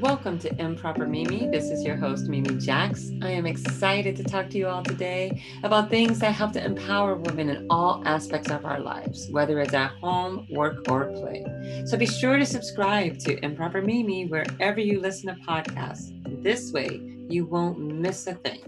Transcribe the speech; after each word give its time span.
Welcome 0.00 0.38
to 0.38 0.58
Improper 0.58 1.06
Mimi. 1.06 1.50
This 1.50 1.68
is 1.68 1.84
your 1.84 1.94
host, 1.94 2.26
Mimi 2.26 2.56
Jax. 2.56 3.10
I 3.20 3.32
am 3.32 3.44
excited 3.44 4.16
to 4.16 4.24
talk 4.24 4.48
to 4.48 4.56
you 4.56 4.66
all 4.66 4.82
today 4.82 5.44
about 5.62 5.90
things 5.90 6.20
that 6.20 6.32
help 6.32 6.52
to 6.52 6.64
empower 6.64 7.16
women 7.16 7.50
in 7.50 7.66
all 7.68 8.02
aspects 8.06 8.50
of 8.50 8.64
our 8.64 8.80
lives, 8.80 9.28
whether 9.30 9.60
it's 9.60 9.74
at 9.74 9.90
home, 10.00 10.46
work, 10.52 10.88
or 10.88 11.12
play. 11.12 11.44
So 11.84 11.98
be 11.98 12.06
sure 12.06 12.38
to 12.38 12.46
subscribe 12.46 13.18
to 13.18 13.44
Improper 13.44 13.82
Mimi 13.82 14.24
wherever 14.24 14.80
you 14.80 15.00
listen 15.00 15.34
to 15.34 15.42
podcasts. 15.42 16.10
This 16.42 16.72
way, 16.72 16.98
you 17.28 17.44
won't 17.44 17.78
miss 17.78 18.26
a 18.26 18.36
thing. 18.36 18.62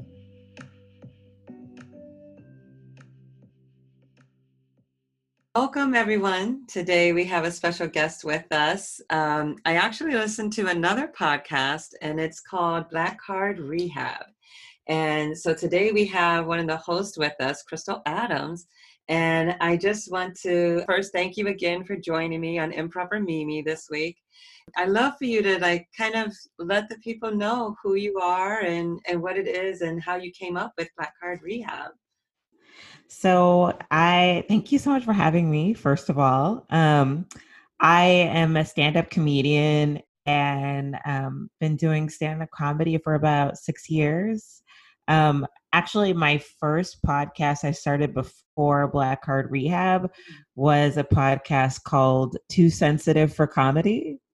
Welcome, 5.55 5.95
everyone. 5.95 6.67
Today 6.67 7.13
we 7.13 7.27
have 7.27 7.45
a 7.45 7.51
special 7.51 7.87
guest 7.87 8.25
with 8.25 8.51
us. 8.53 9.03
Um, 9.11 9.57
I 9.67 9.75
actually 9.75 10.15
listened 10.15 10.55
to 10.55 10.69
another 10.69 11.09
podcast 11.09 11.93
and 12.01 12.19
it's 12.19 12.41
called 12.41 12.89
Black 12.89 13.21
Card 13.21 13.59
Rehab. 13.59 14.25
And 14.87 15.37
so 15.37 15.53
today 15.53 15.93
we 15.93 16.07
have 16.07 16.47
one 16.47 16.59
of 16.59 16.69
the 16.69 16.79
hosts 16.79 17.19
with 17.19 17.39
us, 17.39 17.63
Crystal 17.65 18.01
Adams. 18.07 18.67
And 19.11 19.55
I 19.61 19.77
just 19.77 20.11
want 20.11 20.41
to 20.41 20.85
first 20.87 21.13
thank 21.13 21.37
you 21.37 21.49
again 21.49 21.85
for 21.85 21.97
joining 21.97 22.41
me 22.41 22.59
on 22.59 22.73
Improper 22.73 23.21
Mimi 23.21 23.61
this 23.61 23.89
week. 23.91 24.17
I 24.79 24.87
love 24.87 25.19
for 25.19 25.27
you 25.27 25.43
to 25.43 25.59
like 25.59 25.87
kind 25.95 26.15
of 26.15 26.35
let 26.61 26.89
the 26.89 26.97
people 27.01 27.31
know 27.31 27.77
who 27.83 27.97
you 27.97 28.19
are 28.19 28.61
and, 28.61 28.99
and 29.07 29.21
what 29.21 29.37
it 29.37 29.49
is 29.49 29.83
and 29.83 30.03
how 30.03 30.17
you 30.17 30.33
came 30.33 30.57
up 30.57 30.73
with 30.79 30.89
Black 30.97 31.13
Card 31.21 31.41
Rehab. 31.43 31.91
So 33.13 33.79
I 33.91 34.43
thank 34.49 34.73
you 34.73 34.79
so 34.79 34.91
much 34.91 35.05
for 35.05 35.13
having 35.13 35.51
me. 35.51 35.75
First 35.75 36.09
of 36.09 36.19
all, 36.19 36.65
um, 36.71 37.27
I 37.79 38.05
am 38.05 38.57
a 38.57 38.65
stand-up 38.65 39.11
comedian 39.11 40.01
and 40.25 40.97
um, 41.05 41.51
been 41.61 41.77
doing 41.77 42.09
stand-up 42.09 42.49
comedy 42.53 42.97
for 42.97 43.15
about 43.15 43.59
six 43.59 43.91
years. 43.91 44.63
Um, 45.09 45.47
actually, 45.75 46.15
my 46.15 46.39
first 46.59 47.03
podcast 47.05 47.65
I 47.65 47.73
started 47.73 48.15
before 48.15 48.89
Black 48.89 49.23
Card 49.23 49.51
Rehab 49.51 50.11
was 50.57 50.97
a 50.97 51.05
podcast 51.05 51.83
called 51.85 52.39
Too 52.49 52.71
Sensitive 52.71 53.33
for 53.33 53.47
Comedy. 53.47 54.19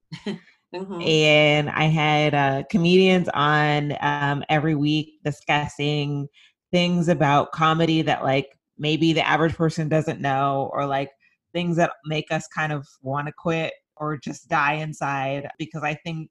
Mm-hmm. 0.74 1.00
And 1.00 1.70
I 1.70 1.84
had 1.84 2.34
uh, 2.34 2.62
comedians 2.70 3.30
on 3.32 3.96
um, 4.02 4.44
every 4.50 4.74
week 4.74 5.14
discussing 5.24 6.28
things 6.70 7.08
about 7.08 7.52
comedy 7.52 8.02
that 8.02 8.22
like 8.22 8.57
maybe 8.78 9.12
the 9.12 9.26
average 9.26 9.54
person 9.54 9.88
doesn't 9.88 10.20
know 10.20 10.70
or 10.72 10.86
like 10.86 11.10
things 11.52 11.76
that 11.76 11.92
make 12.04 12.30
us 12.30 12.46
kind 12.48 12.72
of 12.72 12.86
want 13.02 13.26
to 13.26 13.32
quit 13.32 13.72
or 13.96 14.16
just 14.16 14.48
die 14.48 14.74
inside 14.74 15.48
because 15.58 15.82
I 15.82 15.94
think 15.94 16.30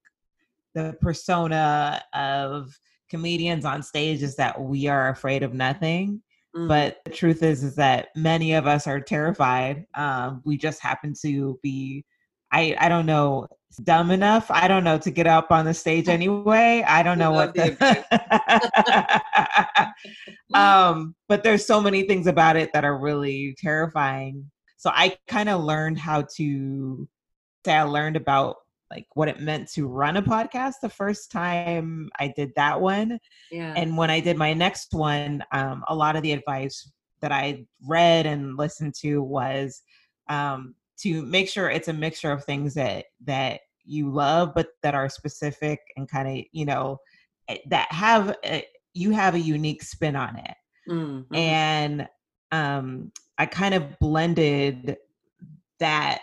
the 0.73 0.95
persona 1.01 2.03
of 2.13 2.77
comedians 3.09 3.65
on 3.65 3.81
stage 3.81 4.21
is 4.21 4.35
that 4.35 4.59
we 4.59 4.87
are 4.87 5.09
afraid 5.09 5.43
of 5.43 5.53
nothing. 5.53 6.21
Mm. 6.55 6.67
But 6.67 6.97
the 7.05 7.11
truth 7.11 7.43
is, 7.43 7.63
is 7.63 7.75
that 7.75 8.09
many 8.15 8.53
of 8.53 8.67
us 8.67 8.87
are 8.87 8.99
terrified. 8.99 9.85
Um, 9.95 10.41
we 10.45 10.57
just 10.57 10.81
happen 10.81 11.13
to 11.21 11.59
be, 11.63 12.05
I, 12.51 12.75
I 12.79 12.89
don't 12.89 13.05
know, 13.05 13.47
dumb 13.83 14.11
enough. 14.11 14.49
I 14.49 14.67
don't 14.67 14.83
know 14.83 14.97
to 14.99 15.11
get 15.11 15.27
up 15.27 15.51
on 15.51 15.65
the 15.65 15.73
stage 15.73 16.07
anyway. 16.09 16.83
I 16.87 17.03
don't 17.03 17.19
know 17.19 17.31
what 17.31 17.53
the 17.53 17.75
um 20.53 21.15
but 21.27 21.43
there's 21.43 21.65
so 21.65 21.81
many 21.81 22.03
things 22.03 22.27
about 22.27 22.55
it 22.55 22.71
that 22.73 22.85
are 22.85 22.97
really 22.97 23.55
terrifying. 23.57 24.49
So 24.77 24.91
I 24.93 25.17
kind 25.27 25.49
of 25.49 25.63
learned 25.63 25.97
how 25.97 26.25
to 26.37 27.07
say 27.65 27.73
I 27.73 27.83
learned 27.83 28.15
about 28.15 28.57
like 28.89 29.07
what 29.15 29.27
it 29.27 29.41
meant 29.41 29.69
to 29.73 29.87
run 29.87 30.17
a 30.17 30.21
podcast 30.21 30.75
the 30.81 30.89
first 30.89 31.31
time 31.31 32.09
I 32.19 32.33
did 32.35 32.53
that 32.55 32.79
one. 32.79 33.19
Yeah. 33.51 33.73
And 33.75 33.97
when 33.97 34.09
I 34.09 34.21
did 34.21 34.37
my 34.37 34.53
next 34.53 34.93
one, 34.93 35.43
um, 35.51 35.83
a 35.89 35.95
lot 35.95 36.15
of 36.15 36.23
the 36.23 36.31
advice 36.31 36.89
that 37.21 37.31
I 37.31 37.65
read 37.85 38.25
and 38.25 38.57
listened 38.57 38.93
to 39.01 39.21
was 39.21 39.81
um, 40.29 40.75
to 40.97 41.21
make 41.23 41.49
sure 41.49 41.69
it's 41.69 41.87
a 41.87 41.93
mixture 41.93 42.31
of 42.31 42.43
things 42.43 42.73
that 42.73 43.05
that 43.25 43.61
you 43.85 44.11
love 44.11 44.51
but 44.53 44.67
that 44.83 44.95
are 44.95 45.09
specific 45.09 45.79
and 45.95 46.09
kind 46.09 46.27
of 46.27 46.45
you 46.51 46.65
know 46.65 46.97
eh, 47.47 47.57
that 47.67 47.91
have 47.91 48.29
a, 48.29 48.45
eh, 48.45 48.61
you 48.93 49.11
have 49.11 49.35
a 49.35 49.39
unique 49.39 49.83
spin 49.83 50.15
on 50.15 50.35
it 50.37 50.55
mm-hmm. 50.89 51.35
and 51.35 52.07
um 52.51 53.11
i 53.37 53.45
kind 53.45 53.73
of 53.73 53.97
blended 53.99 54.97
that 55.79 56.21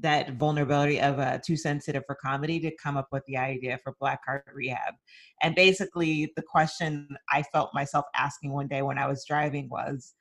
that 0.00 0.34
vulnerability 0.34 1.00
of 1.00 1.18
uh, 1.18 1.38
too 1.44 1.56
sensitive 1.56 2.04
for 2.06 2.14
comedy 2.14 2.60
to 2.60 2.70
come 2.76 2.96
up 2.96 3.08
with 3.10 3.24
the 3.26 3.36
idea 3.36 3.78
for 3.82 3.96
black 3.98 4.24
card 4.24 4.42
rehab 4.54 4.94
and 5.42 5.54
basically 5.54 6.32
the 6.36 6.42
question 6.42 7.08
i 7.32 7.42
felt 7.42 7.70
myself 7.74 8.04
asking 8.14 8.52
one 8.52 8.68
day 8.68 8.82
when 8.82 8.98
i 8.98 9.06
was 9.06 9.24
driving 9.24 9.68
was 9.70 10.14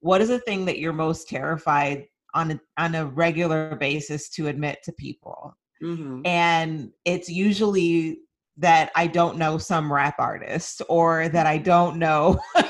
what 0.00 0.20
is 0.20 0.28
the 0.28 0.38
thing 0.40 0.64
that 0.64 0.78
you're 0.78 0.92
most 0.92 1.28
terrified 1.28 2.06
on 2.34 2.52
a, 2.52 2.60
on 2.78 2.94
a 2.94 3.06
regular 3.06 3.76
basis 3.76 4.28
to 4.30 4.48
admit 4.48 4.78
to 4.82 4.92
people 4.92 5.56
mm-hmm. 5.82 6.20
and 6.24 6.90
it's 7.04 7.28
usually 7.28 8.18
that 8.56 8.90
i 8.94 9.06
don't 9.06 9.38
know 9.38 9.58
some 9.58 9.92
rap 9.92 10.16
artist 10.18 10.82
or 10.88 11.28
that 11.28 11.46
i 11.46 11.58
don't 11.58 11.98
know 11.98 12.38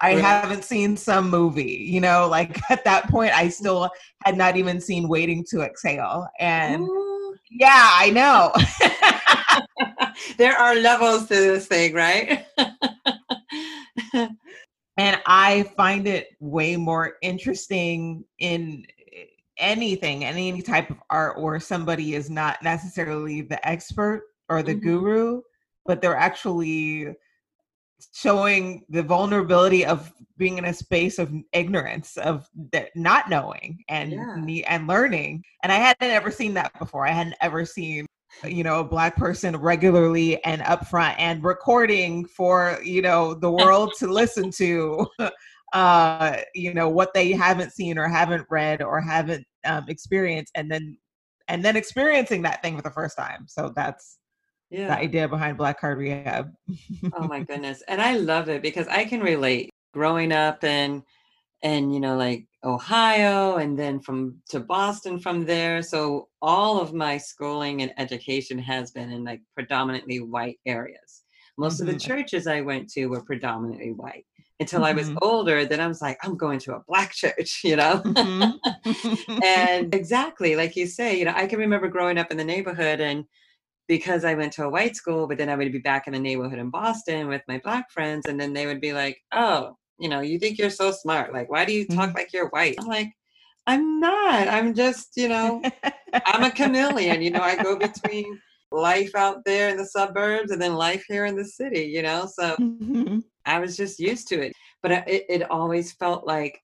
I 0.00 0.14
right. 0.14 0.24
haven't 0.24 0.64
seen 0.64 0.96
some 0.96 1.30
movie, 1.30 1.86
you 1.88 2.00
know, 2.00 2.28
like 2.28 2.58
at 2.70 2.84
that 2.84 3.08
point, 3.08 3.36
I 3.36 3.48
still 3.48 3.90
had 4.24 4.36
not 4.36 4.56
even 4.56 4.80
seen 4.80 5.08
Waiting 5.08 5.44
to 5.50 5.62
Exhale. 5.62 6.26
And 6.38 6.82
Ooh. 6.82 7.36
yeah, 7.50 7.90
I 7.92 8.10
know. 8.10 8.52
there 10.38 10.56
are 10.56 10.74
levels 10.74 11.28
to 11.28 11.34
this 11.34 11.66
thing, 11.66 11.94
right? 11.94 12.46
and 14.98 15.20
I 15.26 15.70
find 15.76 16.06
it 16.06 16.28
way 16.40 16.76
more 16.76 17.14
interesting 17.22 18.24
in 18.38 18.84
anything, 19.58 20.24
any 20.24 20.62
type 20.62 20.90
of 20.90 20.98
art 21.10 21.40
where 21.40 21.60
somebody 21.60 22.14
is 22.14 22.30
not 22.30 22.62
necessarily 22.62 23.42
the 23.42 23.66
expert 23.66 24.24
or 24.48 24.62
the 24.62 24.72
mm-hmm. 24.72 24.88
guru, 24.88 25.42
but 25.84 26.00
they're 26.00 26.16
actually 26.16 27.14
showing 28.12 28.84
the 28.88 29.02
vulnerability 29.02 29.84
of 29.84 30.12
being 30.36 30.58
in 30.58 30.66
a 30.66 30.74
space 30.74 31.18
of 31.18 31.32
ignorance 31.52 32.16
of 32.18 32.48
not 32.94 33.30
knowing 33.30 33.82
and 33.88 34.12
yeah. 34.12 34.62
and 34.68 34.86
learning 34.86 35.42
and 35.62 35.72
i 35.72 35.76
hadn't 35.76 36.10
ever 36.10 36.30
seen 36.30 36.52
that 36.52 36.70
before 36.78 37.06
i 37.06 37.10
hadn't 37.10 37.36
ever 37.40 37.64
seen 37.64 38.04
you 38.44 38.62
know 38.62 38.80
a 38.80 38.84
black 38.84 39.16
person 39.16 39.56
regularly 39.56 40.42
and 40.44 40.60
upfront 40.62 41.14
and 41.18 41.42
recording 41.42 42.24
for 42.26 42.78
you 42.84 43.00
know 43.00 43.32
the 43.32 43.50
world 43.50 43.92
to 43.98 44.06
listen 44.06 44.50
to 44.50 45.06
uh 45.76 46.38
you 46.54 46.72
know 46.72 46.88
what 46.88 47.12
they 47.12 47.32
haven't 47.32 47.70
seen 47.70 47.98
or 47.98 48.08
haven't 48.08 48.46
read 48.48 48.80
or 48.80 48.98
haven't 48.98 49.44
um, 49.66 49.84
experienced 49.88 50.50
and 50.54 50.70
then 50.70 50.96
and 51.48 51.62
then 51.62 51.76
experiencing 51.76 52.40
that 52.40 52.62
thing 52.62 52.76
for 52.76 52.82
the 52.82 52.90
first 52.90 53.14
time 53.16 53.44
so 53.46 53.70
that's 53.76 54.18
yeah. 54.70 54.88
the 54.88 54.96
idea 54.96 55.28
behind 55.28 55.58
black 55.58 55.78
card 55.78 55.98
rehab 55.98 56.50
oh 57.12 57.28
my 57.28 57.40
goodness 57.48 57.82
and 57.88 58.00
i 58.00 58.16
love 58.16 58.48
it 58.48 58.62
because 58.62 58.88
i 58.88 59.04
can 59.04 59.20
relate 59.20 59.68
growing 59.92 60.32
up 60.32 60.64
and 60.64 61.02
and 61.62 61.92
you 61.92 62.00
know 62.00 62.16
like 62.16 62.46
ohio 62.64 63.56
and 63.56 63.78
then 63.78 64.00
from 64.00 64.40
to 64.48 64.58
boston 64.58 65.18
from 65.18 65.44
there 65.44 65.82
so 65.82 66.26
all 66.40 66.80
of 66.80 66.94
my 66.94 67.18
schooling 67.18 67.82
and 67.82 67.92
education 67.98 68.58
has 68.58 68.92
been 68.92 69.12
in 69.12 69.24
like 69.24 69.42
predominantly 69.54 70.20
white 70.20 70.58
areas 70.64 71.24
most 71.58 71.74
mm-hmm. 71.74 71.82
of 71.82 71.86
the 71.88 71.92
mm-hmm. 72.00 72.12
churches 72.14 72.46
i 72.46 72.62
went 72.62 72.88
to 72.88 73.06
were 73.06 73.22
predominantly 73.22 73.92
white 73.92 74.24
until 74.60 74.80
mm-hmm. 74.80 74.86
I 74.86 74.92
was 74.92 75.08
mm-hmm. 75.08 75.18
older. 75.22 75.64
Then 75.64 75.80
I 75.80 75.86
was 75.86 76.00
like, 76.00 76.18
I'm 76.22 76.36
going 76.36 76.58
to 76.60 76.76
a 76.76 76.82
black 76.86 77.12
church, 77.12 77.60
you 77.64 77.76
know? 77.76 78.02
Mm-hmm. 78.04 79.38
and 79.44 79.94
exactly, 79.94 80.56
like 80.56 80.76
you 80.76 80.86
say, 80.86 81.18
you 81.18 81.24
know, 81.24 81.34
I 81.34 81.46
can 81.46 81.58
remember 81.58 81.88
growing 81.88 82.18
up 82.18 82.30
in 82.30 82.36
the 82.36 82.44
neighborhood 82.44 83.00
and 83.00 83.24
because 83.88 84.24
I 84.24 84.34
went 84.34 84.52
to 84.54 84.64
a 84.64 84.68
white 84.68 84.96
school, 84.96 85.28
but 85.28 85.38
then 85.38 85.48
I 85.48 85.54
would 85.54 85.70
be 85.70 85.78
back 85.78 86.08
in 86.08 86.12
the 86.12 86.18
neighborhood 86.18 86.58
in 86.58 86.70
Boston 86.70 87.28
with 87.28 87.42
my 87.46 87.60
black 87.62 87.88
friends, 87.92 88.26
and 88.26 88.40
then 88.40 88.52
they 88.52 88.66
would 88.66 88.80
be 88.80 88.92
like, 88.92 89.16
Oh, 89.32 89.76
you 89.98 90.08
know, 90.08 90.20
you 90.20 90.38
think 90.38 90.58
you're 90.58 90.70
so 90.70 90.90
smart. 90.90 91.32
Like, 91.32 91.50
why 91.50 91.64
do 91.64 91.72
you 91.72 91.86
talk 91.86 92.08
mm-hmm. 92.08 92.16
like 92.16 92.32
you're 92.32 92.48
white? 92.48 92.74
I'm 92.80 92.86
like, 92.86 93.12
I'm 93.66 94.00
not. 94.00 94.48
I'm 94.48 94.74
just, 94.74 95.16
you 95.16 95.28
know, 95.28 95.62
I'm 96.12 96.44
a 96.44 96.50
chameleon. 96.50 97.22
You 97.22 97.30
know, 97.30 97.40
I 97.40 97.60
go 97.62 97.76
between 97.76 98.40
life 98.70 99.14
out 99.14 99.44
there 99.44 99.70
in 99.70 99.76
the 99.76 99.86
suburbs 99.86 100.50
and 100.50 100.60
then 100.60 100.74
life 100.74 101.04
here 101.08 101.24
in 101.24 101.36
the 101.36 101.44
city, 101.44 101.82
you 101.82 102.02
know? 102.02 102.28
So 102.32 102.56
mm-hmm. 102.60 103.18
I 103.46 103.58
was 103.58 103.76
just 103.76 103.98
used 103.98 104.28
to 104.28 104.40
it. 104.40 104.52
But 104.82 104.92
it, 105.08 105.26
it 105.28 105.50
always 105.50 105.92
felt 105.92 106.26
like 106.26 106.60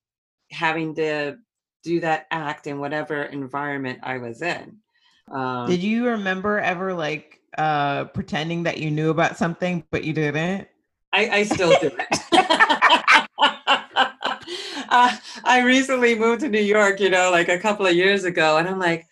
having 0.50 0.94
to 0.96 1.36
do 1.82 2.00
that 2.00 2.26
act 2.30 2.66
in 2.66 2.78
whatever 2.78 3.24
environment 3.24 4.00
I 4.02 4.18
was 4.18 4.42
in. 4.42 4.76
Um, 5.30 5.68
Did 5.68 5.82
you 5.82 6.06
remember 6.06 6.58
ever 6.58 6.92
like 6.94 7.40
uh 7.58 8.04
pretending 8.06 8.62
that 8.62 8.78
you 8.78 8.90
knew 8.90 9.10
about 9.10 9.36
something 9.36 9.84
but 9.90 10.04
you 10.04 10.12
didn't? 10.12 10.68
I, 11.12 11.28
I 11.28 11.42
still 11.42 11.78
do 11.80 11.90
it. 11.92 12.08
uh, 14.88 15.16
I 15.44 15.62
recently 15.64 16.14
moved 16.14 16.40
to 16.40 16.48
New 16.48 16.60
York, 16.60 17.00
you 17.00 17.10
know, 17.10 17.30
like 17.30 17.48
a 17.48 17.58
couple 17.58 17.86
of 17.86 17.94
years 17.94 18.24
ago, 18.24 18.58
and 18.58 18.68
I'm 18.68 18.78
like, 18.78 19.06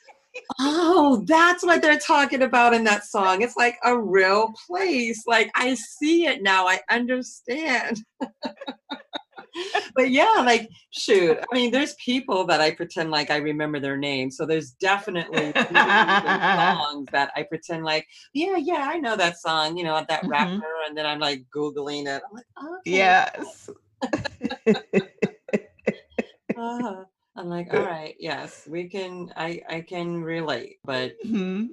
oh, 0.58 1.22
that's 1.26 1.64
what 1.64 1.82
they're 1.82 1.98
talking 1.98 2.42
about 2.42 2.74
in 2.74 2.84
that 2.84 3.04
song. 3.04 3.42
It's 3.42 3.56
like 3.56 3.76
a 3.84 3.96
real 3.98 4.52
place. 4.66 5.22
Like 5.26 5.50
I 5.54 5.74
see 5.74 6.26
it 6.26 6.42
now. 6.42 6.66
I 6.66 6.80
understand. 6.90 8.02
but 9.94 10.10
yeah, 10.10 10.42
like 10.44 10.68
shoot. 10.90 11.38
I 11.38 11.54
mean, 11.54 11.70
there's 11.70 11.94
people 11.94 12.44
that 12.46 12.60
I 12.60 12.72
pretend 12.72 13.10
like 13.10 13.30
I 13.30 13.36
remember 13.36 13.80
their 13.80 13.96
name. 13.96 14.30
So 14.30 14.46
there's 14.46 14.72
definitely 14.72 15.52
songs 15.72 17.08
that 17.12 17.30
I 17.36 17.42
pretend 17.44 17.84
like, 17.84 18.06
yeah, 18.34 18.56
yeah, 18.56 18.88
I 18.90 18.98
know 18.98 19.16
that 19.16 19.38
song, 19.38 19.76
you 19.76 19.84
know, 19.84 20.04
that 20.08 20.22
mm-hmm. 20.22 20.30
rapper, 20.30 20.66
and 20.86 20.96
then 20.96 21.06
I'm 21.06 21.18
like 21.18 21.44
Googling 21.54 22.06
it. 22.06 22.22
I'm 22.28 22.36
like, 22.36 22.46
okay. 22.58 22.90
Yes. 22.90 23.70
uh-huh. 26.56 27.04
I'm 27.36 27.48
like, 27.48 27.72
all 27.72 27.80
right, 27.80 28.14
yes, 28.18 28.66
we 28.68 28.88
can. 28.88 29.32
I 29.36 29.62
I 29.68 29.80
can 29.82 30.22
relate, 30.22 30.78
but 30.84 31.12
mm-hmm. 31.24 31.66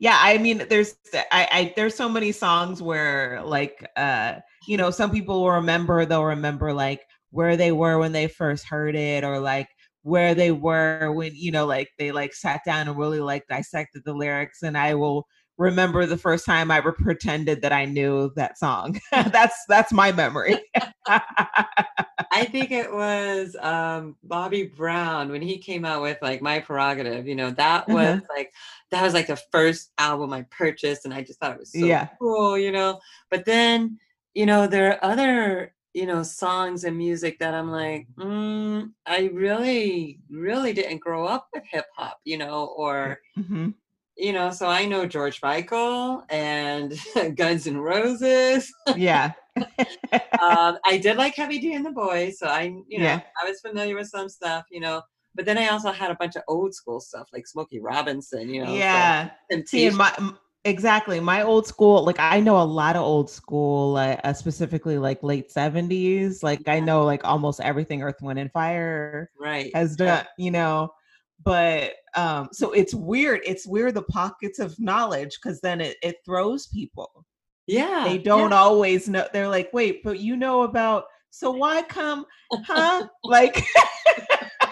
yeah, 0.00 0.18
I 0.20 0.38
mean, 0.38 0.66
there's 0.68 0.96
I, 1.14 1.48
I 1.50 1.72
there's 1.76 1.94
so 1.94 2.08
many 2.08 2.32
songs 2.32 2.82
where 2.82 3.40
like 3.44 3.88
uh 3.96 4.34
you 4.66 4.76
know 4.76 4.90
some 4.90 5.10
people 5.10 5.42
will 5.42 5.52
remember 5.52 6.04
they'll 6.04 6.24
remember 6.24 6.72
like 6.72 7.02
where 7.30 7.56
they 7.56 7.72
were 7.72 7.98
when 7.98 8.12
they 8.12 8.26
first 8.26 8.66
heard 8.66 8.96
it 8.96 9.24
or 9.24 9.38
like 9.38 9.68
where 10.02 10.34
they 10.34 10.52
were 10.52 11.12
when 11.12 11.32
you 11.34 11.50
know 11.50 11.66
like 11.66 11.88
they 11.98 12.12
like 12.12 12.32
sat 12.32 12.60
down 12.64 12.88
and 12.88 12.98
really 12.98 13.20
like 13.20 13.46
dissected 13.48 14.02
the 14.04 14.14
lyrics 14.14 14.62
and 14.62 14.78
i 14.78 14.94
will 14.94 15.26
remember 15.58 16.06
the 16.06 16.16
first 16.16 16.46
time 16.46 16.70
I 16.70 16.78
ever 16.78 16.92
pretended 16.92 17.60
that 17.62 17.72
I 17.72 17.84
knew 17.84 18.32
that 18.36 18.58
song. 18.58 18.98
that's 19.10 19.64
that's 19.68 19.92
my 19.92 20.12
memory. 20.12 20.56
I 21.06 22.44
think 22.44 22.70
it 22.70 22.92
was 22.92 23.56
um, 23.60 24.16
Bobby 24.22 24.64
Brown 24.64 25.30
when 25.30 25.42
he 25.42 25.58
came 25.58 25.84
out 25.84 26.00
with 26.00 26.18
like 26.22 26.40
My 26.40 26.60
Prerogative. 26.60 27.26
You 27.26 27.34
know, 27.34 27.50
that 27.50 27.88
was 27.88 28.18
uh-huh. 28.18 28.20
like 28.34 28.52
that 28.92 29.02
was 29.02 29.14
like 29.14 29.26
the 29.26 29.40
first 29.50 29.90
album 29.98 30.32
I 30.32 30.42
purchased, 30.50 31.04
and 31.04 31.12
I 31.12 31.22
just 31.22 31.40
thought 31.40 31.52
it 31.52 31.60
was 31.60 31.72
so 31.72 31.78
yeah. 31.84 32.08
cool. 32.18 32.56
You 32.56 32.72
know, 32.72 33.00
but 33.30 33.44
then 33.44 33.98
you 34.34 34.46
know 34.46 34.66
there 34.68 34.92
are 34.92 35.10
other 35.10 35.74
you 35.92 36.06
know 36.06 36.22
songs 36.22 36.84
and 36.84 36.96
music 36.96 37.40
that 37.40 37.54
I'm 37.54 37.72
like, 37.72 38.06
mm, 38.16 38.90
I 39.06 39.30
really 39.32 40.20
really 40.30 40.72
didn't 40.72 40.98
grow 40.98 41.26
up 41.26 41.48
with 41.52 41.64
hip 41.70 41.86
hop. 41.96 42.20
You 42.24 42.38
know, 42.38 42.72
or. 42.76 43.18
Mm-hmm 43.36 43.70
you 44.18 44.32
know, 44.32 44.50
so 44.50 44.66
I 44.66 44.84
know 44.84 45.06
George 45.06 45.40
Michael 45.42 46.24
and 46.28 46.98
Guns 47.36 47.66
N' 47.66 47.78
Roses. 47.78 48.72
Yeah. 48.96 49.32
um, 50.40 50.78
I 50.86 50.98
did 51.00 51.16
like 51.16 51.34
Heavy 51.34 51.58
D 51.58 51.74
and 51.74 51.84
the 51.84 51.90
Boys, 51.90 52.38
so 52.38 52.46
I, 52.46 52.62
you 52.88 52.98
know, 52.98 53.04
yeah. 53.04 53.20
I 53.40 53.48
was 53.48 53.60
familiar 53.60 53.94
with 53.94 54.08
some 54.08 54.28
stuff, 54.28 54.64
you 54.70 54.80
know. 54.80 55.02
But 55.34 55.44
then 55.44 55.58
I 55.58 55.68
also 55.68 55.92
had 55.92 56.10
a 56.10 56.16
bunch 56.16 56.36
of 56.36 56.42
old 56.48 56.74
school 56.74 57.00
stuff 57.00 57.28
like 57.32 57.46
Smokey 57.46 57.80
Robinson, 57.80 58.48
you 58.48 58.64
know. 58.64 58.74
Yeah. 58.74 59.30
So, 59.50 59.62
See, 59.66 59.90
my 59.90 60.12
exactly 60.64 61.20
my 61.20 61.42
old 61.42 61.66
school, 61.66 62.04
like 62.04 62.18
I 62.18 62.40
know 62.40 62.60
a 62.60 62.64
lot 62.64 62.96
of 62.96 63.02
old 63.02 63.30
school, 63.30 63.96
uh, 63.96 64.32
specifically 64.32 64.98
like 64.98 65.22
late 65.22 65.52
seventies. 65.52 66.42
Like 66.42 66.62
yeah. 66.66 66.74
I 66.74 66.80
know 66.80 67.04
like 67.04 67.24
almost 67.24 67.60
everything 67.60 68.02
Earth, 68.02 68.20
Wind, 68.20 68.38
and 68.38 68.50
Fire 68.50 69.30
right 69.38 69.74
has 69.74 69.96
done, 69.96 70.06
yeah. 70.06 70.24
you 70.44 70.50
know 70.50 70.90
but 71.44 71.92
um 72.14 72.48
so 72.52 72.72
it's 72.72 72.94
weird 72.94 73.40
it's 73.44 73.66
weird 73.66 73.94
the 73.94 74.02
pockets 74.02 74.58
of 74.58 74.78
knowledge 74.80 75.38
because 75.40 75.60
then 75.60 75.80
it, 75.80 75.96
it 76.02 76.16
throws 76.24 76.66
people 76.68 77.24
yeah 77.66 78.04
they 78.04 78.18
don't 78.18 78.50
yeah. 78.50 78.58
always 78.58 79.08
know 79.08 79.26
they're 79.32 79.48
like 79.48 79.70
wait 79.72 80.02
but 80.02 80.18
you 80.18 80.36
know 80.36 80.62
about 80.62 81.04
so 81.30 81.50
why 81.50 81.82
come 81.82 82.24
huh 82.64 83.06
like 83.24 83.64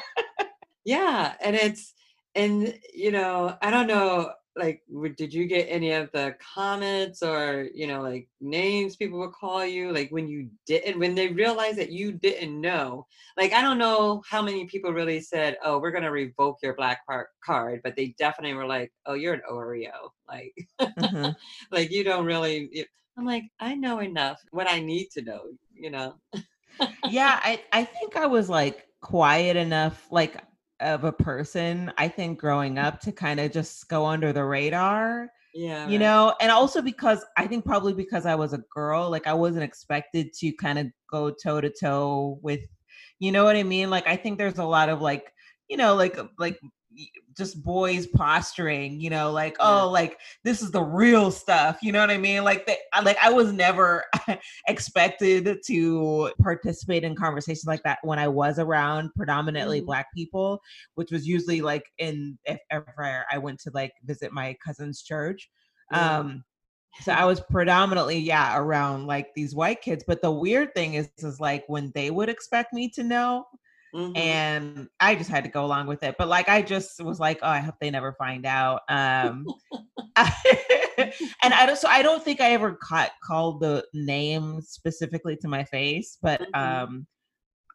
yeah 0.84 1.34
and 1.40 1.54
it's 1.54 1.94
and 2.34 2.78
you 2.92 3.10
know 3.10 3.56
i 3.62 3.70
don't 3.70 3.86
know 3.86 4.30
like 4.56 4.82
did 5.16 5.32
you 5.32 5.46
get 5.46 5.64
any 5.64 5.92
of 5.92 6.10
the 6.12 6.34
comments 6.54 7.22
or 7.22 7.68
you 7.74 7.86
know 7.86 8.00
like 8.00 8.26
names 8.40 8.96
people 8.96 9.18
would 9.18 9.32
call 9.32 9.64
you 9.64 9.92
like 9.92 10.10
when 10.10 10.26
you 10.26 10.48
didn't 10.66 10.98
when 10.98 11.14
they 11.14 11.28
realized 11.28 11.76
that 11.76 11.92
you 11.92 12.12
didn't 12.12 12.60
know 12.60 13.06
like 13.36 13.52
i 13.52 13.60
don't 13.60 13.78
know 13.78 14.22
how 14.28 14.40
many 14.40 14.64
people 14.66 14.92
really 14.92 15.20
said 15.20 15.58
oh 15.62 15.78
we're 15.78 15.90
going 15.90 16.02
to 16.02 16.10
revoke 16.10 16.56
your 16.62 16.74
black 16.74 17.00
card 17.44 17.80
but 17.84 17.94
they 17.96 18.14
definitely 18.18 18.56
were 18.56 18.66
like 18.66 18.92
oh 19.06 19.14
you're 19.14 19.34
an 19.34 19.42
oreo 19.50 20.10
like 20.28 20.54
mm-hmm. 20.80 21.30
like 21.70 21.90
you 21.90 22.02
don't 22.02 22.24
really 22.24 22.86
i'm 23.18 23.26
like 23.26 23.44
i 23.60 23.74
know 23.74 24.00
enough 24.00 24.40
what 24.50 24.68
i 24.68 24.80
need 24.80 25.08
to 25.10 25.22
know 25.22 25.42
you 25.74 25.90
know 25.90 26.14
yeah 27.10 27.40
i 27.42 27.62
i 27.72 27.84
think 27.84 28.16
i 28.16 28.26
was 28.26 28.48
like 28.48 28.86
quiet 29.00 29.56
enough 29.56 30.06
like 30.10 30.42
of 30.80 31.04
a 31.04 31.12
person, 31.12 31.92
I 31.96 32.08
think, 32.08 32.38
growing 32.38 32.78
up 32.78 33.00
to 33.00 33.12
kind 33.12 33.40
of 33.40 33.52
just 33.52 33.88
go 33.88 34.06
under 34.06 34.32
the 34.32 34.44
radar. 34.44 35.30
Yeah. 35.54 35.86
You 35.86 35.92
right. 35.92 36.00
know, 36.00 36.34
and 36.40 36.52
also 36.52 36.82
because 36.82 37.24
I 37.38 37.46
think 37.46 37.64
probably 37.64 37.94
because 37.94 38.26
I 38.26 38.34
was 38.34 38.52
a 38.52 38.62
girl, 38.74 39.10
like 39.10 39.26
I 39.26 39.32
wasn't 39.32 39.64
expected 39.64 40.32
to 40.34 40.52
kind 40.52 40.78
of 40.78 40.88
go 41.10 41.30
toe 41.30 41.62
to 41.62 41.70
toe 41.70 42.38
with, 42.42 42.60
you 43.20 43.32
know 43.32 43.44
what 43.44 43.56
I 43.56 43.62
mean? 43.62 43.88
Like 43.88 44.06
I 44.06 44.16
think 44.16 44.36
there's 44.36 44.58
a 44.58 44.64
lot 44.64 44.90
of 44.90 45.00
like, 45.00 45.32
you 45.68 45.78
know, 45.78 45.94
like 45.94 46.18
like 46.38 46.60
just 47.36 47.62
boys 47.62 48.06
posturing, 48.06 49.00
you 49.00 49.10
know, 49.10 49.30
like, 49.30 49.56
yeah. 49.58 49.82
oh, 49.82 49.90
like 49.90 50.18
this 50.44 50.62
is 50.62 50.70
the 50.70 50.82
real 50.82 51.30
stuff. 51.30 51.78
You 51.82 51.92
know 51.92 52.00
what 52.00 52.10
I 52.10 52.18
mean? 52.18 52.44
Like 52.44 52.66
they, 52.66 52.78
like 53.04 53.18
I 53.22 53.30
was 53.30 53.52
never 53.52 54.04
expected 54.68 55.58
to 55.66 56.32
participate 56.42 57.04
in 57.04 57.14
conversations 57.14 57.66
like 57.66 57.82
that 57.82 57.98
when 58.02 58.18
I 58.18 58.28
was 58.28 58.58
around 58.58 59.10
predominantly 59.16 59.78
mm-hmm. 59.78 59.86
black 59.86 60.06
people, 60.14 60.60
which 60.94 61.10
was 61.10 61.26
usually 61.26 61.60
like 61.60 61.84
in 61.98 62.38
if 62.44 62.58
ever 62.70 63.24
I 63.30 63.38
went 63.38 63.60
to 63.60 63.70
like 63.74 63.92
visit 64.04 64.32
my 64.32 64.56
cousin's 64.64 65.02
church. 65.02 65.48
Yeah. 65.92 66.18
Um 66.18 66.44
so 67.00 67.12
I 67.12 67.24
was 67.24 67.40
predominantly, 67.40 68.18
yeah, 68.18 68.58
around 68.58 69.06
like 69.06 69.28
these 69.34 69.54
white 69.54 69.82
kids. 69.82 70.04
But 70.06 70.22
the 70.22 70.30
weird 70.30 70.74
thing 70.74 70.94
is, 70.94 71.10
is 71.18 71.40
like 71.40 71.64
when 71.66 71.92
they 71.94 72.10
would 72.10 72.28
expect 72.28 72.72
me 72.72 72.88
to 72.90 73.02
know, 73.02 73.44
Mm-hmm. 73.94 74.16
And 74.16 74.88
I 75.00 75.14
just 75.14 75.30
had 75.30 75.44
to 75.44 75.50
go 75.50 75.64
along 75.64 75.86
with 75.86 76.02
it. 76.02 76.16
But 76.18 76.28
like 76.28 76.48
I 76.48 76.62
just 76.62 77.02
was 77.02 77.18
like, 77.18 77.38
oh, 77.42 77.48
I 77.48 77.60
hope 77.60 77.76
they 77.80 77.90
never 77.90 78.12
find 78.12 78.46
out. 78.46 78.82
Um 78.88 79.46
and 80.16 81.54
I 81.54 81.66
don't 81.66 81.78
so 81.78 81.88
I 81.88 82.02
don't 82.02 82.22
think 82.22 82.40
I 82.40 82.52
ever 82.52 82.72
caught 82.74 83.10
called 83.22 83.60
the 83.60 83.84
name 83.92 84.60
specifically 84.62 85.36
to 85.36 85.48
my 85.48 85.64
face, 85.64 86.18
but 86.20 86.40
mm-hmm. 86.40 86.84
um 86.84 87.06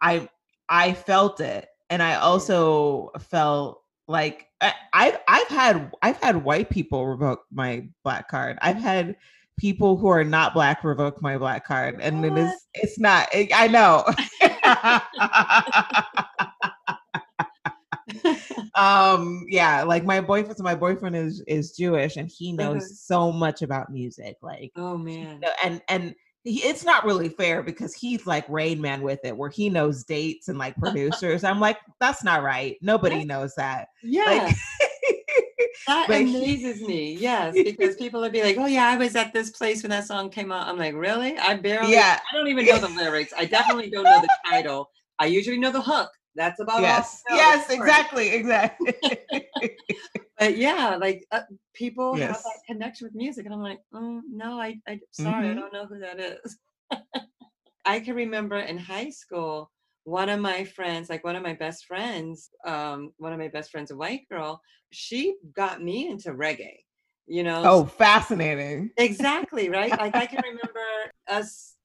I 0.02 0.28
I 0.70 0.94
felt 0.94 1.40
it. 1.40 1.68
And 1.90 2.02
I 2.02 2.16
also 2.16 3.12
felt 3.20 3.82
like 4.08 4.48
I, 4.62 4.74
I've 4.94 5.18
I've 5.28 5.48
had 5.48 5.92
I've 6.02 6.18
had 6.18 6.44
white 6.44 6.70
people 6.70 7.08
revoke 7.08 7.44
my 7.52 7.88
black 8.04 8.28
card. 8.30 8.58
I've 8.62 8.78
had 8.78 9.16
people 9.58 9.98
who 9.98 10.08
are 10.08 10.24
not 10.24 10.54
black 10.54 10.84
revoke 10.84 11.22
my 11.22 11.38
black 11.38 11.66
card, 11.66 12.00
and 12.02 12.22
what? 12.22 12.32
it 12.32 12.38
is 12.38 12.68
it's 12.74 13.00
not. 13.00 13.28
It, 13.34 13.52
I 13.54 13.68
know. 13.68 14.06
um 18.76 19.46
yeah 19.50 19.84
like 19.84 20.04
my 20.04 20.22
boyfriend 20.22 20.58
so 20.58 20.64
my 20.64 20.76
boyfriend 20.76 21.16
is 21.16 21.42
is 21.48 21.72
jewish 21.72 22.18
and 22.18 22.30
he 22.30 22.52
knows 22.52 22.84
uh-huh. 22.84 22.94
so 22.94 23.32
much 23.32 23.62
about 23.62 23.92
music 23.92 24.38
like 24.42 24.72
oh 24.76 24.98
man 24.98 25.36
you 25.36 25.40
know, 25.40 25.50
and 25.64 25.82
and 25.88 26.16
he, 26.44 26.60
it's 26.64 26.84
not 26.84 27.06
really 27.06 27.30
fair 27.30 27.62
because 27.62 27.94
he's 27.94 28.26
like 28.26 28.48
rain 28.50 28.82
man 28.82 29.02
with 29.02 29.20
it 29.24 29.36
where 29.36 29.50
he 29.50 29.70
knows 29.70 30.04
dates 30.04 30.48
and 30.48 30.58
like 30.58 30.76
producers 30.80 31.44
i'm 31.44 31.60
like 31.60 31.78
that's 32.00 32.24
not 32.24 32.44
right 32.44 32.78
nobody 32.82 33.24
knows 33.24 33.54
that 33.56 33.90
yeah 34.04 34.24
like, 34.26 34.56
that 35.88 36.08
but 36.08 36.22
amazes 36.22 36.80
he, 36.80 36.88
me 36.88 37.14
yes 37.14 37.54
because 37.64 37.96
people 37.96 38.22
would 38.22 38.32
be 38.32 38.44
like 38.44 38.58
oh 38.58 38.66
yeah 38.66 38.88
i 38.88 38.98
was 38.98 39.16
at 39.16 39.34
this 39.34 39.50
place 39.50 39.84
when 39.84 39.90
that 39.90 40.06
song 40.06 40.30
came 40.30 40.52
out. 40.52 40.68
I'm 40.68 40.78
like 40.78 40.96
really? 40.96 41.38
I 41.38 41.56
barely 41.56 41.92
yeah. 41.92 42.20
I 42.32 42.36
don't 42.36 42.48
even 42.48 42.66
know 42.66 42.80
the 42.80 42.90
lyrics. 43.02 43.34
I 43.38 43.46
definitely 43.46 43.90
don't 43.90 44.04
know 44.04 44.22
the 44.22 44.30
title. 44.50 44.90
I 45.20 45.26
usually 45.26 45.60
know 45.60 45.72
the 45.72 45.82
hook. 45.82 46.10
That's 46.36 46.60
about 46.60 46.82
yes. 46.82 47.22
yes 47.30 47.70
exactly 47.70 48.30
exactly. 48.30 48.94
But 50.40 50.58
yeah 50.58 50.96
like 51.00 51.24
uh, 51.32 51.42
people 51.74 52.18
yes. 52.18 52.30
have 52.30 52.44
that 52.44 52.60
connection 52.66 53.06
with 53.06 53.14
music 53.14 53.46
and 53.46 53.54
i'm 53.54 53.62
like 53.62 53.78
oh, 53.94 54.22
no 54.28 54.60
i 54.60 54.76
i 54.88 55.00
sorry 55.12 55.46
mm-hmm. 55.46 55.58
i 55.58 55.62
don't 55.62 55.72
know 55.72 55.86
who 55.86 56.00
that 56.00 56.20
is. 56.20 56.58
I 57.86 58.00
can 58.00 58.16
remember 58.16 58.58
in 58.58 58.78
high 58.78 59.12
school 59.12 59.70
one 60.04 60.30
of 60.30 60.40
my 60.40 60.64
friends, 60.64 61.10
like 61.10 61.24
one 61.24 61.36
of 61.36 61.44
my 61.44 61.54
best 61.54 61.86
friends, 61.86 62.50
um, 62.66 63.12
one 63.18 63.34
of 63.34 63.40
my 63.40 63.48
best 63.48 63.72
friends, 63.72 63.92
a 63.92 63.96
white 63.96 64.28
girl, 64.30 64.62
she 64.92 65.36
got 65.56 65.82
me 65.82 66.10
into 66.10 66.32
reggae. 66.32 66.78
You 67.28 67.44
know. 67.44 67.62
Oh, 67.66 67.86
fascinating. 67.86 68.92
Exactly 68.98 69.70
right. 69.70 69.92
like 69.92 70.16
I 70.16 70.26
can 70.26 70.42
remember 70.44 70.82
us 71.30 71.76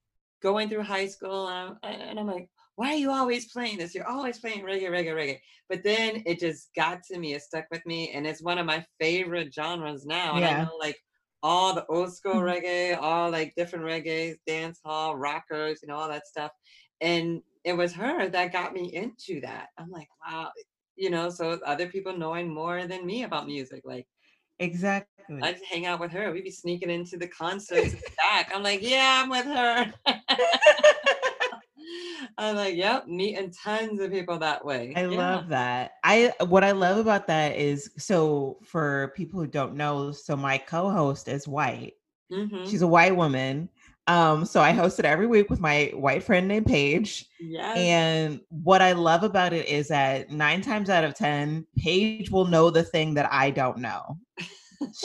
going 0.43 0.69
through 0.69 0.83
high 0.83 1.07
school, 1.07 1.49
and 1.49 1.77
I'm, 1.83 2.01
and 2.01 2.19
I'm 2.19 2.27
like, 2.27 2.49
why 2.77 2.93
are 2.93 2.97
you 2.97 3.11
always 3.11 3.51
playing 3.53 3.79
this? 3.79 3.95
You're 3.95 4.09
always 4.09 4.39
playing 4.39 4.63
reggae, 4.63 4.91
reggae, 4.91 5.15
reggae. 5.15 5.39
But 5.69 5.83
then 5.83 6.23
it 6.27 6.39
just 6.39 6.69
got 6.77 7.03
to 7.11 7.19
me. 7.19 7.35
It 7.35 7.43
stuck 7.43 7.67
with 7.71 7.85
me, 7.87 8.11
and 8.11 8.27
it's 8.27 8.43
one 8.43 8.59
of 8.59 8.67
my 8.67 8.85
favorite 9.01 9.55
genres 9.55 10.05
now. 10.05 10.33
And 10.35 10.41
yeah. 10.41 10.61
I 10.61 10.65
know 10.65 10.77
like 10.79 10.99
all 11.43 11.75
the 11.75 11.87
old 11.87 12.15
school 12.15 12.35
reggae, 12.51 12.99
all 13.01 13.31
like 13.31 13.55
different 13.57 13.85
reggae, 13.85 14.37
dance 14.47 14.81
hall, 14.85 15.17
rockers, 15.17 15.81
you 15.83 15.89
know, 15.89 15.97
all 15.97 16.09
that 16.09 16.27
stuff. 16.27 16.51
And 17.01 17.41
it 17.67 17.77
was 17.77 17.93
her 17.93 18.29
that 18.29 18.53
got 18.53 18.73
me 18.73 18.95
into 18.95 19.41
that. 19.43 19.69
I'm 19.77 19.91
like, 19.91 20.09
wow, 20.25 20.51
you 20.95 21.11
know, 21.11 21.29
so 21.29 21.59
other 21.67 21.89
people 21.89 22.17
knowing 22.17 22.49
more 22.49 22.87
than 22.87 23.05
me 23.05 23.25
about 23.25 23.47
music. 23.47 23.83
Like 23.85 24.07
exactly. 24.59 25.43
I 25.43 25.53
just 25.53 25.65
hang 25.65 25.85
out 25.85 26.01
with 26.01 26.13
her. 26.13 26.33
We'd 26.33 26.45
be 26.45 26.51
sneaking 26.51 26.91
into 26.91 27.19
the 27.19 27.29
concerts 27.29 27.95
back. 28.17 28.53
I'm 28.55 28.63
like, 28.63 28.83
yeah, 28.83 29.23
I'm 29.23 29.29
with 29.29 29.45
her. 29.47 29.93
I'm 32.39 32.57
like, 32.57 32.77
yep, 32.77 33.07
meeting 33.07 33.53
tons 33.53 34.01
of 34.01 34.11
people 34.13 34.39
that 34.39 34.65
way. 34.65 34.93
I 34.95 35.07
Yeah. 35.07 35.17
love 35.17 35.49
that. 35.49 35.93
I 36.05 36.33
what 36.47 36.65
I 36.65 36.71
love 36.73 36.99
about 36.99 37.27
that 37.27 37.57
is 37.57 37.91
so 37.99 38.59
for 38.63 39.13
people 39.17 39.41
who 39.41 39.47
don't 39.47 39.75
know, 39.75 40.13
so 40.13 40.37
my 40.37 40.57
co-host 40.59 41.29
is 41.29 41.49
white. 41.49 41.95
Mhm. 42.33 42.69
She's 42.69 42.83
a 42.83 42.87
white 42.87 43.17
woman. 43.17 43.69
Um, 44.09 44.45
so 44.45 44.61
I 44.61 44.71
host 44.71 44.99
it 44.99 45.05
every 45.05 45.27
week 45.27 45.51
with 45.51 45.61
my 45.61 45.91
white 45.95 46.23
friend 46.23 46.47
named 46.47 46.67
Paige. 46.67 47.29
Yes. 47.41 47.77
And 47.77 48.41
what 48.51 48.81
I 48.81 48.93
love 48.93 49.25
about 49.25 49.53
it 49.53 49.67
is 49.67 49.89
that 49.89 50.31
nine 50.31 50.61
times 50.61 50.91
out 50.91 51.05
of 51.05 51.15
10, 51.15 51.67
Paige 51.77 52.31
will 52.31 52.47
know 52.47 52.71
the 52.71 52.85
thing 52.85 53.15
that 53.15 53.33
I 53.33 53.51
don't 53.51 53.79
know. 53.79 54.19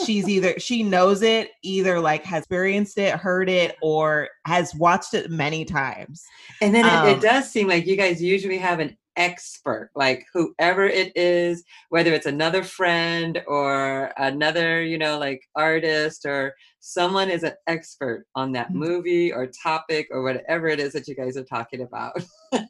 She's 0.04 0.28
either, 0.28 0.58
she 0.60 0.82
knows 0.82 1.22
it, 1.22 1.50
either 1.62 1.98
like 1.98 2.24
has 2.24 2.40
experienced 2.40 2.98
it, 2.98 3.14
heard 3.14 3.48
it, 3.48 3.76
or 3.82 4.28
has 4.44 4.74
watched 4.74 5.14
it 5.14 5.30
many 5.30 5.64
times. 5.64 6.22
And 6.60 6.74
then 6.74 6.84
it, 6.84 6.92
Um, 6.92 7.08
it 7.08 7.20
does 7.20 7.50
seem 7.50 7.68
like 7.68 7.86
you 7.86 7.96
guys 7.96 8.22
usually 8.22 8.58
have 8.58 8.80
an 8.80 8.96
expert, 9.16 9.90
like 9.94 10.26
whoever 10.32 10.84
it 10.84 11.12
is, 11.16 11.64
whether 11.88 12.12
it's 12.12 12.26
another 12.26 12.62
friend 12.62 13.42
or 13.46 14.12
another, 14.16 14.82
you 14.82 14.98
know, 14.98 15.18
like 15.18 15.42
artist 15.56 16.24
or 16.24 16.54
someone 16.84 17.30
is 17.30 17.44
an 17.44 17.52
expert 17.68 18.26
on 18.34 18.50
that 18.50 18.70
Mhm. 18.70 18.74
movie 18.74 19.32
or 19.32 19.46
topic 19.46 20.08
or 20.10 20.24
whatever 20.24 20.66
it 20.66 20.80
is 20.80 20.92
that 20.92 21.06
you 21.06 21.14
guys 21.14 21.36
are 21.36 21.44
talking 21.44 21.82
about. 21.82 22.20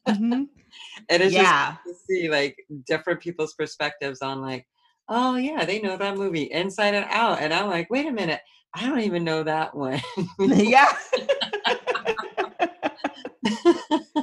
Mhm. 0.07 0.49
And 1.09 1.23
it's 1.23 1.35
Yeah. 1.35 1.77
just 1.85 1.85
to 1.87 1.95
see 2.07 2.29
like 2.31 2.57
different 2.87 3.21
people's 3.21 3.55
perspectives 3.55 4.23
on 4.23 4.41
like, 4.41 4.67
oh 5.09 5.37
yeah, 5.37 5.65
they 5.65 5.81
know 5.81 5.97
that 5.97 6.17
movie 6.17 6.45
inside 6.45 6.95
and 6.95 7.07
out. 7.11 7.41
And 7.41 7.53
I'm 7.53 7.69
like, 7.69 7.91
wait 7.91 8.07
a 8.07 8.13
minute, 8.13 8.41
I 8.75 8.87
don't 8.87 9.01
even 9.01 9.25
know 9.25 9.43
that 9.43 9.75
one. 9.75 10.01
yeah. 10.39 10.93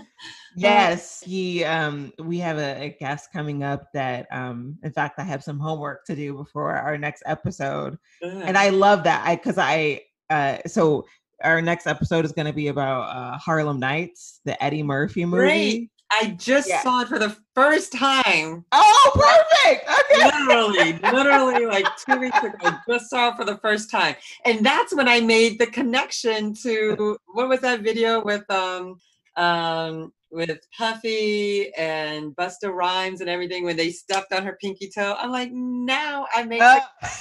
yes. 0.59 1.21
He 1.25 1.63
um 1.63 2.11
we 2.19 2.37
have 2.39 2.57
a, 2.57 2.83
a 2.83 2.97
guest 2.99 3.29
coming 3.31 3.63
up 3.63 3.91
that 3.93 4.27
um 4.31 4.77
in 4.83 4.91
fact 4.91 5.19
I 5.19 5.23
have 5.23 5.43
some 5.43 5.59
homework 5.59 6.05
to 6.05 6.15
do 6.15 6.33
before 6.33 6.75
our 6.75 6.97
next 6.97 7.23
episode. 7.25 7.97
And 8.21 8.57
I 8.57 8.69
love 8.69 9.03
that. 9.03 9.23
I 9.25 9.35
cuz 9.35 9.57
I 9.57 10.01
uh 10.29 10.57
so 10.67 11.05
our 11.43 11.61
next 11.61 11.87
episode 11.87 12.25
is 12.25 12.33
going 12.33 12.47
to 12.47 12.53
be 12.53 12.67
about 12.67 13.15
uh 13.15 13.37
Harlem 13.37 13.79
Nights, 13.79 14.41
the 14.45 14.61
Eddie 14.63 14.83
Murphy 14.83 15.25
movie. 15.25 15.37
Great. 15.45 15.89
I 16.11 16.31
just 16.31 16.67
Yeah. 16.67 16.81
saw 16.81 17.01
it 17.01 17.07
for 17.07 17.19
the 17.19 17.35
first 17.53 17.93
time. 17.93 18.65
Oh, 18.71 19.11
perfect. 19.13 19.87
Okay. 19.89 20.23
literally, 20.25 20.93
literally 21.11 21.65
like 21.67 21.85
two 22.03 22.17
weeks 22.19 22.41
ago. 22.41 22.57
I 22.61 22.75
just 22.89 23.09
saw 23.11 23.29
it 23.29 23.35
for 23.37 23.45
the 23.45 23.57
first 23.59 23.91
time. 23.91 24.15
And 24.43 24.65
that's 24.65 24.93
when 24.95 25.07
I 25.07 25.19
made 25.21 25.59
the 25.59 25.67
connection 25.67 26.53
to 26.63 27.17
what 27.33 27.47
was 27.47 27.61
that 27.61 27.81
video 27.81 28.23
with 28.23 28.49
um 28.49 28.99
um 29.37 30.11
with 30.31 30.59
Puffy 30.77 31.73
and 31.75 32.35
Busta 32.35 32.71
Rhymes 32.73 33.21
and 33.21 33.29
everything 33.29 33.63
when 33.63 33.75
they 33.77 33.89
stepped 33.91 34.31
on 34.33 34.43
her 34.45 34.57
pinky 34.61 34.89
toe. 34.89 35.15
I'm 35.17 35.31
like, 35.31 35.51
now 35.51 36.27
I 36.33 36.43
made 36.43 36.61
Uh, 36.61 36.79
the- 37.01 37.17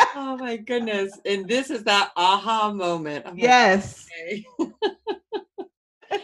oh 0.16 0.36
my 0.38 0.56
goodness. 0.56 1.18
And 1.26 1.46
this 1.48 1.70
is 1.70 1.84
that 1.84 2.12
aha 2.16 2.72
moment. 2.72 3.26
I'm 3.26 3.34
like, 3.34 3.42
yes. 3.42 4.06
okay. 4.20 4.46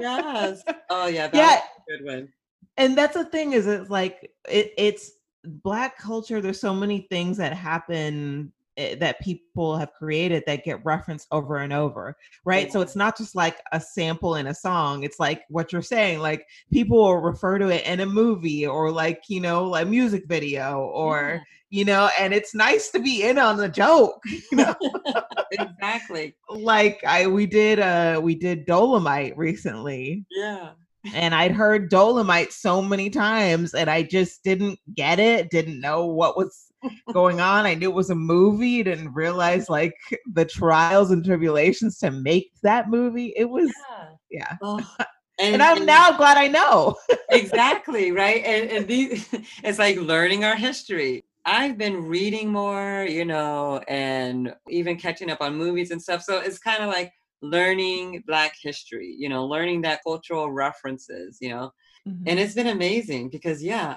yes. 0.00 0.62
Oh 0.90 1.06
yeah, 1.06 1.28
Yeah. 1.32 1.60
good 1.88 2.04
one. 2.04 2.28
and 2.76 2.96
that's 2.96 3.14
the 3.14 3.24
thing 3.24 3.52
is 3.52 3.66
it's 3.66 3.90
like 3.90 4.30
it, 4.48 4.72
it's 4.76 5.12
black 5.44 5.96
culture 5.96 6.40
there's 6.40 6.60
so 6.60 6.74
many 6.74 7.06
things 7.08 7.36
that 7.36 7.52
happen 7.52 8.52
that 8.76 9.20
people 9.20 9.76
have 9.76 9.92
created 9.94 10.42
that 10.46 10.64
get 10.64 10.84
referenced 10.84 11.26
over 11.32 11.56
and 11.56 11.72
over 11.72 12.14
right 12.44 12.70
so 12.70 12.80
it's 12.80 12.96
not 12.96 13.16
just 13.16 13.34
like 13.34 13.58
a 13.72 13.80
sample 13.80 14.34
in 14.34 14.48
a 14.48 14.54
song 14.54 15.02
it's 15.02 15.18
like 15.18 15.42
what 15.48 15.72
you're 15.72 15.80
saying 15.82 16.18
like 16.18 16.46
people 16.72 16.98
will 16.98 17.16
refer 17.16 17.58
to 17.58 17.68
it 17.68 17.84
in 17.86 18.00
a 18.00 18.06
movie 18.06 18.66
or 18.66 18.90
like 18.90 19.22
you 19.28 19.40
know 19.40 19.64
like 19.64 19.88
music 19.88 20.24
video 20.28 20.80
or 20.92 21.42
you 21.70 21.84
know 21.84 22.10
and 22.18 22.34
it's 22.34 22.54
nice 22.54 22.90
to 22.90 22.98
be 22.98 23.22
in 23.24 23.38
on 23.38 23.56
the 23.56 23.68
joke 23.68 24.20
you 24.26 24.58
know 24.58 24.74
exactly. 25.52 26.36
like 26.50 27.02
i 27.04 27.26
we 27.26 27.46
did 27.46 27.80
uh 27.80 28.20
we 28.22 28.34
did 28.34 28.66
dolomite 28.66 29.36
recently 29.38 30.24
Yeah. 30.30 30.70
and 31.14 31.34
I'd 31.34 31.52
heard 31.52 31.88
Dolomite 31.88 32.52
so 32.52 32.82
many 32.82 33.10
times 33.10 33.74
and 33.74 33.88
I 33.88 34.02
just 34.02 34.42
didn't 34.42 34.80
get 34.92 35.20
it, 35.20 35.50
didn't 35.50 35.80
know 35.80 36.06
what 36.06 36.36
was 36.36 36.65
going 37.12 37.40
on. 37.40 37.66
I 37.66 37.74
knew 37.74 37.90
it 37.90 37.94
was 37.94 38.10
a 38.10 38.14
movie, 38.14 38.82
didn't 38.82 39.12
realize 39.14 39.68
like 39.68 39.94
the 40.32 40.44
trials 40.44 41.10
and 41.10 41.24
tribulations 41.24 41.98
to 41.98 42.10
make 42.10 42.52
that 42.62 42.88
movie. 42.88 43.32
It 43.36 43.48
was 43.48 43.72
Yeah. 43.90 44.08
yeah. 44.30 44.56
Oh, 44.62 44.80
And 45.38 45.62
I'm 45.62 45.84
now 45.84 46.16
glad 46.16 46.38
I 46.38 46.48
know. 46.48 46.96
exactly 47.30 48.10
right. 48.10 48.42
And, 48.42 48.70
and 48.70 48.88
these, 48.88 49.28
it's 49.64 49.78
like 49.78 49.98
learning 49.98 50.44
our 50.44 50.56
history. 50.56 51.24
I've 51.44 51.76
been 51.76 52.06
reading 52.06 52.50
more, 52.50 53.06
you 53.08 53.26
know, 53.26 53.82
and 53.86 54.54
even 54.68 54.96
catching 54.96 55.30
up 55.30 55.42
on 55.42 55.54
movies 55.54 55.90
and 55.90 56.00
stuff. 56.02 56.22
So 56.22 56.38
it's 56.38 56.58
kind 56.58 56.82
of 56.82 56.88
like 56.88 57.12
learning 57.42 58.24
Black 58.26 58.54
history, 58.60 59.14
you 59.16 59.28
know, 59.28 59.44
learning 59.44 59.82
that 59.82 60.00
cultural 60.04 60.50
references, 60.50 61.36
you 61.40 61.50
know, 61.50 61.70
and 62.06 62.24
mm-hmm. 62.24 62.38
it's 62.38 62.54
been 62.54 62.68
amazing 62.68 63.28
because 63.28 63.62
yeah 63.62 63.96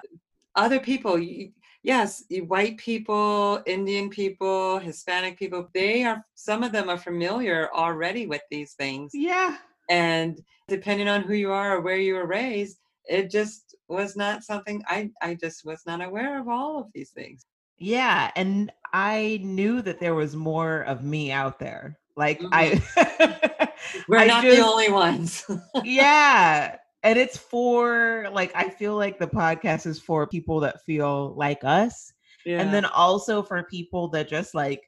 other 0.56 0.80
people 0.80 1.14
y- 1.14 1.52
yes 1.92 2.24
white 2.56 2.78
people 2.78 3.62
indian 3.66 4.08
people 4.10 4.80
hispanic 4.80 5.34
people 5.38 5.62
they 5.74 6.04
are 6.04 6.20
some 6.36 6.62
of 6.64 6.72
them 6.72 6.88
are 6.94 6.98
familiar 7.10 7.60
already 7.74 8.24
with 8.34 8.42
these 8.52 8.74
things 8.74 9.12
yeah. 9.14 9.58
and 9.90 10.34
depending 10.68 11.10
on 11.16 11.22
who 11.22 11.34
you 11.34 11.52
are 11.52 11.70
or 11.78 11.82
where 11.82 11.98
you 12.08 12.14
were 12.16 12.28
raised 12.28 12.78
it 13.06 13.32
just 13.32 13.76
was 13.88 14.16
not 14.16 14.44
something 14.44 14.78
i 14.88 15.10
i 15.28 15.34
just 15.34 15.66
was 15.66 15.82
not 15.90 16.00
aware 16.10 16.40
of 16.40 16.48
all 16.48 16.74
of 16.80 16.88
these 16.94 17.12
things 17.20 17.40
Yeah. 17.80 18.32
And 18.36 18.72
I 18.94 19.40
knew 19.42 19.82
that 19.82 20.00
there 20.00 20.16
was 20.16 20.36
more 20.36 20.82
of 20.82 21.04
me 21.04 21.32
out 21.32 21.60
there. 21.60 21.98
Like 22.18 22.42
I 22.52 22.72
mm-hmm. 22.72 24.02
we're 24.10 24.20
I 24.20 24.26
not 24.28 24.44
just- 24.44 24.58
the 24.58 24.66
only 24.66 24.92
ones 24.92 25.46
yeah 25.84 26.76
and 27.04 27.18
it's 27.18 27.38
for 27.38 28.28
like 28.34 28.52
i 28.56 28.70
feel 28.70 28.96
like 28.96 29.18
the 29.20 29.28
podcast 29.28 29.86
is 29.86 30.00
for 30.00 30.28
people 30.28 30.60
that 30.60 30.82
feel 30.86 31.34
like 31.38 31.64
us 31.64 32.12
yeah. 32.46 32.60
and 32.62 32.74
then 32.74 32.86
also 32.86 33.42
for 33.42 33.64
people 33.64 34.08
that 34.10 34.28
just 34.28 34.54
like 34.54 34.82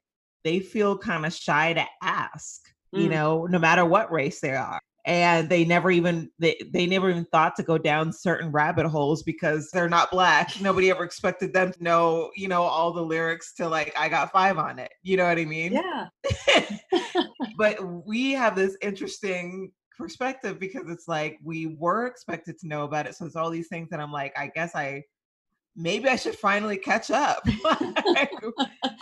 they 0.43 0.59
feel 0.59 0.97
kind 0.97 1.25
of 1.25 1.33
shy 1.33 1.73
to 1.73 1.85
ask 2.01 2.61
you 2.93 3.07
Mm. 3.07 3.11
know 3.11 3.45
no 3.45 3.57
matter 3.59 3.85
what 3.85 4.11
race 4.11 4.41
they 4.41 4.51
are 4.51 4.79
and 5.05 5.49
they 5.49 5.65
never 5.65 5.89
even 5.91 6.29
they, 6.39 6.59
they 6.73 6.85
never 6.85 7.09
even 7.09 7.25
thought 7.31 7.55
to 7.55 7.63
go 7.63 7.77
down 7.77 8.11
certain 8.13 8.51
rabbit 8.51 8.85
holes 8.85 9.23
because 9.23 9.69
they're 9.71 9.89
not 9.89 10.11
black 10.11 10.59
nobody 10.61 10.91
ever 10.91 11.03
expected 11.03 11.53
them 11.53 11.71
to 11.71 11.83
know 11.83 12.29
you 12.35 12.47
know 12.47 12.61
all 12.61 12.91
the 12.91 13.01
lyrics 13.01 13.53
to 13.53 13.67
like 13.67 13.93
i 13.97 14.07
got 14.09 14.31
five 14.31 14.57
on 14.57 14.77
it 14.77 14.91
you 15.03 15.17
know 15.17 15.25
what 15.25 15.39
i 15.39 15.45
mean 15.45 15.71
yeah 15.71 16.07
but 17.57 17.77
we 18.05 18.31
have 18.31 18.55
this 18.55 18.77
interesting 18.81 19.71
perspective 19.97 20.59
because 20.59 20.89
it's 20.89 21.07
like 21.07 21.39
we 21.43 21.75
were 21.77 22.07
expected 22.07 22.57
to 22.59 22.67
know 22.67 22.83
about 22.83 23.07
it. 23.07 23.15
So 23.15 23.25
it's 23.25 23.35
all 23.35 23.49
these 23.49 23.67
things 23.67 23.89
that 23.89 23.99
I'm 23.99 24.11
like, 24.11 24.37
I 24.37 24.47
guess 24.47 24.75
I 24.75 25.03
maybe 25.75 26.09
I 26.09 26.15
should 26.15 26.35
finally 26.35 26.77
catch 26.77 27.11
up. 27.11 27.43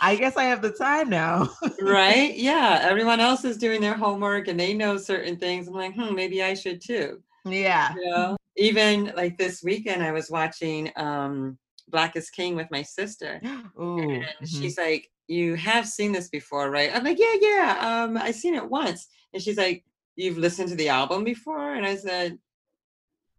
I 0.00 0.16
guess 0.18 0.36
I 0.36 0.44
have 0.44 0.62
the 0.62 0.72
time 0.72 1.10
now. 1.10 1.50
right 1.82 2.36
yeah 2.36 2.78
everyone 2.82 3.20
else 3.20 3.44
is 3.44 3.56
doing 3.56 3.80
their 3.80 3.96
homework 3.96 4.48
and 4.48 4.58
they 4.58 4.74
know 4.74 4.96
certain 4.96 5.36
things 5.36 5.66
i'm 5.66 5.74
like 5.74 5.94
hmm 5.94 6.14
maybe 6.14 6.42
i 6.42 6.54
should 6.54 6.80
too 6.80 7.20
yeah. 7.44 7.94
you 7.94 8.10
know 8.10 8.36
even 8.56 9.12
like 9.16 9.38
this 9.38 9.62
weekend 9.62 10.02
i 10.02 10.12
was 10.12 10.30
watching 10.30 10.90
um 10.96 11.58
black 11.88 12.16
is 12.16 12.30
king 12.30 12.54
with 12.54 12.70
my 12.70 12.82
sister 12.82 13.40
Ooh. 13.80 13.98
and 13.98 14.24
mhm. 14.42 14.46
she's 14.46 14.78
like 14.78 15.10
you 15.26 15.54
have 15.54 15.86
seen 15.86 16.12
this 16.12 16.28
before 16.28 16.70
right 16.70 16.90
i'm 16.94 17.04
like 17.04 17.18
yeah 17.18 17.34
yeah 17.40 18.04
um 18.04 18.16
i 18.16 18.30
seen 18.30 18.54
it 18.54 18.68
once 18.68 19.08
and 19.32 19.42
she's 19.42 19.56
like 19.56 19.84
you've 20.20 20.38
listened 20.38 20.68
to 20.70 20.76
the 20.76 20.88
album 20.88 21.24
before? 21.24 21.74
And 21.74 21.86
i 21.86 21.96
said 21.96 22.38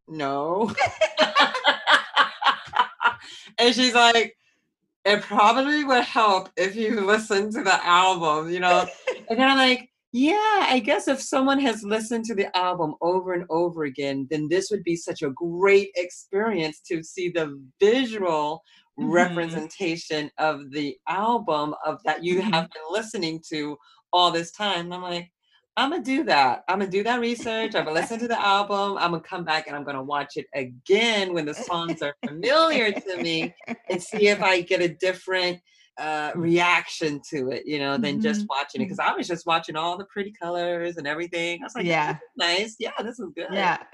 no. 0.08 0.74
And 3.58 3.76
she's 3.76 3.94
like 3.94 4.36
it 5.04 5.22
probably 5.24 5.84
would 5.84 6.04
help 6.04 6.50
if 6.58 6.76
you 6.76 7.02
listen 7.02 7.52
to 7.52 7.64
the 7.64 7.86
album 7.86 8.50
you 8.52 8.60
know? 8.60 8.86
And 9.30 9.40
then 9.40 9.50
i'm 9.50 9.58
like 9.58 9.90
yeah 10.12 10.68
i 10.76 10.82
guess 10.84 11.08
if 11.08 11.22
someone 11.22 11.60
has 11.60 11.84
listened 11.84 12.26
to 12.26 12.36
the 12.36 12.56
album 12.58 12.96
over 13.02 13.34
and 13.34 13.46
over 13.50 13.84
again 13.86 14.28
then 14.30 14.48
this 14.50 14.70
would 14.72 14.84
be 14.84 14.96
such 14.96 15.22
a 15.22 15.30
great 15.32 15.90
experience 15.96 16.82
to 16.90 17.04
see 17.04 17.30
the 17.30 17.60
visual 17.80 18.64
Mhm. 19.00 19.14
representation 19.14 20.30
of 20.38 20.70
the 20.72 20.98
album 21.08 21.74
of 21.86 22.00
that 22.06 22.24
you 22.24 22.42
have 22.42 22.70
been 22.76 22.88
listening 22.92 23.42
to 23.52 23.78
all 24.14 24.32
this 24.32 24.52
time. 24.52 24.86
And 24.86 24.94
i'm 24.94 25.02
like 25.02 25.32
I'm 25.78 25.90
gonna 25.90 26.04
do 26.04 26.24
that. 26.26 26.64
I'm 26.68 26.80
gonna 26.80 26.92
do 26.92 27.04
that 27.04 27.20
research. 27.20 27.76
I'm 27.76 27.86
gonna 27.86 28.00
listen 28.00 28.20
to 28.20 28.28
the 28.28 28.40
album. 28.40 28.98
I'm 28.98 29.12
gonna 29.12 29.22
come 29.22 29.46
back 29.46 29.68
and 29.68 29.76
I'm 29.76 29.84
gonna 29.84 30.04
watch 30.04 30.36
it 30.36 30.48
again 30.54 31.34
when 31.34 31.46
the 31.46 31.54
songs 31.54 32.02
are 32.02 32.16
familiar 32.26 32.92
to 32.92 33.18
me 33.22 33.54
and 33.90 34.02
see 34.02 34.28
if 34.28 34.42
I 34.42 34.62
get 34.62 34.82
a 34.82 34.90
different 34.90 35.60
uh, 35.98 36.32
reaction 36.36 37.22
to 37.30 37.52
it, 37.52 37.66
you 37.66 37.80
know, 37.80 37.98
than 37.98 38.16
mm-hmm. 38.16 38.24
just 38.24 38.46
watching 38.50 38.82
it. 38.82 38.86
Because 38.86 39.00
I 39.00 39.14
was 39.14 39.28
just 39.28 39.46
watching 39.46 39.76
all 39.76 39.98
the 39.98 40.06
pretty 40.06 40.32
colors 40.32 40.98
and 40.98 41.08
everything. 41.08 41.62
I 41.62 41.66
was 41.66 41.76
like, 41.76 41.86
yeah, 41.86 42.18
nice. 42.38 42.76
Yeah, 42.80 42.92
this 43.02 43.20
is 43.20 43.30
good. 43.36 43.48
Yeah. 43.52 43.78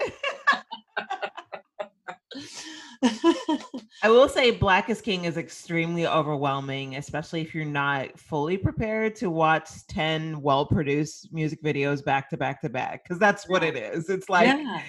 I 4.02 4.08
will 4.08 4.28
say 4.28 4.50
Black 4.50 4.90
is 4.90 5.00
King 5.00 5.24
is 5.24 5.36
extremely 5.36 6.06
overwhelming, 6.06 6.96
especially 6.96 7.40
if 7.40 7.54
you're 7.54 7.64
not 7.64 8.18
fully 8.18 8.56
prepared 8.56 9.14
to 9.16 9.30
watch 9.30 9.86
10 9.88 10.40
well 10.40 10.66
produced 10.66 11.32
music 11.32 11.62
videos 11.62 12.04
back 12.04 12.28
to 12.30 12.36
back 12.36 12.60
to 12.62 12.68
back, 12.68 13.04
because 13.04 13.18
that's 13.18 13.48
what 13.48 13.62
it 13.62 13.76
is. 13.76 14.10
It's 14.10 14.28
like, 14.28 14.48
yeah. 14.48 14.82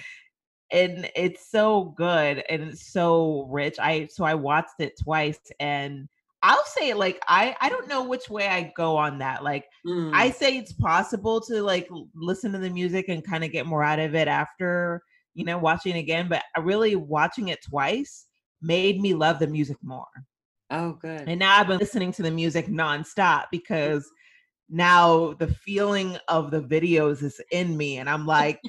and 0.72 1.10
it's 1.14 1.50
so 1.50 1.94
good 1.96 2.42
and 2.48 2.62
it's 2.62 2.92
so 2.92 3.46
rich. 3.50 3.76
I 3.78 4.08
so 4.10 4.24
I 4.24 4.34
watched 4.34 4.80
it 4.80 4.98
twice 5.00 5.40
and 5.60 6.08
I'll 6.42 6.64
say 6.64 6.94
like 6.94 7.22
I 7.28 7.54
I 7.60 7.68
don't 7.68 7.88
know 7.88 8.04
which 8.04 8.30
way 8.30 8.48
I 8.48 8.72
go 8.76 8.96
on 8.96 9.18
that. 9.18 9.44
Like 9.44 9.66
mm. 9.86 10.10
I 10.14 10.30
say 10.30 10.56
it's 10.56 10.72
possible 10.72 11.40
to 11.42 11.62
like 11.62 11.88
listen 12.14 12.52
to 12.52 12.58
the 12.58 12.70
music 12.70 13.08
and 13.08 13.24
kind 13.24 13.44
of 13.44 13.52
get 13.52 13.66
more 13.66 13.82
out 13.82 13.98
of 13.98 14.14
it 14.14 14.26
after 14.26 15.02
you 15.34 15.44
know, 15.44 15.58
watching 15.58 15.96
again, 15.96 16.28
but 16.28 16.42
really 16.60 16.96
watching 16.96 17.48
it 17.48 17.62
twice 17.62 18.26
made 18.62 19.00
me 19.00 19.14
love 19.14 19.38
the 19.38 19.46
music 19.46 19.76
more. 19.82 20.06
Oh, 20.70 20.92
good. 20.92 21.28
And 21.28 21.38
now 21.40 21.58
I've 21.58 21.66
been 21.66 21.78
listening 21.78 22.12
to 22.12 22.22
the 22.22 22.30
music 22.30 22.68
nonstop 22.68 23.46
because 23.50 24.08
now 24.70 25.34
the 25.34 25.48
feeling 25.48 26.16
of 26.28 26.50
the 26.50 26.62
videos 26.62 27.22
is 27.22 27.40
in 27.50 27.76
me. 27.76 27.98
And 27.98 28.08
I'm 28.08 28.24
like, 28.26 28.60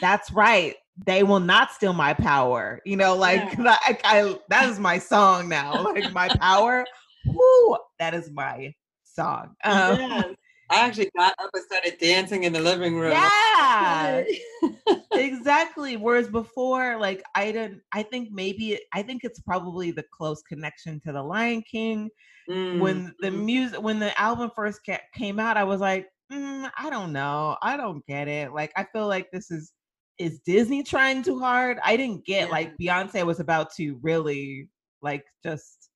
that's 0.00 0.30
right. 0.30 0.76
They 1.06 1.22
will 1.22 1.40
not 1.40 1.72
steal 1.72 1.92
my 1.92 2.14
power. 2.14 2.80
You 2.84 2.96
know, 2.96 3.16
like, 3.16 3.40
yeah. 3.58 3.78
I, 3.84 3.98
I, 4.04 4.38
that 4.48 4.68
is 4.68 4.78
my 4.78 4.98
song 4.98 5.48
now. 5.48 5.82
Like, 5.82 6.12
my 6.12 6.28
power. 6.28 6.84
Whoo, 7.26 7.76
that 7.98 8.14
is 8.14 8.30
my 8.30 8.72
song. 9.04 9.54
Um, 9.64 9.98
yes. 9.98 10.24
I 10.72 10.86
actually 10.86 11.10
got 11.16 11.34
up 11.38 11.50
and 11.52 11.64
started 11.64 11.98
dancing 11.98 12.44
in 12.44 12.52
the 12.52 12.60
living 12.60 12.96
room. 12.96 13.12
Yeah, 13.12 14.24
exactly. 15.12 15.96
Whereas 15.96 16.28
before, 16.28 16.98
like 16.98 17.22
I 17.34 17.52
didn't. 17.52 17.82
I 17.92 18.02
think 18.02 18.30
maybe 18.32 18.78
I 18.94 19.02
think 19.02 19.22
it's 19.24 19.40
probably 19.40 19.90
the 19.90 20.04
close 20.12 20.42
connection 20.42 21.00
to 21.00 21.12
the 21.12 21.22
Lion 21.22 21.62
King. 21.70 22.10
Mm. 22.48 22.80
When 22.80 23.14
the 23.20 23.28
mm-hmm. 23.28 23.44
music, 23.44 23.82
when 23.82 23.98
the 23.98 24.18
album 24.20 24.50
first 24.56 24.80
ca- 24.84 25.02
came 25.14 25.38
out, 25.38 25.56
I 25.56 25.64
was 25.64 25.80
like, 25.80 26.08
mm, 26.32 26.70
I 26.76 26.90
don't 26.90 27.12
know, 27.12 27.56
I 27.62 27.76
don't 27.76 28.04
get 28.06 28.28
it. 28.28 28.52
Like 28.52 28.72
I 28.76 28.86
feel 28.92 29.06
like 29.06 29.30
this 29.30 29.50
is 29.50 29.72
is 30.18 30.40
Disney 30.46 30.82
trying 30.82 31.22
too 31.22 31.38
hard. 31.38 31.78
I 31.84 31.96
didn't 31.96 32.24
get 32.24 32.46
yeah. 32.48 32.52
like 32.52 32.76
Beyonce 32.80 33.24
was 33.26 33.40
about 33.40 33.72
to 33.74 33.98
really 34.02 34.68
like 35.02 35.24
just 35.44 35.90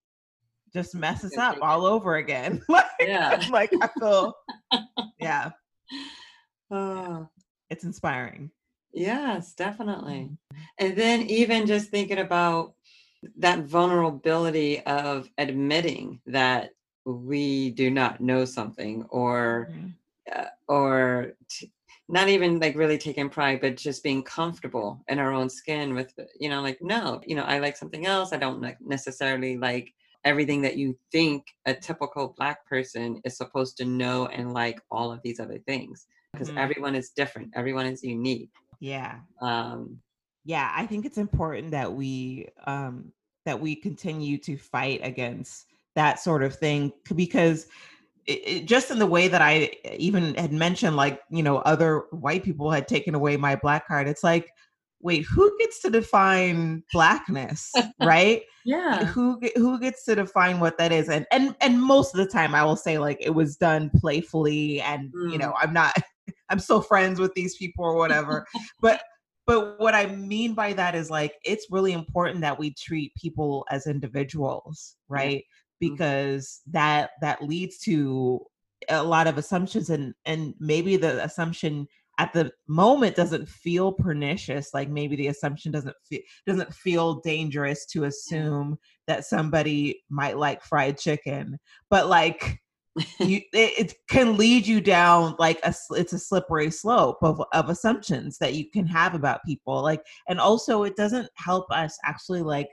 just 0.77 0.95
messes 0.95 1.37
up 1.39 1.57
all 1.63 1.87
over 1.87 2.17
again. 2.17 2.63
like, 2.69 2.85
yeah. 3.01 3.43
like 3.51 3.73
I 3.81 3.89
feel, 3.99 4.35
yeah. 5.21 5.51
Oh. 6.71 7.29
It's 7.71 7.85
inspiring. 7.85 8.51
Yes, 8.93 9.55
definitely. 9.55 10.31
And 10.79 10.97
then 10.97 11.23
even 11.23 11.67
just 11.67 11.91
thinking 11.91 12.19
about 12.19 12.75
that 13.39 13.61
vulnerability 13.61 14.81
of 14.85 15.29
admitting 15.39 16.21
that 16.27 16.71
we 17.07 17.71
do 17.71 17.91
not 17.91 18.21
know 18.21 18.45
something 18.45 19.05
or 19.09 19.69
mm-hmm. 19.71 19.89
uh, 20.33 20.47
or 20.69 21.33
t- 21.49 21.73
not 22.09 22.29
even 22.29 22.61
like 22.61 22.77
really 22.77 22.99
taking 22.99 23.29
pride 23.29 23.61
but 23.61 23.77
just 23.77 24.03
being 24.03 24.23
comfortable 24.23 25.03
in 25.09 25.19
our 25.19 25.33
own 25.33 25.49
skin 25.49 25.95
with 25.95 26.13
you 26.39 26.49
know 26.49 26.61
like 26.61 26.79
no 26.81 27.21
you 27.25 27.37
know 27.37 27.45
i 27.45 27.59
like 27.59 27.77
something 27.77 28.07
else 28.07 28.33
i 28.33 28.37
don't 28.37 28.65
necessarily 28.81 29.57
like 29.57 29.93
everything 30.27 30.61
that 30.61 30.77
you 30.77 30.99
think 31.13 31.47
a 31.67 31.73
typical 31.73 32.35
black 32.37 32.67
person 32.67 33.21
is 33.25 33.37
supposed 33.37 33.77
to 33.79 33.85
know 33.85 34.27
and 34.27 34.53
like 34.53 34.81
all 34.91 35.13
of 35.13 35.21
these 35.23 35.39
other 35.39 35.59
things 35.67 36.07
because 36.33 36.49
mm-hmm. 36.49 36.59
everyone 36.59 36.95
is 36.95 37.11
different 37.11 37.49
everyone 37.55 37.87
is 37.87 38.03
unique 38.03 38.51
yeah 38.81 39.21
um 39.41 39.97
yeah 40.45 40.73
i 40.75 40.85
think 40.85 41.07
it's 41.07 41.17
important 41.17 41.71
that 41.71 41.91
we 41.91 42.49
um 42.67 43.13
that 43.47 43.59
we 43.59 43.77
continue 43.77 44.37
to 44.37 44.59
fight 44.59 45.01
against 45.05 45.67
that 45.95 46.19
sort 46.19 46.43
of 46.43 46.55
thing 46.57 46.93
because 47.15 47.69
it, 48.27 48.43
it, 48.45 48.65
just 48.67 48.91
in 48.91 48.99
the 48.99 49.07
way 49.07 49.29
that 49.29 49.41
i 49.41 49.71
even 49.97 50.35
had 50.35 50.53
mentioned 50.53 50.97
like 50.97 51.21
you 51.31 51.43
know 51.45 51.59
other 51.59 52.07
white 52.11 52.43
people 52.43 52.69
had 52.71 52.89
taken 52.89 53.15
away 53.15 53.37
my 53.37 53.55
black 53.55 53.87
card 53.87 54.09
it's 54.09 54.25
like 54.25 54.51
wait, 55.01 55.25
who 55.25 55.57
gets 55.59 55.81
to 55.83 55.91
define 55.91 56.83
blackness, 56.93 57.73
right? 58.03 58.43
yeah. 58.67 59.05
Who 59.05 59.41
who 59.55 59.79
gets 59.79 60.05
to 60.05 60.17
define 60.17 60.59
what 60.59 60.77
that 60.79 60.91
is? 60.93 61.09
And 61.09 61.25
and 61.31 61.55
and 61.61 61.81
most 61.81 62.15
of 62.15 62.19
the 62.19 62.27
time 62.27 62.55
I 62.55 62.65
will 62.65 62.77
say 62.77 62.99
like 62.99 63.19
it 63.21 63.31
was 63.31 63.57
done 63.57 63.91
playfully 63.97 64.81
and 64.81 65.13
mm. 65.15 65.33
you 65.33 65.39
know, 65.39 65.51
mm. 65.51 65.57
I'm 65.61 65.73
not 65.73 65.95
I'm 66.51 66.59
still 66.59 66.83
friends 66.83 67.21
with 67.21 67.33
these 67.35 67.57
people 67.57 67.85
or 67.85 67.95
whatever. 67.95 68.45
but 68.83 69.03
but 69.47 69.79
what 69.79 69.95
I 69.95 70.07
mean 70.07 70.55
by 70.55 70.73
that 70.73 70.97
is 70.97 71.11
like 71.11 71.35
it's 71.45 71.69
really 71.71 71.93
important 71.93 72.41
that 72.41 72.59
we 72.59 72.75
treat 72.75 73.15
people 73.15 73.65
as 73.71 73.87
individuals, 73.87 74.97
right? 75.09 75.39
Mm-hmm. 75.39 75.93
Because 75.93 76.63
that 76.67 77.11
that 77.21 77.43
leads 77.43 77.79
to 77.81 78.41
a 78.89 79.03
lot 79.03 79.29
of 79.29 79.39
assumptions 79.39 79.91
and 79.91 80.13
and 80.25 80.55
maybe 80.59 80.97
the 80.97 81.23
assumption 81.23 81.87
at 82.19 82.33
the 82.33 82.51
moment 82.67 83.17
doesn't 83.17 83.49
feel 83.49 83.93
pernicious 83.93 84.73
like 84.73 84.89
maybe 84.89 85.17
the 85.17 85.29
assumption 85.29 85.71
doesn't 85.71 85.97
feel 86.09 86.21
doesn't 86.47 86.73
feel 86.73 87.21
dangerous 87.21 87.87
to 87.87 88.01
mm-hmm. 88.01 88.09
assume 88.09 88.79
that 89.07 89.25
somebody 89.25 90.03
might 90.09 90.37
like 90.37 90.63
fried 90.63 90.99
chicken 90.99 91.59
but 91.91 92.09
like 92.09 92.61
you, 93.21 93.43
it, 93.53 93.79
it, 93.79 93.95
can 94.09 94.39
lead 94.39 94.67
you 94.67 94.81
down 94.81 95.35
like 95.39 95.61
a 95.65 95.75
it's 95.91 96.15
a 96.15 96.19
slippery 96.19 96.71
slope 96.71 97.19
of, 97.21 97.43
of 97.53 97.69
assumptions 97.69 98.39
that 98.39 98.55
you 98.55 98.71
can 98.71 98.87
have 98.87 99.15
about 99.15 99.45
people 99.45 99.83
like 99.83 100.03
and 100.29 100.41
also 100.41 100.85
it 100.85 100.97
doesn't 100.97 101.29
help 101.35 101.67
us 101.71 101.99
actually 102.05 102.41
like 102.41 102.69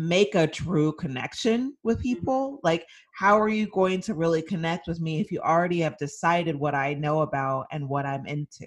make 0.00 0.34
a 0.34 0.46
true 0.46 0.92
connection 0.92 1.76
with 1.82 1.98
mm-hmm. 1.98 2.14
people 2.14 2.58
like 2.62 2.86
how 3.12 3.38
are 3.38 3.50
you 3.50 3.66
going 3.66 4.00
to 4.00 4.14
really 4.14 4.40
connect 4.40 4.88
with 4.88 4.98
me 4.98 5.20
if 5.20 5.30
you 5.30 5.38
already 5.40 5.80
have 5.80 5.96
decided 5.98 6.56
what 6.56 6.74
i 6.74 6.94
know 6.94 7.20
about 7.20 7.66
and 7.70 7.86
what 7.86 8.06
i'm 8.06 8.26
into 8.26 8.66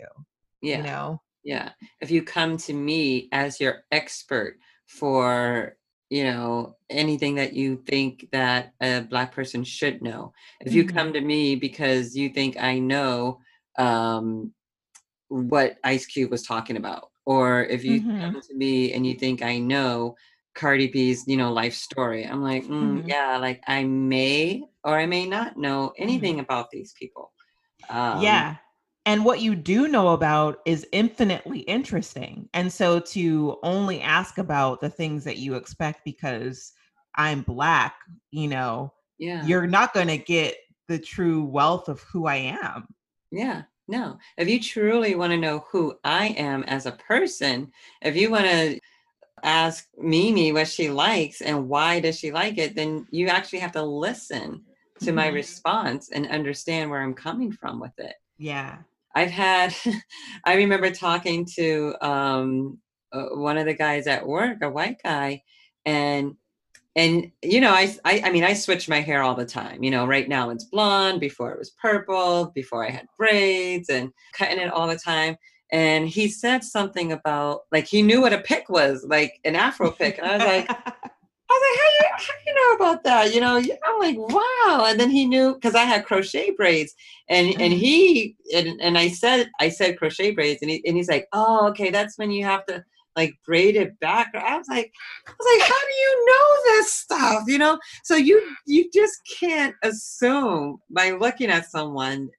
yeah 0.61 0.77
you 0.77 0.83
know 0.83 1.19
yeah 1.43 1.69
if 2.01 2.11
you 2.11 2.21
come 2.21 2.55
to 2.55 2.71
me 2.73 3.29
as 3.31 3.59
your 3.59 3.83
expert 3.91 4.59
for 4.85 5.75
you 6.11 6.23
know 6.23 6.75
anything 6.91 7.33
that 7.33 7.53
you 7.53 7.81
think 7.87 8.27
that 8.31 8.73
a 8.81 9.01
black 9.01 9.33
person 9.33 9.63
should 9.63 10.03
know 10.03 10.31
if 10.61 10.71
you 10.71 10.83
mm-hmm. 10.83 10.95
come 10.95 11.11
to 11.11 11.21
me 11.21 11.55
because 11.55 12.15
you 12.15 12.29
think 12.29 12.61
i 12.61 12.77
know 12.77 13.39
um, 13.79 14.53
what 15.29 15.77
ice 15.83 16.05
cube 16.05 16.29
was 16.29 16.43
talking 16.43 16.77
about 16.77 17.09
or 17.25 17.63
if 17.63 17.83
you 17.83 18.01
mm-hmm. 18.01 18.19
come 18.19 18.39
to 18.39 18.53
me 18.53 18.93
and 18.93 19.07
you 19.07 19.15
think 19.15 19.41
i 19.41 19.57
know 19.57 20.15
Cardi 20.55 20.87
B's, 20.87 21.27
you 21.27 21.37
know, 21.37 21.51
life 21.51 21.73
story. 21.73 22.25
I'm 22.25 22.43
like, 22.43 22.63
mm, 22.63 22.69
mm-hmm. 22.69 23.09
yeah, 23.09 23.37
like 23.37 23.61
I 23.67 23.83
may 23.83 24.63
or 24.83 24.97
I 24.97 25.05
may 25.05 25.25
not 25.25 25.57
know 25.57 25.89
mm-hmm. 25.89 26.03
anything 26.03 26.33
mm-hmm. 26.33 26.41
about 26.41 26.69
these 26.71 26.93
people. 26.93 27.31
Um, 27.89 28.21
yeah. 28.21 28.57
And 29.05 29.25
what 29.25 29.41
you 29.41 29.55
do 29.55 29.89
know 29.89 30.09
about 30.09 30.59
is 30.65 30.87
infinitely 30.93 31.59
interesting. 31.59 32.47
And 32.53 32.71
so 32.71 32.99
to 32.99 33.57
only 33.61 34.01
ask 34.01 34.37
about 34.37 34.79
the 34.79 34.89
things 34.89 35.25
that 35.25 35.37
you 35.37 35.55
expect 35.55 36.05
because 36.05 36.71
I'm 37.15 37.41
black, 37.41 37.95
you 38.31 38.47
know, 38.47 38.93
yeah. 39.19 39.45
you're 39.45 39.67
not 39.67 39.93
going 39.93 40.07
to 40.07 40.17
get 40.17 40.55
the 40.87 40.99
true 40.99 41.43
wealth 41.43 41.89
of 41.89 42.01
who 42.01 42.27
I 42.27 42.57
am. 42.63 42.87
Yeah. 43.29 43.63
No. 43.87 44.17
If 44.37 44.47
you 44.47 44.61
truly 44.61 45.15
want 45.15 45.31
to 45.31 45.37
know 45.37 45.65
who 45.69 45.95
I 46.05 46.27
am 46.27 46.63
as 46.63 46.85
a 46.85 46.93
person, 46.93 47.71
if 48.01 48.15
you 48.15 48.31
want 48.31 48.45
to 48.45 48.79
ask 49.43 49.87
Mimi 49.97 50.51
what 50.51 50.67
she 50.67 50.89
likes 50.89 51.41
and 51.41 51.67
why 51.67 51.99
does 51.99 52.17
she 52.17 52.31
like 52.31 52.57
it, 52.57 52.75
then 52.75 53.05
you 53.11 53.27
actually 53.27 53.59
have 53.59 53.73
to 53.73 53.83
listen 53.83 54.63
to 55.01 55.11
my 55.11 55.27
mm-hmm. 55.27 55.35
response 55.35 56.09
and 56.11 56.27
understand 56.27 56.89
where 56.89 57.01
I'm 57.01 57.13
coming 57.13 57.51
from 57.51 57.79
with 57.79 57.97
it. 57.97 58.15
Yeah. 58.37 58.77
I've 59.15 59.31
had, 59.31 59.75
I 60.45 60.55
remember 60.55 60.89
talking 60.91 61.45
to 61.55 61.95
um, 62.01 62.79
uh, 63.11 63.27
one 63.33 63.57
of 63.57 63.65
the 63.65 63.73
guys 63.73 64.07
at 64.07 64.25
work, 64.25 64.59
a 64.61 64.69
white 64.69 64.97
guy, 65.03 65.43
and 65.85 66.35
and 66.95 67.31
you 67.41 67.59
know 67.59 67.71
I, 67.71 67.95
I 68.05 68.21
i 68.25 68.31
mean 68.31 68.43
i 68.43 68.53
switch 68.53 68.87
my 68.87 68.99
hair 68.99 69.23
all 69.23 69.35
the 69.35 69.45
time 69.45 69.83
you 69.83 69.89
know 69.89 70.05
right 70.05 70.29
now 70.29 70.51
it's 70.51 70.65
blonde 70.65 71.19
before 71.19 71.51
it 71.51 71.59
was 71.59 71.71
purple 71.71 72.51
before 72.53 72.85
i 72.85 72.91
had 72.91 73.07
braids 73.17 73.89
and 73.89 74.11
cutting 74.33 74.59
it 74.59 74.71
all 74.71 74.87
the 74.87 74.97
time 74.97 75.35
and 75.73 76.07
he 76.07 76.27
said 76.29 76.63
something 76.63 77.11
about 77.11 77.61
like 77.71 77.87
he 77.87 78.03
knew 78.03 78.21
what 78.21 78.31
a 78.31 78.37
pick 78.37 78.69
was, 78.69 79.03
like 79.09 79.39
an 79.43 79.55
Afro 79.55 79.91
pick, 79.91 80.19
and 80.19 80.27
I 80.27 80.35
was 80.35 80.45
like, 80.45 80.69
I 81.49 81.53
was 81.55 81.63
like, 81.67 81.79
how 81.79 81.89
do 81.89 81.95
you 81.99 82.09
how 82.11 82.33
do 82.33 82.43
you 82.45 82.55
know 82.55 82.75
about 82.85 83.03
that? 83.03 83.33
You 83.33 83.41
know, 83.41 83.57
I'm 83.57 83.99
like, 83.99 84.17
wow. 84.17 84.85
And 84.87 84.99
then 84.99 85.09
he 85.09 85.25
knew 85.25 85.55
because 85.55 85.75
I 85.75 85.83
had 85.83 86.05
crochet 86.05 86.51
braids, 86.51 86.93
and 87.27 87.47
and 87.59 87.73
Mhm. 87.73 87.77
he 87.77 88.35
and, 88.55 88.79
and 88.81 88.97
I 88.99 89.09
said 89.09 89.49
I 89.59 89.69
said 89.69 89.97
crochet 89.97 90.31
braids, 90.31 90.61
and 90.61 90.69
he 90.69 90.83
and 90.85 90.95
he's 90.95 91.09
like, 91.09 91.27
oh, 91.33 91.67
okay, 91.69 91.89
that's 91.89 92.17
when 92.19 92.29
you 92.29 92.45
have 92.45 92.65
to 92.67 92.85
like 93.15 93.33
braid 93.45 93.75
it 93.75 93.99
back. 93.99 94.29
I 94.35 94.57
was 94.57 94.67
like, 94.69 94.91
I 95.27 95.31
was 95.31 95.59
like, 95.59 95.67
how 95.69 95.79
do 95.79 95.93
you 96.05 96.25
know 96.27 96.75
this 96.75 96.93
stuff? 96.93 97.43
You 97.47 97.57
know, 97.57 97.79
so 98.03 98.15
you 98.15 98.41
you 98.67 98.91
just 98.93 99.17
can't 99.39 99.75
assume 99.83 100.77
by 100.91 101.11
looking 101.11 101.49
at 101.49 101.69
someone 101.69 102.29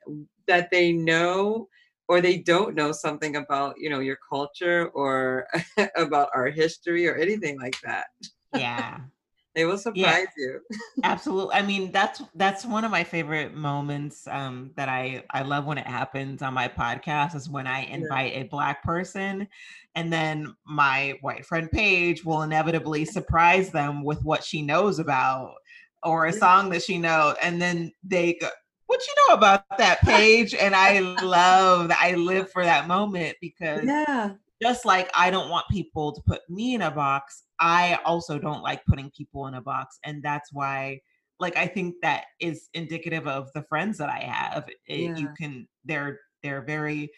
that 0.46 0.70
they 0.70 0.92
know 0.92 1.68
or 2.08 2.20
they 2.20 2.38
don't 2.38 2.74
know 2.74 2.92
something 2.92 3.36
about 3.36 3.74
you 3.78 3.88
know 3.90 4.00
your 4.00 4.18
culture 4.28 4.88
or 4.94 5.46
about 5.96 6.28
our 6.34 6.48
history 6.48 7.06
or 7.08 7.16
anything 7.16 7.58
like 7.60 7.76
that 7.82 8.06
Yeah. 8.52 9.00
they 9.54 9.64
will 9.64 9.78
surprise 9.78 10.28
you 10.36 10.60
Absolutely. 11.02 11.54
I 11.54 11.62
mean, 11.62 11.92
that's 11.92 12.22
that's 12.34 12.64
one 12.64 12.82
of 12.84 12.90
my 12.90 13.04
favorite 13.04 13.54
moments 13.54 14.26
um, 14.26 14.70
that 14.76 14.88
I 14.88 15.22
I 15.30 15.42
love 15.42 15.66
when 15.66 15.76
it 15.76 15.86
happens 15.86 16.40
on 16.40 16.54
my 16.54 16.66
podcast 16.66 17.34
is 17.34 17.48
when 17.48 17.66
I 17.66 17.80
invite 17.80 18.32
a 18.34 18.44
black 18.44 18.82
person, 18.82 19.46
and 19.94 20.10
then 20.12 20.54
my 20.64 21.18
white 21.20 21.44
friend 21.44 21.70
Paige 21.70 22.24
will 22.24 22.42
inevitably 22.42 23.04
surprise 23.04 23.70
them 23.70 24.02
with 24.02 24.24
what 24.24 24.42
she 24.44 24.62
knows 24.62 24.98
about 24.98 25.54
or 26.02 26.26
a 26.26 26.32
Yeah. 26.32 26.38
song 26.38 26.70
that 26.70 26.82
she 26.82 26.96
knows, 26.96 27.36
and 27.42 27.60
then 27.60 27.92
they 28.02 28.38
go, 28.40 28.48
"What 28.94 29.06
you 29.06 29.14
know 29.28 29.34
about 29.34 29.64
that 29.78 30.00
Paige? 30.02 30.54
And 30.54 30.74
I 30.74 31.00
love 31.00 31.88
that. 31.88 31.98
I 32.00 32.14
live 32.14 32.50
for 32.50 32.64
that 32.64 32.86
moment 32.86 33.36
because 33.40 33.84
yeah 33.84 34.34
just 34.62 34.84
like 34.84 35.10
I 35.14 35.30
don't 35.30 35.50
want 35.50 35.66
people 35.70 36.12
to 36.12 36.22
put 36.22 36.40
me 36.48 36.74
in 36.74 36.82
a 36.82 36.90
box, 36.90 37.42
I 37.60 37.98
also 38.04 38.38
don't 38.38 38.62
like 38.62 38.84
putting 38.86 39.10
people 39.10 39.46
in 39.46 39.54
a 39.54 39.60
box. 39.60 39.98
And 40.04 40.22
that's 40.22 40.52
why, 40.52 41.00
like, 41.40 41.56
I 41.56 41.66
think 41.66 41.96
that 42.02 42.24
is 42.40 42.68
indicative 42.72 43.26
of 43.26 43.52
the 43.52 43.62
friends 43.64 43.98
that 43.98 44.08
I 44.08 44.20
have. 44.20 44.68
It- 44.86 45.18
You 45.18 45.28
can, 45.36 45.68
they're, 45.84 46.20
they're 46.42 46.62
very 46.62 47.10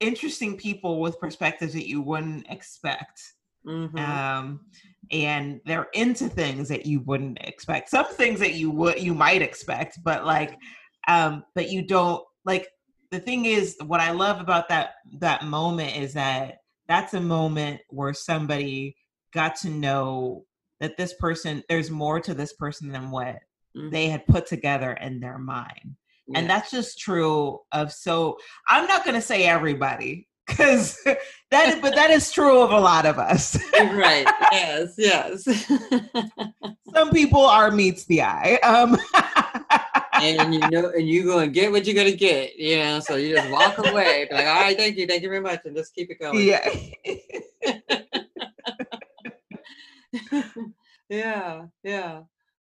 interesting 0.00 0.56
people 0.56 1.00
with 1.00 1.18
perspectives 1.20 1.72
that 1.74 1.88
you 1.88 2.02
wouldn't 2.02 2.46
expect. 2.50 3.22
Mhm. 3.66 3.98
Um, 3.98 4.60
and 5.10 5.60
they're 5.66 5.88
into 5.94 6.28
things 6.28 6.68
that 6.68 6.86
you 6.86 7.00
wouldn't 7.00 7.38
expect. 7.42 7.88
Some 7.90 8.06
things 8.06 8.40
that 8.40 8.54
you 8.54 8.70
would, 8.70 9.00
you 9.00 9.14
might 9.14 9.42
expect, 9.42 9.98
but 10.02 10.24
like, 10.26 10.58
um, 11.08 11.44
but 11.54 11.70
you 11.70 11.82
don't 11.86 12.24
like, 12.44 12.68
the 13.10 13.18
thing 13.18 13.44
is 13.46 13.76
what 13.86 14.00
i 14.00 14.12
love 14.12 14.40
about 14.40 14.68
that 14.68 14.90
that 15.18 15.44
moment 15.44 15.96
is 15.96 16.12
that 16.12 16.58
that's 16.86 17.12
a 17.14 17.20
moment 17.20 17.80
where 17.88 18.14
somebody 18.14 18.94
got 19.34 19.56
to 19.56 19.68
know 19.68 20.44
that 20.78 20.96
this 20.96 21.12
person 21.14 21.62
there's 21.68 21.90
more 21.90 22.20
to 22.20 22.34
this 22.34 22.52
person 22.52 22.88
than 22.92 23.10
what 23.10 23.36
Mhm. 23.76 23.90
they 23.90 24.08
had 24.08 24.26
put 24.26 24.46
together 24.46 24.92
in 24.94 25.18
their 25.20 25.38
mind. 25.38 25.96
Yeah. 26.28 26.38
and 26.38 26.48
that's 26.50 26.70
just 26.70 26.98
true 27.00 27.58
of 27.72 27.92
so 27.92 28.36
i'm 28.68 28.86
not 28.86 29.04
going 29.04 29.14
to 29.16 29.20
say 29.20 29.44
everybody 29.44 30.28
because 30.46 30.96
that 31.50 31.68
is, 31.68 31.76
but 31.80 31.94
that 31.96 32.10
is 32.10 32.30
true 32.32 32.60
of 32.62 32.70
a 32.70 32.78
lot 32.80 33.06
of 33.06 33.18
us. 33.18 33.56
Right. 33.80 34.26
Yes 34.52 34.94
yes. 34.98 35.44
Some 36.94 37.10
people 37.10 37.44
are 37.44 37.70
meets 37.72 38.04
the 38.06 38.22
eye. 38.22 38.58
Um 38.62 38.96
and 40.20 40.54
you 40.54 40.68
know 40.68 40.90
and 40.90 41.08
you 41.08 41.24
go 41.24 41.38
and 41.38 41.52
get 41.52 41.70
what 41.70 41.86
you're 41.86 41.94
gonna 41.94 42.16
get 42.16 42.56
you 42.56 42.78
know 42.78 43.00
so 43.00 43.16
you 43.16 43.34
just 43.34 43.50
walk 43.50 43.78
away 43.78 44.26
be 44.28 44.34
like 44.34 44.46
all 44.46 44.60
right 44.60 44.76
thank 44.76 44.96
you 44.96 45.06
thank 45.06 45.22
you 45.22 45.28
very 45.28 45.40
much 45.40 45.60
and 45.64 45.76
just 45.76 45.94
keep 45.94 46.10
it 46.10 46.20
going. 46.20 46.46
Yeah. 46.46 46.68
Yeah 51.08 51.66
yeah. 51.82 52.20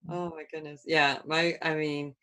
Oh 0.09 0.31
my 0.31 0.45
goodness. 0.53 0.83
Yeah 0.87 1.19
my 1.27 1.57
i 1.63 1.75
mean 1.75 2.15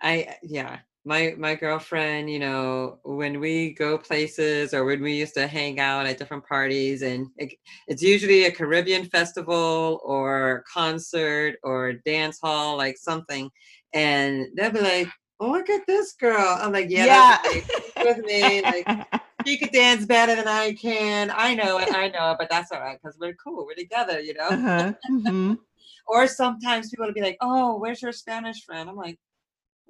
i 0.00 0.36
yeah 0.42 0.78
my 1.06 1.34
my 1.38 1.54
girlfriend 1.54 2.28
you 2.28 2.38
know 2.38 2.98
when 3.04 3.40
we 3.40 3.72
go 3.74 3.96
places 3.96 4.74
or 4.74 4.84
when 4.84 5.00
we 5.00 5.14
used 5.14 5.34
to 5.34 5.46
hang 5.46 5.78
out 5.78 6.04
at 6.04 6.18
different 6.18 6.44
parties 6.44 7.02
and 7.02 7.28
it, 7.36 7.54
it's 7.86 8.02
usually 8.02 8.44
a 8.44 8.50
caribbean 8.50 9.04
festival 9.04 10.00
or 10.04 10.64
concert 10.70 11.54
or 11.62 11.94
dance 12.04 12.40
hall 12.42 12.76
like 12.76 12.98
something 12.98 13.48
and 13.96 14.46
they'll 14.56 14.70
be 14.70 14.80
like 14.80 15.08
oh 15.40 15.50
look 15.50 15.68
at 15.68 15.86
this 15.86 16.12
girl 16.12 16.58
i'm 16.60 16.72
like 16.72 16.88
yeah, 16.88 17.38
yeah, 17.44 17.62
with 18.04 18.24
me, 18.24 18.62
like, 18.62 18.86
she 19.46 19.58
could 19.58 19.70
dance 19.72 20.06
better 20.06 20.34
than 20.34 20.48
i 20.48 20.72
can 20.74 21.32
i 21.34 21.54
know 21.54 21.78
it 21.78 21.92
i 21.94 22.08
know 22.08 22.32
it 22.32 22.38
but 22.38 22.48
that's 22.48 22.72
all 22.72 22.80
right 22.80 22.98
because 23.02 23.18
we're 23.18 23.34
cool 23.34 23.66
we're 23.66 23.74
together 23.74 24.20
you 24.20 24.34
know 24.34 24.48
uh-huh. 24.48 24.92
mhm. 25.10 25.58
or 26.06 26.26
sometimes 26.26 26.90
people 26.90 27.06
will 27.06 27.12
be 27.12 27.20
like, 27.20 27.36
"Oh, 27.40 27.78
where's 27.78 28.02
your 28.02 28.12
Spanish 28.12 28.64
friend?" 28.64 28.88
I'm 28.88 28.96
like, 28.96 29.18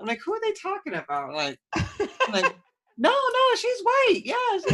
I'm 0.01 0.07
like, 0.07 0.21
who 0.25 0.35
are 0.35 0.41
they 0.41 0.53
talking 0.53 0.95
about? 0.95 1.35
Like, 1.35 1.59
I'm 1.75 2.33
like, 2.33 2.57
no, 2.99 3.11
no, 3.11 3.55
she's 3.57 3.83
white. 3.83 4.23
Yes, 4.25 4.65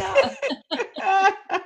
yeah. 0.99 1.59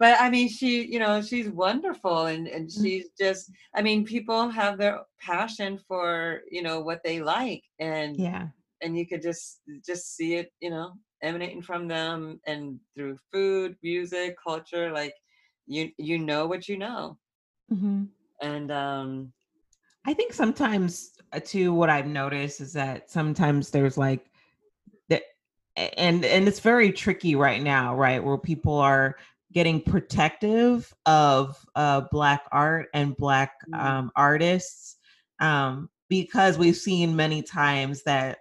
But 0.00 0.20
I 0.20 0.30
mean, 0.30 0.48
she, 0.48 0.86
you 0.86 0.98
know, 1.00 1.22
she's 1.22 1.50
wonderful, 1.50 2.26
and 2.26 2.48
and 2.48 2.70
Mm. 2.70 2.82
she's 2.82 3.06
just, 3.20 3.52
I 3.74 3.82
mean, 3.82 4.04
people 4.06 4.48
have 4.50 4.78
their 4.78 5.02
passion 5.20 5.78
for, 5.88 6.42
you 6.50 6.62
know, 6.62 6.80
what 6.80 7.02
they 7.04 7.20
like, 7.22 7.64
and 7.80 8.16
yeah. 8.18 8.48
and 8.82 8.98
you 8.98 9.06
could 9.06 9.22
just 9.22 9.60
just 9.86 10.16
see 10.16 10.34
it, 10.36 10.52
you 10.60 10.70
know, 10.70 10.94
emanating 11.22 11.62
from 11.62 11.88
them, 11.88 12.40
and 12.46 12.80
through 12.96 13.18
food, 13.32 13.76
music, 13.82 14.36
culture, 14.42 14.92
like 14.92 15.14
you 15.68 15.90
you 15.98 16.18
know 16.18 16.46
what 16.48 16.68
you 16.68 16.78
know, 16.78 17.18
Mhm. 17.70 18.10
and 18.42 18.70
um, 18.72 19.32
I 20.06 20.14
think 20.14 20.32
sometimes 20.32 21.12
uh, 21.32 21.40
too 21.44 21.72
what 21.74 21.90
I've 21.90 22.06
noticed 22.06 22.60
is 22.60 22.72
that 22.74 23.10
sometimes 23.10 23.70
there's 23.70 23.98
like 23.98 24.30
that 25.10 25.22
and 25.76 26.24
and 26.24 26.48
it's 26.48 26.60
very 26.60 26.92
tricky 26.92 27.36
right 27.36 27.62
now, 27.62 27.96
right? 27.96 28.22
Where 28.24 28.38
people 28.38 28.78
are 28.78 29.16
getting 29.52 29.80
protective 29.82 30.92
of 31.06 31.64
uh 31.74 32.02
black 32.12 32.42
art 32.52 32.88
and 32.94 33.16
black 33.16 33.52
Mm. 33.68 33.80
um 33.84 34.10
artists 34.16 34.96
um 35.40 35.88
because 36.08 36.58
we've 36.58 36.76
seen 36.76 37.14
many 37.16 37.42
times 37.42 38.02
that 38.04 38.38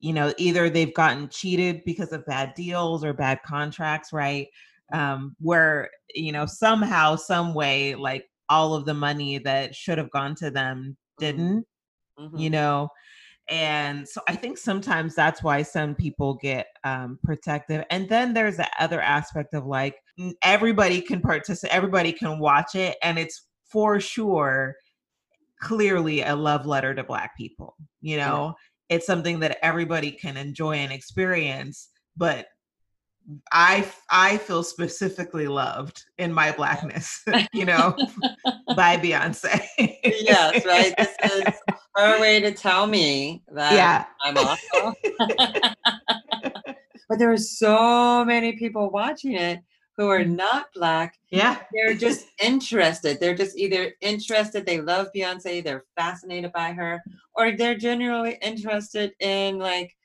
you 0.00 0.12
know 0.12 0.32
either 0.38 0.68
they've 0.70 0.94
gotten 0.94 1.28
cheated 1.28 1.82
because 1.84 2.12
of 2.12 2.26
bad 2.26 2.54
deals 2.54 3.04
or 3.04 3.12
bad 3.12 3.40
contracts, 3.44 4.12
right? 4.12 4.48
um 4.92 5.34
where 5.40 5.90
you 6.14 6.30
know 6.30 6.44
somehow 6.44 7.16
some 7.16 7.54
way 7.54 7.94
like 7.94 8.26
all 8.50 8.74
of 8.74 8.84
the 8.84 8.92
money 8.92 9.38
that 9.38 9.74
should 9.74 9.96
have 9.96 10.10
gone 10.10 10.34
to 10.34 10.50
them 10.50 10.94
didn't 11.18 11.64
you 12.36 12.50
mhm. 12.50 12.52
know 12.52 12.88
and 13.50 14.08
so 14.08 14.20
i 14.28 14.34
think 14.34 14.56
sometimes 14.56 15.14
that's 15.14 15.42
why 15.42 15.62
some 15.62 15.94
people 15.94 16.34
get 16.34 16.66
um 16.84 17.18
protective 17.22 17.84
and 17.90 18.08
then 18.08 18.32
there's 18.32 18.56
the 18.56 18.68
other 18.78 19.00
aspect 19.00 19.52
of 19.54 19.66
like 19.66 19.96
everybody 20.42 21.00
can 21.00 21.20
participate 21.20 21.74
everybody 21.74 22.12
can 22.12 22.38
watch 22.38 22.74
it 22.74 22.96
and 23.02 23.18
it's 23.18 23.46
for 23.70 24.00
sure 24.00 24.74
clearly 25.60 26.22
a 26.22 26.34
love 26.34 26.64
letter 26.66 26.94
to 26.94 27.04
black 27.04 27.36
people 27.36 27.76
you 28.00 28.16
Yeah. 28.16 28.30
know 28.30 28.54
it's 28.88 29.06
something 29.06 29.40
that 29.40 29.58
everybody 29.62 30.10
can 30.10 30.36
enjoy 30.36 30.76
and 30.76 30.92
experience 30.92 31.90
but 32.16 32.46
I 33.52 33.86
I 34.10 34.38
feel 34.38 34.62
specifically 34.62 35.46
loved 35.46 36.02
in 36.18 36.32
my 36.32 36.52
blackness, 36.52 37.22
you 37.54 37.64
know, 37.64 37.96
by 38.76 38.96
Beyonce. 38.98 39.66
yes, 40.04 40.64
right. 40.64 40.94
This 40.98 41.16
is 41.24 41.54
her 41.96 42.20
way 42.20 42.40
to 42.40 42.52
tell 42.52 42.86
me 42.86 43.42
that 43.52 43.72
Yeah. 43.74 44.04
I'm 44.22 44.36
awesome. 44.38 44.94
but 47.08 47.18
there 47.18 47.32
are 47.32 47.36
so 47.36 48.24
many 48.24 48.52
people 48.56 48.90
watching 48.90 49.32
it 49.34 49.60
who 49.96 50.08
are 50.08 50.24
Mhm. 50.24 50.36
not 50.36 50.66
black. 50.74 51.14
Yeah. 51.30 51.60
They're 51.72 51.94
just 51.94 52.26
interested. 52.42 53.20
They're 53.20 53.34
just 53.36 53.56
either 53.56 53.94
interested, 54.00 54.66
they 54.66 54.80
love 54.80 55.08
Beyonce, 55.14 55.62
they're 55.62 55.84
fascinated 55.96 56.52
by 56.52 56.72
her, 56.72 57.00
or 57.34 57.52
they're 57.52 57.76
genuinely 57.76 58.38
interested 58.42 59.12
in 59.20 59.58
like, 59.58 59.96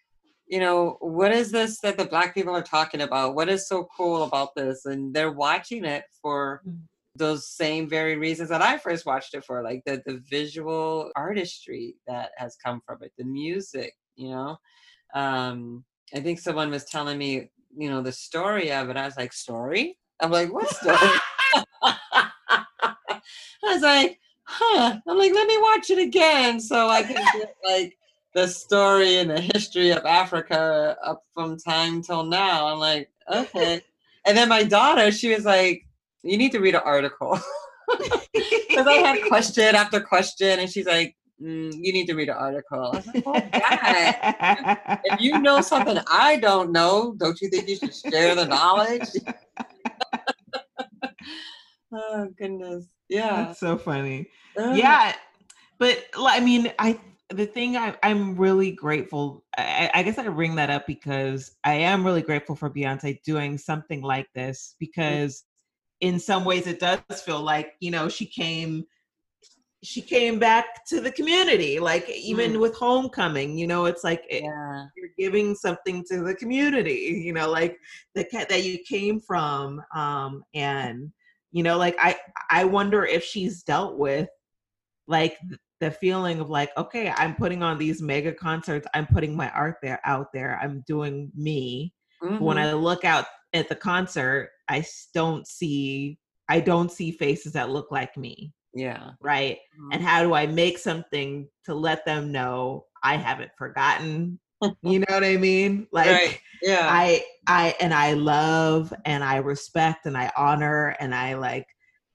you 0.47 0.60
know, 0.60 0.97
what 1.02 1.32
is 1.32 1.52
this 1.52 1.80
that 1.82 1.97
the 1.97 2.06
black 2.06 2.34
people 2.36 2.56
are 2.56 2.62
talking 2.62 3.02
about? 3.02 3.34
What 3.36 3.49
is 3.49 3.67
so 3.67 3.88
cool 3.95 4.23
about 4.23 4.54
this? 4.56 4.86
And 4.86 5.13
they're 5.13 5.32
watching 5.32 5.86
it 5.86 6.04
for 6.21 6.62
Mm. 6.67 6.82
Those 7.15 7.48
same 7.48 7.89
very 7.89 8.15
reasons 8.17 8.50
that 8.50 8.62
I 8.62 8.78
first 8.78 9.06
watched 9.06 9.34
it 9.34 9.43
for, 9.45 9.63
like 9.63 9.84
the 9.86 10.02
the 10.06 10.22
visual 10.30 11.12
artistry 11.15 11.95
that 12.08 12.32
has 12.38 12.56
come 12.63 12.82
from 12.86 13.00
it, 13.02 13.12
the 13.17 13.26
music, 13.26 13.93
you 14.15 14.30
know. 14.30 14.58
Um, 15.13 15.84
I 16.13 16.19
think 16.19 16.39
someone 16.39 16.72
was 16.72 16.86
telling 16.86 17.17
me, 17.17 17.50
you 17.76 17.89
know, 17.89 18.02
the 18.02 18.12
story 18.12 18.72
of 18.72 18.89
it. 18.89 18.98
I 18.98 19.06
was 19.06 19.17
like, 19.17 19.34
story? 19.34 19.98
I'm 20.19 20.32
like, 20.32 20.52
what 20.52 20.69
story? 20.69 20.98
I 21.82 23.19
was 23.63 23.82
like, 23.82 24.19
huh. 24.43 25.00
I'm 25.08 25.17
like, 25.17 25.34
let 25.34 25.48
me 25.48 25.58
watch 25.58 25.89
it 25.89 26.00
again 26.00 26.60
so 26.60 26.89
I 26.89 27.04
can 27.04 27.15
get 27.39 27.56
like 27.63 27.98
the 28.34 28.48
story 28.48 29.17
and 29.17 29.30
the 29.30 29.41
history 29.41 29.91
of 29.91 30.06
Africa 30.06 30.98
up 31.04 31.24
from 31.34 31.58
time 31.58 32.02
till 32.02 32.24
now. 32.24 32.67
I'm 32.67 32.80
like, 32.80 33.10
okay. 33.32 33.82
And 34.26 34.38
then 34.38 34.50
my 34.50 34.63
daughter, 34.63 35.12
she 35.12 35.34
was 35.34 35.45
like, 35.45 35.86
you 36.23 36.38
need 36.38 36.51
to 36.51 36.60
read 36.60 36.75
an 36.75 36.82
article. 36.84 37.39
Because 38.32 38.86
I 38.86 38.93
had 38.93 39.27
question 39.27 39.75
after 39.75 39.99
question, 39.99 40.60
and 40.60 40.69
she's 40.69 40.86
like, 40.86 41.15
mm, 41.41 41.73
"You 41.73 41.91
need 41.91 42.05
to 42.05 42.13
read 42.13 42.29
an 42.29 42.36
article." 42.38 42.79
I 42.79 42.89
was 42.97 43.08
like, 43.08 43.23
"Oh 43.25 44.99
if 45.05 45.19
you 45.19 45.39
know 45.39 45.60
something 45.62 45.97
I 46.08 46.38
don't 46.38 46.71
know, 46.71 47.15
don't 47.17 47.41
you 47.41 47.49
think 47.49 47.67
you 47.67 47.77
should 47.77 47.95
share 47.95 48.36
the 48.36 48.45
knowledge?" 48.45 49.10
oh 51.91 52.27
goodness, 52.38 52.86
yeah, 53.10 53.45
That's 53.45 53.60
so 53.60 53.75
funny. 53.75 54.27
Yeah, 54.55 55.15
but 55.79 56.05
I 56.15 56.39
mean, 56.39 56.71
I 56.77 56.99
the 57.29 57.45
thing 57.45 57.77
I, 57.77 57.95
I'm 58.03 58.36
really 58.36 58.71
grateful. 58.71 59.43
I, 59.58 59.89
I 59.93 60.03
guess 60.03 60.17
I 60.17 60.27
bring 60.27 60.55
that 60.55 60.69
up 60.69 60.88
because 60.88 61.55
I 61.63 61.73
am 61.73 62.05
really 62.05 62.21
grateful 62.21 62.55
for 62.55 62.69
Beyonce 62.69 63.21
doing 63.23 63.58
something 63.58 64.01
like 64.01 64.27
this 64.34 64.75
because 64.79 65.43
in 66.02 66.20
some 66.20 66.46
ways 66.46 66.68
it 66.68 66.80
does 66.80 67.00
feel 67.24 67.42
like 67.42 67.74
you 67.80 67.92
know 67.92 68.08
she 68.10 68.26
came 68.26 68.86
she 69.84 70.02
came 70.02 70.40
back 70.40 70.86
to 70.86 71.00
the 71.00 71.12
community 71.12 71.80
like 71.80 72.08
even 72.10 72.54
Mm. 72.54 72.60
with 72.60 72.76
homecoming 72.76 73.58
you 73.58 73.66
know 73.68 73.86
it's 73.86 74.04
like 74.04 74.24
it- 74.30 74.44
yeah, 74.44 74.86
you're 74.98 75.10
giving 75.18 75.56
something 75.56 76.04
to 76.10 76.22
the 76.22 76.36
community 76.36 77.22
you 77.26 77.32
know 77.34 77.50
like 77.50 77.78
the 78.16 78.24
cat 78.26 78.50
that 78.50 78.64
you 78.64 78.78
came 78.80 79.20
from 79.22 79.82
um 79.96 80.44
and 80.54 81.12
you 81.52 81.64
know 81.64 81.78
like 81.78 81.96
i 82.00 82.16
i 82.50 82.64
wonder 82.66 83.06
if 83.06 83.24
she's 83.24 83.64
dealt 83.64 83.98
with 83.98 84.28
like 85.08 85.38
the 85.80 85.90
feeling 85.92 86.42
of 86.42 86.50
like 86.50 86.72
okay 86.78 87.14
i'm 87.16 87.34
putting 87.36 87.64
on 87.64 87.78
these 87.78 88.02
mega 88.02 88.34
concerts 88.34 88.86
i'm 88.94 89.08
putting 89.08 89.34
my 89.36 89.50
art 89.52 89.78
there 89.82 90.02
out 90.04 90.28
there 90.34 90.60
i'm 90.62 90.84
doing 90.88 91.32
me. 91.36 91.94
But 92.22 92.42
when 92.42 92.58
i 92.58 92.74
look 92.74 93.06
out 93.06 93.26
at 93.54 93.70
the 93.70 93.76
concert 93.76 94.52
i 94.68 94.84
don't 95.14 95.48
see 95.48 96.18
i 96.50 96.60
don't 96.60 96.92
see 96.92 97.12
faces 97.12 97.54
that 97.54 97.70
look 97.70 97.92
like 97.92 98.16
me 98.18 98.54
yeah, 98.74 99.12
right 99.20 99.58
and 99.92 100.02
Mhm. 100.02 100.06
how 100.06 100.24
do 100.24 100.34
I 100.34 100.46
make 100.46 100.78
something 100.78 101.50
to 101.66 101.74
let 101.74 102.06
them 102.06 102.32
know 102.32 102.86
I 103.04 103.16
haven't 103.16 103.52
forgotten? 103.58 104.40
You 104.84 105.00
know 105.00 105.06
what 105.10 105.24
I 105.24 105.38
mean? 105.38 105.88
Like 105.92 106.08
right, 106.08 106.40
yeah, 106.62 106.88
I 106.90 107.24
I 107.48 107.76
and 107.80 107.94
I 107.94 108.14
love 108.14 108.94
and 109.06 109.24
I 109.24 109.38
respect 109.38 110.06
and 110.06 110.16
I 110.18 110.32
honor 110.38 110.96
and 111.00 111.16
I 111.16 111.34
like 111.36 111.66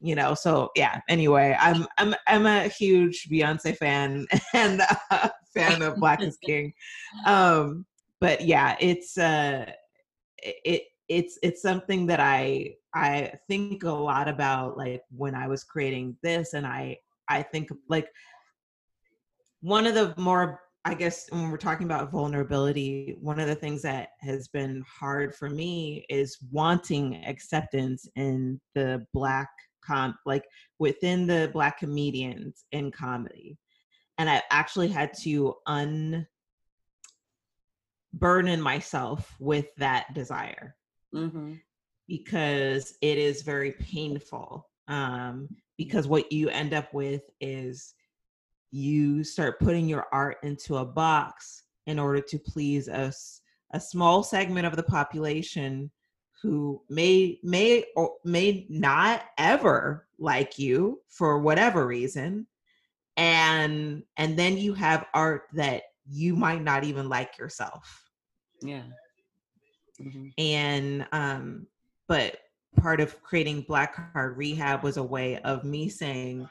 you 0.01 0.14
know 0.14 0.35
so 0.35 0.70
yeah 0.77 1.01
anyway 1.09 1.57
i'm 1.59 1.87
i'm 1.97 2.14
i'm 2.27 2.44
a 2.47 2.68
huge 2.68 3.27
beyonce 3.31 3.75
fan 3.75 4.27
and 4.53 4.83
a 5.11 5.31
fan 5.55 5.81
of 5.81 5.97
black 5.99 6.20
is 6.20 6.37
king 6.44 6.75
um 7.27 7.87
but 8.20 8.42
yeah 8.42 8.77
it's 8.81 9.16
uh 9.16 9.64
it 10.42 10.83
it's 11.08 11.38
it's 11.42 11.60
something 11.60 12.06
that 12.06 12.20
i 12.20 12.72
i 12.94 13.30
think 13.48 13.82
a 13.82 13.90
lot 13.90 14.28
about 14.28 14.76
like 14.78 15.02
when 15.14 15.34
i 15.34 15.46
was 15.46 15.64
creating 15.64 16.16
this 16.22 16.54
and 16.54 16.66
i 16.66 16.96
i 17.28 17.42
think 17.42 17.68
like 17.88 18.08
one 19.60 19.86
of 19.86 19.94
the 19.94 20.14
more 20.16 20.60
i 20.84 20.94
guess 20.94 21.26
when 21.30 21.50
we're 21.50 21.56
talking 21.56 21.86
about 21.86 22.10
vulnerability 22.10 23.16
one 23.20 23.38
of 23.38 23.48
the 23.48 23.54
things 23.54 23.82
that 23.82 24.08
has 24.20 24.48
been 24.48 24.82
hard 24.88 25.34
for 25.34 25.50
me 25.50 26.06
is 26.08 26.38
wanting 26.50 27.22
acceptance 27.26 28.08
in 28.16 28.58
the 28.74 29.04
black 29.12 29.48
com 29.84 30.16
like 30.24 30.44
within 30.78 31.26
the 31.26 31.50
black 31.52 31.78
comedians 31.78 32.64
in 32.72 32.90
comedy. 32.90 33.58
And 34.18 34.30
i 34.30 34.42
actually 34.50 34.88
had 34.88 35.12
to 35.22 35.54
un 35.66 36.26
burden 38.12 38.60
myself 38.60 39.34
with 39.40 39.66
that 39.76 40.14
desire 40.14 40.76
hmm 41.14 41.55
because 42.07 42.98
it 43.00 43.16
is 43.16 43.40
very 43.40 43.72
painful 43.72 44.68
um 44.88 45.48
because 45.79 46.07
what 46.07 46.31
you 46.31 46.50
end 46.50 46.74
up 46.74 46.92
with 46.92 47.22
is 47.40 47.94
you 48.70 49.24
start 49.24 49.59
putting 49.59 49.88
your 49.88 50.07
art 50.12 50.37
into 50.42 50.77
a 50.77 50.85
box 50.85 51.62
in 51.87 51.98
order 51.98 52.20
to 52.20 52.38
please 52.38 52.88
us 52.90 53.40
a 53.72 53.81
small 53.81 54.22
segment 54.22 54.66
of 54.66 54.77
the 54.77 54.83
population 54.83 55.90
who 56.42 56.83
may 56.90 57.38
may 57.42 57.85
or 57.96 58.16
may 58.24 58.66
not 58.68 59.22
ever 59.38 60.07
like 60.18 60.59
you 60.59 61.00
for 61.09 61.38
whatever 61.38 61.87
reason 61.87 62.46
and 63.16 64.03
and 64.16 64.38
then 64.38 64.57
you 64.57 64.74
have 64.74 65.07
art 65.14 65.44
that 65.53 65.85
you 66.07 66.37
might 66.37 66.62
not 66.62 66.85
even 66.85 67.09
like 67.09 67.38
yourself. 67.38 68.11
Yeah, 68.62 68.83
hmm 70.00 70.28
and 70.38 71.07
um 71.12 71.66
but 72.09 72.38
part 72.76 73.00
of 73.00 73.22
creating 73.22 73.62
black 73.62 74.12
card 74.12 74.37
rehab 74.37 74.83
was 74.83 74.96
a 74.96 75.02
way 75.02 75.38
of 75.42 75.64
me 75.64 75.88
saying 75.88 76.48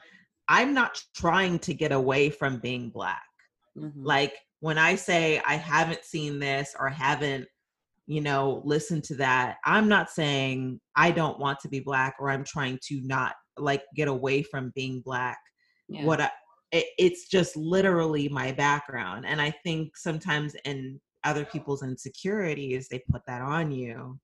i'm 0.48 0.72
not 0.72 1.00
trying 1.14 1.58
to 1.58 1.74
get 1.74 1.92
away 1.92 2.30
from 2.30 2.58
being 2.58 2.88
black. 2.90 3.22
Hmm 3.78 3.88
like 3.96 4.34
when 4.60 4.78
i 4.78 4.94
say 4.94 5.42
i 5.46 5.56
haven't 5.56 6.04
seen 6.04 6.38
this 6.38 6.74
or 6.78 6.88
haven't 6.88 7.46
you 8.06 8.20
know 8.20 8.62
listened 8.64 9.04
to 9.04 9.14
that 9.16 9.56
i'm 9.64 9.88
not 9.88 10.10
saying 10.10 10.80
i 10.96 11.10
don't 11.10 11.38
want 11.38 11.58
to 11.60 11.68
be 11.68 11.80
black 11.80 12.14
or 12.18 12.30
i'm 12.30 12.44
trying 12.44 12.78
to 12.82 13.00
not 13.02 13.34
like 13.58 13.82
get 13.94 14.08
away 14.08 14.42
from 14.42 14.72
being 14.74 15.00
black. 15.04 15.38
Yeah. 15.88 16.04
what 16.04 16.20
I, 16.20 16.30
it, 16.72 16.86
it's 16.98 17.28
just 17.28 17.56
literally 17.56 18.28
my 18.28 18.52
background. 18.52 19.24
And 19.26 19.40
i 19.40 19.50
think 19.50 19.96
sometimes 19.96 20.54
in 20.64 21.00
other 21.24 21.44
people's 21.44 21.82
insecurities 21.82 22.88
they 22.88 23.02
put 23.10 23.22
that 23.26 23.42
on 23.42 23.70
you 23.70 24.18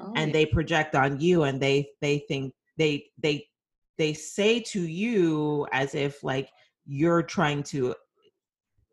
Oh, 0.00 0.12
and 0.16 0.28
yeah. 0.28 0.32
they 0.32 0.46
project 0.46 0.94
on 0.94 1.20
you 1.20 1.44
and 1.44 1.60
they 1.60 1.88
they 2.00 2.18
think 2.28 2.52
they 2.76 3.06
they 3.22 3.46
they 3.96 4.12
say 4.12 4.58
to 4.60 4.80
you 4.80 5.66
as 5.72 5.94
if 5.94 6.22
like 6.24 6.48
you're 6.86 7.22
trying 7.22 7.62
to 7.62 7.94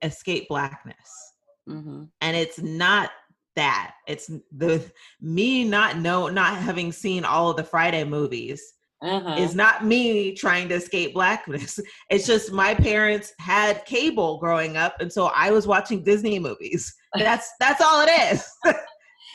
escape 0.02 0.48
blackness 0.48 1.34
Mhm. 1.68 2.10
and 2.22 2.36
it's 2.38 2.60
not 2.60 3.12
that 3.56 3.94
it's 4.08 4.30
the 4.52 4.92
me 5.22 5.64
not 5.64 5.98
know 5.98 6.28
not 6.28 6.56
having 6.58 6.92
seen 6.92 7.24
all 7.26 7.50
of 7.52 7.58
the 7.58 7.64
friday 7.64 8.04
movies 8.04 8.74
Uh-huh. 9.04 9.36
is 9.38 9.56
not 9.56 9.84
me 9.84 10.34
trying 10.36 10.70
to 10.70 10.76
escape 10.76 11.14
blackness 11.14 11.80
it's 12.12 12.28
just 12.28 12.52
my 12.52 12.76
parents 12.76 13.34
had 13.40 13.84
cable 13.86 14.38
growing 14.38 14.78
up 14.78 14.94
and 15.02 15.12
so 15.12 15.32
i 15.36 15.50
was 15.50 15.66
watching 15.66 16.04
disney 16.04 16.38
movies 16.38 16.94
that's 17.16 17.50
that's 17.60 17.82
all 17.82 18.06
it 18.08 18.12
is 18.34 18.48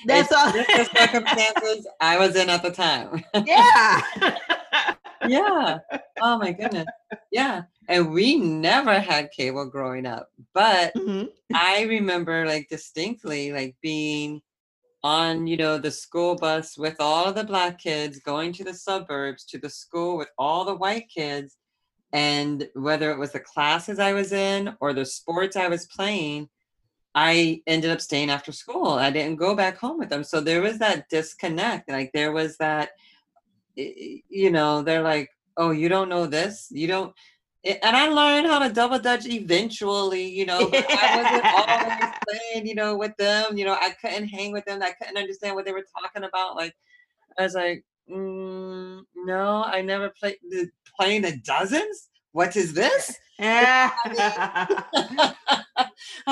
that's 0.06 0.30
It's 0.30 0.32
all 0.32 0.52
the 0.52 0.88
circumstances 0.94 1.86
I 2.00 2.18
was 2.18 2.36
in 2.36 2.48
at 2.50 2.62
the 2.62 2.70
time. 2.70 3.24
yeah 3.46 4.00
yeah. 5.26 5.78
Oh 6.20 6.38
my 6.38 6.52
goodness. 6.52 6.86
Yeah. 7.32 7.62
And 7.88 8.12
we 8.12 8.36
never 8.36 9.00
had 9.00 9.30
cable 9.36 9.66
growing 9.66 10.06
up, 10.06 10.28
but 10.54 10.94
Mhm. 10.94 11.28
I 11.54 11.82
remember 11.84 12.46
like 12.46 12.68
distinctly 12.68 13.52
like 13.52 13.74
being 13.82 14.42
on, 15.06 15.46
you 15.46 15.56
know, 15.56 15.78
the 15.78 15.90
school 15.90 16.34
bus 16.34 16.76
with 16.76 16.96
all 16.98 17.32
the 17.32 17.44
black 17.44 17.78
kids 17.78 18.18
going 18.18 18.52
to 18.52 18.64
the 18.64 18.74
suburbs 18.74 19.44
to 19.44 19.56
the 19.56 19.70
school 19.70 20.16
with 20.16 20.28
all 20.36 20.64
the 20.64 20.74
white 20.74 21.08
kids. 21.08 21.56
And 22.12 22.68
whether 22.74 23.12
it 23.12 23.18
was 23.18 23.30
the 23.30 23.38
classes 23.38 24.00
I 24.00 24.12
was 24.14 24.32
in 24.32 24.74
or 24.80 24.92
the 24.92 25.06
sports 25.06 25.54
I 25.54 25.68
was 25.68 25.86
playing, 25.86 26.48
I 27.14 27.62
ended 27.68 27.92
up 27.92 28.00
staying 28.00 28.30
after 28.30 28.50
school. 28.50 28.88
I 28.88 29.10
didn't 29.10 29.36
go 29.36 29.54
back 29.54 29.78
home 29.78 29.98
with 29.98 30.08
them. 30.08 30.24
So 30.24 30.40
there 30.40 30.60
was 30.60 30.78
that 30.78 31.08
disconnect. 31.08 31.88
Like 31.88 32.10
there 32.12 32.32
was 32.32 32.56
that, 32.56 32.90
you 33.76 34.50
know, 34.50 34.82
they're 34.82 35.02
like, 35.02 35.30
oh, 35.56 35.70
you 35.70 35.88
don't 35.88 36.08
know 36.08 36.26
this? 36.26 36.66
You 36.72 36.88
don't. 36.88 37.14
And 37.64 37.96
I 37.96 38.08
learned 38.08 38.48
how 38.48 38.58
to 38.58 38.74
double 38.74 38.98
dutch 38.98 39.26
eventually, 39.26 40.26
you 40.28 40.46
know, 40.46 40.68
I 40.72 41.12
wasn't 41.22 41.44
always 42.02 42.15
playing, 42.28 42.66
you 42.66 42.74
know, 42.74 42.96
with 42.96 43.16
them. 43.16 43.56
You 43.56 43.66
know, 43.66 43.74
I 43.74 43.90
couldn't 44.00 44.28
hang 44.28 44.52
with 44.52 44.64
them. 44.64 44.82
I 44.82 44.92
couldn't 44.92 45.16
understand 45.16 45.54
what 45.54 45.64
they 45.64 45.72
were 45.72 45.86
talking 46.02 46.24
about. 46.24 46.56
Like, 46.56 46.74
I 47.38 47.42
was 47.42 47.54
like, 47.54 47.84
mm, 48.10 49.02
no, 49.14 49.64
I 49.64 49.82
never 49.82 50.10
played 50.10 50.38
the 50.48 50.68
playing 50.98 51.22
the 51.22 51.36
dozens. 51.38 52.08
What 52.32 52.56
is 52.56 52.74
this? 52.74 53.16
I'm 53.38 53.90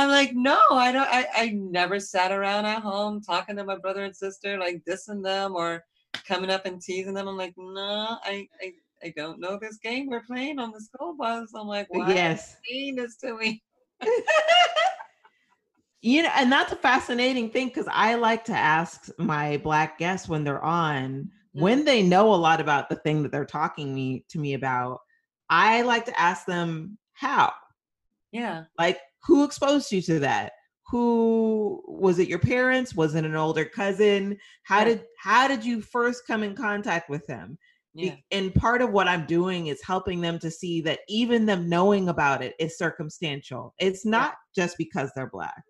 like, 0.08 0.34
no, 0.34 0.58
I 0.70 0.92
don't. 0.92 1.08
I, 1.08 1.26
I 1.34 1.48
never 1.50 2.00
sat 2.00 2.32
around 2.32 2.66
at 2.66 2.82
home 2.82 3.20
talking 3.20 3.56
to 3.56 3.64
my 3.64 3.76
brother 3.76 4.04
and 4.04 4.16
sister, 4.16 4.58
like 4.58 4.82
dissing 4.88 5.22
them 5.22 5.54
or 5.54 5.84
coming 6.26 6.50
up 6.50 6.66
and 6.66 6.80
teasing 6.80 7.14
them. 7.14 7.28
I'm 7.28 7.36
like, 7.36 7.54
no, 7.56 8.18
I, 8.24 8.48
I, 8.62 8.72
I 9.02 9.12
don't 9.16 9.40
know 9.40 9.58
this 9.58 9.78
game 9.78 10.08
we're 10.08 10.22
playing 10.22 10.58
on 10.58 10.72
the 10.72 10.80
school 10.80 11.14
bus. 11.16 11.52
I'm 11.54 11.66
like, 11.66 11.86
why 11.90 12.00
are 12.00 12.08
you 12.08 12.14
yes 12.14 12.56
saying 12.68 12.96
this 12.96 13.16
to 13.16 13.36
me? 13.36 13.62
you 16.04 16.22
know 16.22 16.30
and 16.36 16.52
that's 16.52 16.72
a 16.72 16.76
fascinating 16.76 17.48
thing 17.48 17.68
because 17.68 17.88
i 17.90 18.14
like 18.14 18.44
to 18.44 18.52
ask 18.52 19.08
my 19.18 19.56
black 19.58 19.98
guests 19.98 20.28
when 20.28 20.44
they're 20.44 20.62
on 20.62 21.30
when 21.52 21.82
mm. 21.82 21.84
they 21.86 22.02
know 22.02 22.34
a 22.34 22.36
lot 22.36 22.60
about 22.60 22.90
the 22.90 22.96
thing 22.96 23.22
that 23.22 23.32
they're 23.32 23.46
talking 23.46 23.94
me 23.94 24.22
to 24.28 24.38
me 24.38 24.52
about 24.52 24.98
i 25.48 25.80
like 25.80 26.04
to 26.04 26.20
ask 26.20 26.44
them 26.44 26.98
how 27.14 27.52
Yeah, 28.32 28.64
like 28.78 29.00
who 29.26 29.44
exposed 29.44 29.90
you 29.90 30.02
to 30.02 30.18
that 30.20 30.52
who 30.90 31.82
was 31.88 32.18
it 32.18 32.28
your 32.28 32.38
parents 32.38 32.94
was 32.94 33.14
it 33.14 33.24
an 33.24 33.34
older 33.34 33.64
cousin 33.64 34.36
how 34.64 34.80
Yeah. 34.80 34.84
did 34.84 35.04
how 35.18 35.48
did 35.48 35.64
you 35.64 35.80
first 35.80 36.26
come 36.26 36.42
in 36.42 36.54
contact 36.54 37.08
with 37.08 37.26
them 37.26 37.56
Yeah. 37.94 38.16
And 38.30 38.54
part 38.54 38.82
of 38.82 38.90
what 38.90 39.08
I'm 39.08 39.24
doing 39.24 39.68
is 39.68 39.80
helping 39.82 40.20
them 40.20 40.38
to 40.40 40.50
see 40.50 40.82
that 40.82 41.00
even 41.08 41.46
them 41.46 41.68
knowing 41.68 42.08
about 42.08 42.42
it 42.42 42.54
is 42.58 42.76
circumstantial. 42.76 43.72
It's 43.78 44.04
not 44.04 44.34
just 44.54 44.76
because 44.76 45.12
they're 45.14 45.30
black. 45.30 45.62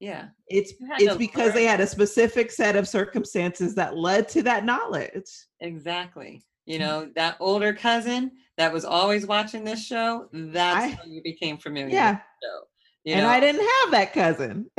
Yeah. 0.00 0.28
It's 0.46 0.72
it's 0.98 1.16
because 1.16 1.52
they 1.54 1.64
had 1.64 1.80
a 1.80 1.86
specific 1.86 2.50
set 2.52 2.76
of 2.76 2.86
circumstances 2.86 3.74
that 3.74 3.96
led 3.96 4.28
to 4.30 4.42
that 4.42 4.64
knowledge. 4.64 5.24
Exactly. 5.60 6.42
You 6.66 6.76
Mm. 6.78 6.80
know, 6.80 7.10
that 7.16 7.36
older 7.40 7.72
cousin 7.72 8.30
that 8.58 8.72
was 8.72 8.84
always 8.84 9.26
watching 9.26 9.64
this 9.64 9.84
show, 9.84 10.28
that's 10.32 10.84
I- 10.84 10.88
how 10.90 11.02
you 11.06 11.22
became 11.22 11.58
familiar 11.58 11.88
Yeah. 11.94 12.10
with 12.12 12.20
the 12.20 12.46
show. 12.46 12.60
You 13.04 13.14
and 13.14 13.22
know? 13.22 13.28
I 13.30 13.40
didn't 13.40 13.66
have 13.80 13.90
that 13.92 14.12
cousin. 14.12 14.70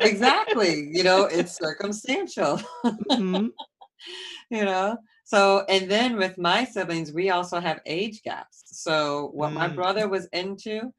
Exactly. 0.00 0.88
You 0.92 1.04
know, 1.04 1.24
it's 1.26 1.56
circumstantial. 1.56 2.60
Mhm. 2.84 3.50
you 4.50 4.64
know 4.64 4.96
so 5.22 5.64
and 5.68 5.88
then 5.88 6.16
with 6.16 6.36
my 6.36 6.64
siblings 6.64 7.12
we 7.12 7.30
also 7.30 7.60
have 7.60 7.78
age 7.86 8.20
gaps 8.24 8.64
so 8.66 9.30
what 9.32 9.52
my 9.52 9.68
Mm. 9.68 9.76
brother 9.76 10.08
was 10.08 10.26
into 10.32 10.92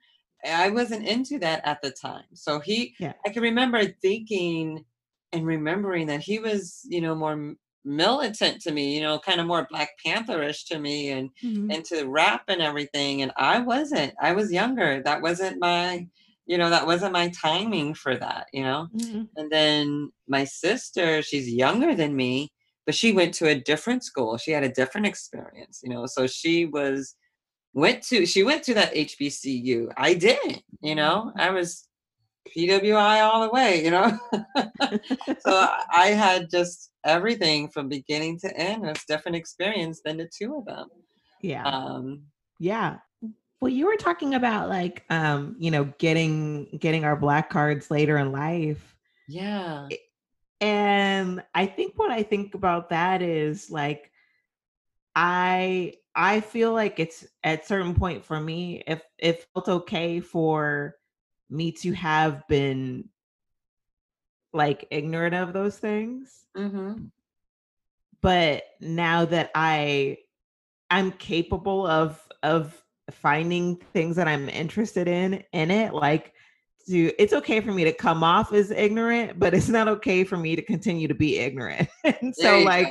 i 0.46 0.70
wasn't 0.70 1.06
into 1.08 1.40
that 1.40 1.62
at 1.66 1.82
the 1.82 1.92
time 1.92 2.26
so 2.34 2.60
he 2.60 2.96
Yeah. 3.00 3.14
i 3.26 3.30
can 3.30 3.44
remember 3.44 3.86
thinking 4.02 4.86
and 5.32 5.46
remembering 5.46 6.08
that 6.08 6.22
he 6.22 6.40
was 6.40 6.82
you 6.90 7.02
know 7.02 7.16
more 7.16 7.56
militant 7.86 8.62
to 8.62 8.72
me 8.72 8.96
you 8.96 9.02
know 9.02 9.20
kind 9.20 9.42
of 9.42 9.48
more 9.48 9.68
black 9.70 9.90
pantherish 10.06 10.66
to 10.68 10.80
me 10.80 11.10
and 11.10 11.30
Mhm. 11.44 11.70
into 11.70 12.08
rap 12.08 12.44
and 12.48 12.62
everything 12.62 13.22
and 13.22 13.32
i 13.38 13.60
wasn't 13.60 14.14
i 14.22 14.32
was 14.32 14.52
younger 14.52 15.02
that 15.04 15.22
wasn't 15.22 15.60
my 15.60 16.08
you 16.46 16.58
know 16.58 16.70
that 16.70 16.86
wasn't 16.88 17.12
my 17.12 17.30
timing 17.30 17.94
for 17.94 18.16
that 18.16 18.48
you 18.54 18.64
know 18.64 18.88
Mhm. 18.94 19.30
and 19.36 19.52
then 19.52 20.12
my 20.28 20.44
sister, 20.44 21.22
she's 21.24 21.52
younger 21.52 21.96
than 21.96 22.16
me, 22.16 22.54
but 22.86 22.94
she 22.94 23.12
went 23.12 23.34
to 23.36 23.48
a 23.48 23.60
different 23.60 24.04
school. 24.04 24.38
She 24.38 24.52
had 24.52 24.64
a 24.64 24.72
different 24.72 25.08
experience, 25.08 25.82
you 25.84 25.90
know. 25.90 26.06
So 26.06 26.28
she 26.28 26.66
was 26.66 27.16
went 27.74 28.04
to 28.04 28.26
she 28.26 28.44
went 28.44 28.64
to 28.64 28.74
that 28.76 28.94
HBCU. 28.94 29.92
I 29.98 30.14
didn't, 30.14 30.62
you 30.82 30.96
know. 30.96 31.32
I 31.36 31.50
was 31.52 31.88
PWI 32.56 33.22
all 33.24 33.42
the 33.42 33.50
way, 33.50 33.84
you 33.84 33.92
know. 33.92 34.18
so 35.40 35.52
I- 35.52 35.84
I 35.92 36.08
had 36.08 36.50
just 36.50 36.92
everything 37.06 37.70
from 37.70 37.90
beginning 37.90 38.40
to 38.40 38.56
end. 38.58 38.86
It's 38.86 39.06
different 39.06 39.36
experience 39.38 40.02
than 40.04 40.18
the 40.18 40.28
two 40.38 40.56
of 40.58 40.66
them. 40.66 40.88
yeah. 41.42 41.64
Um, 41.66 42.24
Yeah. 42.60 42.98
Well, 43.62 43.72
you 43.72 43.86
were 43.86 43.96
talking 43.96 44.36
about 44.36 44.68
like 44.70 45.04
um, 45.10 45.56
you 45.58 45.72
know, 45.72 45.86
getting 45.98 46.78
getting 46.80 47.06
our 47.06 47.16
black 47.16 47.50
cards 47.50 47.90
later 47.90 48.18
in 48.18 48.32
life. 48.34 48.96
yeah. 49.28 49.88
And 50.62 51.44
I 51.54 51.66
think 51.66 51.94
what 51.98 52.12
I 52.12 52.24
think 52.24 52.56
about 52.56 52.90
that 52.90 53.22
is 53.22 53.70
like 53.70 54.12
I 55.15 55.93
I 56.15 56.41
feel 56.41 56.73
like 56.73 56.99
it's 56.99 57.26
at 57.43 57.67
certain 57.67 57.95
point 57.95 58.23
for 58.26 58.39
me 58.39 58.84
if 58.88 59.02
it 59.17 59.45
felt 59.54 59.67
okay 59.69 60.19
for 60.19 60.95
me 61.49 61.71
to 61.71 61.93
have 61.93 62.47
been 62.47 63.10
like 64.54 64.88
ignorant 64.91 65.36
of 65.36 65.54
those 65.54 65.78
things 65.78 66.45
Mm-hmm. 66.56 67.06
but 68.21 68.63
now 68.80 69.26
that 69.26 69.49
i 69.56 70.17
i'm 70.91 71.12
capable 71.13 71.88
of 71.88 72.21
of 72.43 72.80
finding 73.12 73.78
things 73.93 74.15
that 74.15 74.28
i'm 74.28 74.49
interested 74.49 75.08
in 75.08 75.43
in 75.52 75.71
it 75.71 75.93
like 75.93 76.34
to 76.88 77.12
it's 77.17 77.34
okay 77.34 77.60
for 77.62 77.72
me 77.72 77.84
to 77.84 77.93
come 77.93 78.24
off 78.24 78.54
as 78.54 78.72
ignorant 78.72 79.39
but 79.39 79.54
it's 79.54 79.69
not 79.69 79.88
okay 79.88 80.24
for 80.24 80.38
me 80.38 80.56
to 80.56 80.62
continue 80.62 81.08
to 81.08 81.15
be 81.15 81.38
ignorant 81.38 81.88
and 82.04 82.36
so 82.36 82.60
like 82.60 82.88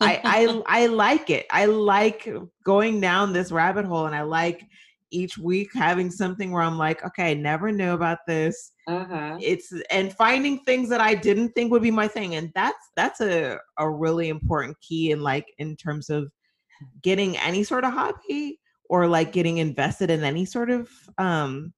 I, 0.00 0.20
I 0.24 0.62
I 0.66 0.86
like 0.86 1.30
it. 1.30 1.46
I 1.50 1.66
like 1.66 2.28
going 2.64 3.00
down 3.00 3.32
this 3.32 3.52
rabbit 3.52 3.84
hole, 3.84 4.06
and 4.06 4.14
I 4.14 4.22
like 4.22 4.64
each 5.10 5.38
week 5.38 5.70
having 5.72 6.10
something 6.10 6.50
where 6.50 6.62
I'm 6.62 6.78
like, 6.78 7.04
okay, 7.04 7.30
I 7.30 7.34
never 7.34 7.70
knew 7.70 7.92
about 7.92 8.18
this. 8.26 8.72
uh-huh. 8.86 9.38
It's 9.40 9.72
and 9.90 10.12
finding 10.12 10.60
things 10.60 10.88
that 10.90 11.00
I 11.00 11.14
didn't 11.14 11.50
think 11.50 11.70
would 11.72 11.82
be 11.82 11.90
my 11.90 12.08
thing, 12.08 12.34
and 12.34 12.50
that's 12.54 12.90
that's 12.96 13.20
a 13.20 13.58
a 13.78 13.90
really 13.90 14.28
important 14.28 14.76
key 14.80 15.10
in 15.12 15.22
like 15.22 15.46
in 15.58 15.76
terms 15.76 16.10
of 16.10 16.30
getting 17.02 17.36
any 17.38 17.64
sort 17.64 17.84
of 17.84 17.92
hobby 17.92 18.60
or 18.88 19.06
like 19.06 19.32
getting 19.32 19.58
invested 19.58 20.10
in 20.10 20.22
any 20.22 20.44
sort 20.44 20.70
of 20.70 20.90
um 21.16 21.72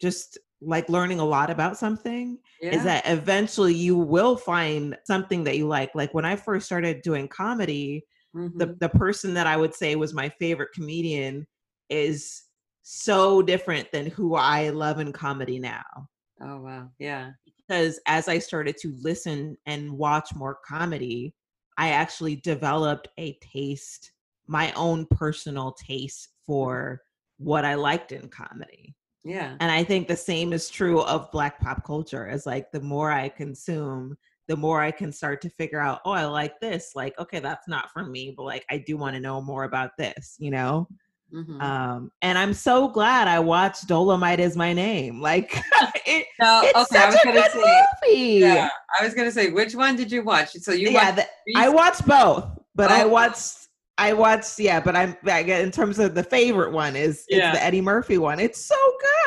just 0.00 0.38
like 0.62 0.88
learning 0.88 1.20
a 1.20 1.24
lot 1.24 1.50
about 1.50 1.78
something 1.78 2.38
yeah. 2.60 2.74
is 2.74 2.84
that 2.84 3.02
eventually 3.06 3.74
you 3.74 3.96
will 3.96 4.36
find 4.36 4.96
something 5.04 5.44
that 5.44 5.56
you 5.56 5.66
like. 5.66 5.90
Like 5.94 6.12
when 6.12 6.24
I 6.24 6.36
first 6.36 6.66
started 6.66 7.02
doing 7.02 7.28
comedy, 7.28 8.04
the 8.34 8.66
Mhm. 8.66 8.78
the 8.78 8.88
person 8.90 9.34
that 9.34 9.46
I 9.46 9.56
would 9.56 9.74
say 9.74 9.96
was 9.96 10.14
my 10.14 10.28
favorite 10.28 10.72
comedian 10.72 11.46
is 11.88 12.42
so 12.82 13.42
different 13.42 13.90
than 13.92 14.06
who 14.06 14.34
I 14.34 14.70
love 14.70 15.00
in 15.00 15.12
comedy 15.12 15.58
now. 15.58 16.08
oh 16.42 16.60
wow. 16.60 16.90
Yeah. 16.98 17.32
Because 17.44 18.00
as 18.06 18.28
I 18.28 18.38
started 18.38 18.76
to 18.78 18.94
listen 19.00 19.56
and 19.66 19.92
watch 19.92 20.34
more 20.34 20.58
comedy, 20.66 21.34
I 21.76 21.90
actually 21.90 22.36
developed 22.36 23.08
a 23.18 23.38
taste, 23.40 24.12
my 24.46 24.72
own 24.72 25.06
personal 25.10 25.72
taste 25.72 26.28
for 26.46 27.02
what 27.38 27.64
I 27.64 27.74
liked 27.74 28.12
in 28.12 28.28
comedy. 28.28 28.94
Yeah. 29.24 29.56
And 29.60 29.70
I 29.70 29.84
think 29.84 30.08
the 30.08 30.16
same 30.16 30.52
is 30.52 30.68
true 30.70 31.02
of 31.02 31.30
black 31.30 31.60
pop 31.60 31.84
culture. 31.84 32.26
As 32.26 32.46
like 32.46 32.70
the 32.72 32.80
more 32.80 33.10
I 33.10 33.28
consume, 33.28 34.16
the 34.48 34.56
more 34.56 34.80
I 34.80 34.90
can 34.90 35.12
start 35.12 35.40
to 35.42 35.50
figure 35.50 35.78
out, 35.80 36.00
oh, 36.04 36.10
I 36.12 36.24
like 36.24 36.58
this. 36.60 36.92
Like, 36.94 37.18
okay, 37.18 37.38
that's 37.38 37.68
not 37.68 37.90
for 37.92 38.04
me, 38.04 38.32
but 38.36 38.44
like 38.44 38.64
I 38.70 38.78
do 38.78 38.96
want 38.96 39.14
to 39.14 39.20
know 39.20 39.40
more 39.42 39.64
about 39.64 39.96
this, 39.98 40.36
you 40.38 40.50
know? 40.50 40.88
Mhm. 41.32 41.62
Um, 41.62 42.10
and 42.22 42.36
I'm 42.36 42.52
so 42.52 42.88
glad 42.88 43.28
I 43.28 43.38
watched 43.38 43.86
Dolomite 43.86 44.40
is 44.40 44.56
my 44.56 44.72
name. 44.72 45.20
Like 45.20 45.54
it, 46.06 46.26
No, 46.40 46.62
it's 46.64 46.76
okay, 46.92 46.98
I 46.98 47.06
was 47.06 47.14
such 47.14 47.22
a 47.22 47.26
gonna 47.28 47.40
good 47.42 47.52
say, 47.52 47.82
movie. 48.08 48.22
yeah, 48.40 48.68
I 48.98 49.04
was 49.04 49.14
gonna 49.14 49.30
say, 49.30 49.50
which 49.52 49.76
one 49.76 49.94
did 49.94 50.10
you 50.10 50.24
watch? 50.24 50.50
So 50.54 50.72
you 50.72 50.90
yeah, 50.90 51.10
watched 51.14 51.28
the- 51.46 51.54
I 51.56 51.68
watched 51.68 52.04
both, 52.06 52.46
but 52.74 52.90
I 52.90 53.02
Oh. 53.04 53.08
watched 53.08 53.68
I 54.00 54.14
watched 54.14 54.58
yeah, 54.58 54.80
but 54.80 54.96
I'm 54.96 55.14
I 55.26 55.42
get 55.42 55.60
in 55.60 55.70
terms 55.70 55.98
of 55.98 56.14
the 56.14 56.22
favorite 56.22 56.72
one 56.72 56.96
is 56.96 57.26
Yeah. 57.28 57.50
it's 57.50 57.58
the 57.58 57.64
Eddie 57.64 57.82
Murphy 57.82 58.16
one. 58.16 58.40
It's 58.40 58.64
so 58.64 58.74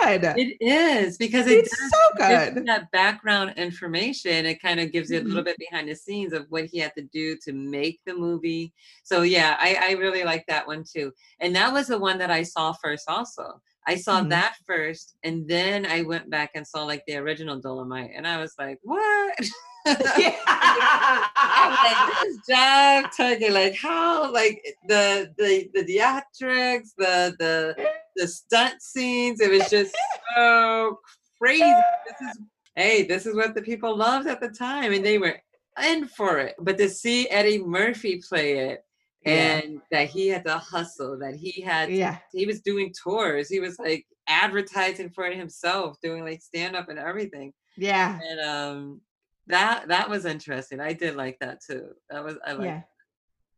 good. 0.02 0.24
It 0.36 0.58
is 0.60 1.16
because 1.18 1.46
it 1.46 1.60
it's 1.60 1.70
does 1.70 1.92
so 1.92 2.18
good. 2.18 2.66
that 2.66 2.90
background 2.92 3.54
information. 3.56 4.48
It 4.48 4.60
kind 4.60 4.80
of 4.80 4.92
gives 4.92 5.12
you 5.12 5.20
a 5.20 5.22
little 5.22 5.44
bit 5.44 5.58
behind 5.60 5.90
the 5.90 5.96
scenes 5.96 6.34
of 6.34 6.48
what 6.50 6.66
he 6.66 6.80
had 6.80 6.92
to 6.98 7.04
do 7.14 7.38
to 7.46 7.54
make 7.54 8.00
the 8.08 8.16
movie. 8.16 8.74
So 9.04 9.22
yeah, 9.22 9.58
I, 9.60 9.78
I 9.80 9.92
really 9.92 10.24
like 10.24 10.46
that 10.48 10.66
one 10.66 10.84
too. 10.92 11.12
And 11.40 11.56
that 11.56 11.72
was 11.72 11.86
the 11.88 12.00
one 12.00 12.18
that 12.18 12.32
I 12.32 12.42
saw 12.42 12.74
first 12.74 13.08
also. 13.08 13.62
I 13.86 13.96
saw 13.98 14.22
Mhm. 14.22 14.30
that 14.30 14.56
first, 14.66 15.18
and 15.24 15.48
then 15.48 15.86
I 15.86 16.02
went 16.02 16.30
back 16.32 16.52
and 16.56 16.66
saw 16.66 16.84
like 16.84 17.04
the 17.06 17.18
original 17.18 17.60
Dolomite, 17.60 18.12
and 18.16 18.26
I 18.26 18.40
was 18.40 18.54
like, 18.58 18.80
"What?" 18.82 19.38
I 19.86 21.68
was 21.70 21.78
like, 21.84 22.24
this 22.24 22.38
job 22.48 23.12
taking 23.16 23.54
like 23.54 23.76
how 23.76 24.32
like 24.32 24.64
the 24.88 25.34
the 25.38 25.70
the 25.74 25.84
theatrics, 25.84 26.90
the 26.98 27.36
the 27.40 27.76
the 28.16 28.28
stunt 28.28 28.82
scenes. 28.82 29.42
It 29.42 29.52
was 29.52 29.70
just 29.70 29.96
so 30.36 31.00
crazy. 31.42 31.64
This 31.64 32.30
is 32.30 32.38
hey, 32.76 33.04
this 33.04 33.26
is 33.26 33.36
what 33.36 33.56
the 33.56 33.62
people 33.62 33.96
loved 33.96 34.28
at 34.28 34.40
the 34.42 34.50
time, 34.50 34.94
and 34.94 35.06
they 35.06 35.18
were 35.18 35.38
in 35.84 36.08
for 36.08 36.40
it. 36.40 36.56
But 36.60 36.78
to 36.78 36.90
see 36.90 37.30
Eddie 37.30 37.64
Murphy 37.64 38.22
play 38.28 38.70
it, 38.70 38.86
Yeah. 39.26 39.60
and 39.60 39.82
that 39.92 40.10
he 40.10 40.28
had 40.30 40.46
to 40.46 40.58
hustle, 40.58 41.18
that 41.20 41.36
he 41.36 41.62
had 41.62 41.90
yeah. 41.92 42.18
he 42.32 42.46
was 42.46 42.62
doing 42.62 42.94
tours, 43.04 43.50
he 43.50 43.60
was 43.60 43.78
like 43.80 44.06
advertising 44.28 45.10
for 45.10 45.26
it 45.26 45.38
himself, 45.38 45.98
doing 46.02 46.24
like 46.24 46.42
stand 46.42 46.76
up 46.76 46.88
and 46.90 46.98
everything 47.00 47.52
Yeah. 47.78 48.18
and 48.30 48.40
um 48.40 49.02
that 49.48 49.88
that 49.88 50.10
was 50.10 50.26
interesting 50.26 50.80
i 50.80 50.94
did 50.94 51.16
like 51.16 51.38
that 51.40 51.60
too 51.62 51.90
that 52.10 52.24
was 52.24 52.38
i 52.46 52.52
like 52.54 52.66
Yeah. 52.66 52.82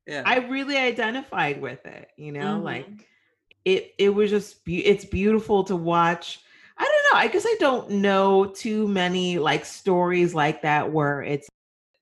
yeah 0.07 0.23
I 0.25 0.37
really 0.47 0.77
identified 0.77 1.61
with 1.61 1.85
it, 1.85 2.09
you 2.17 2.31
know, 2.31 2.59
like 2.59 2.87
Mhm. 2.87 2.99
it 3.65 3.93
it 3.97 4.09
was 4.09 4.29
just 4.29 4.63
be- 4.65 4.85
it's 4.85 5.05
beautiful 5.05 5.63
to 5.65 5.75
watch. 5.75 6.39
I 6.77 6.83
don't 6.83 7.05
know. 7.13 7.19
I 7.19 7.27
guess 7.27 7.45
I 7.45 7.55
don't 7.59 7.89
know 7.89 8.45
too 8.45 8.87
many 8.87 9.37
like 9.39 9.65
stories 9.65 10.35
like 10.35 10.61
that 10.63 10.91
where 10.91 11.21
it's 11.23 11.47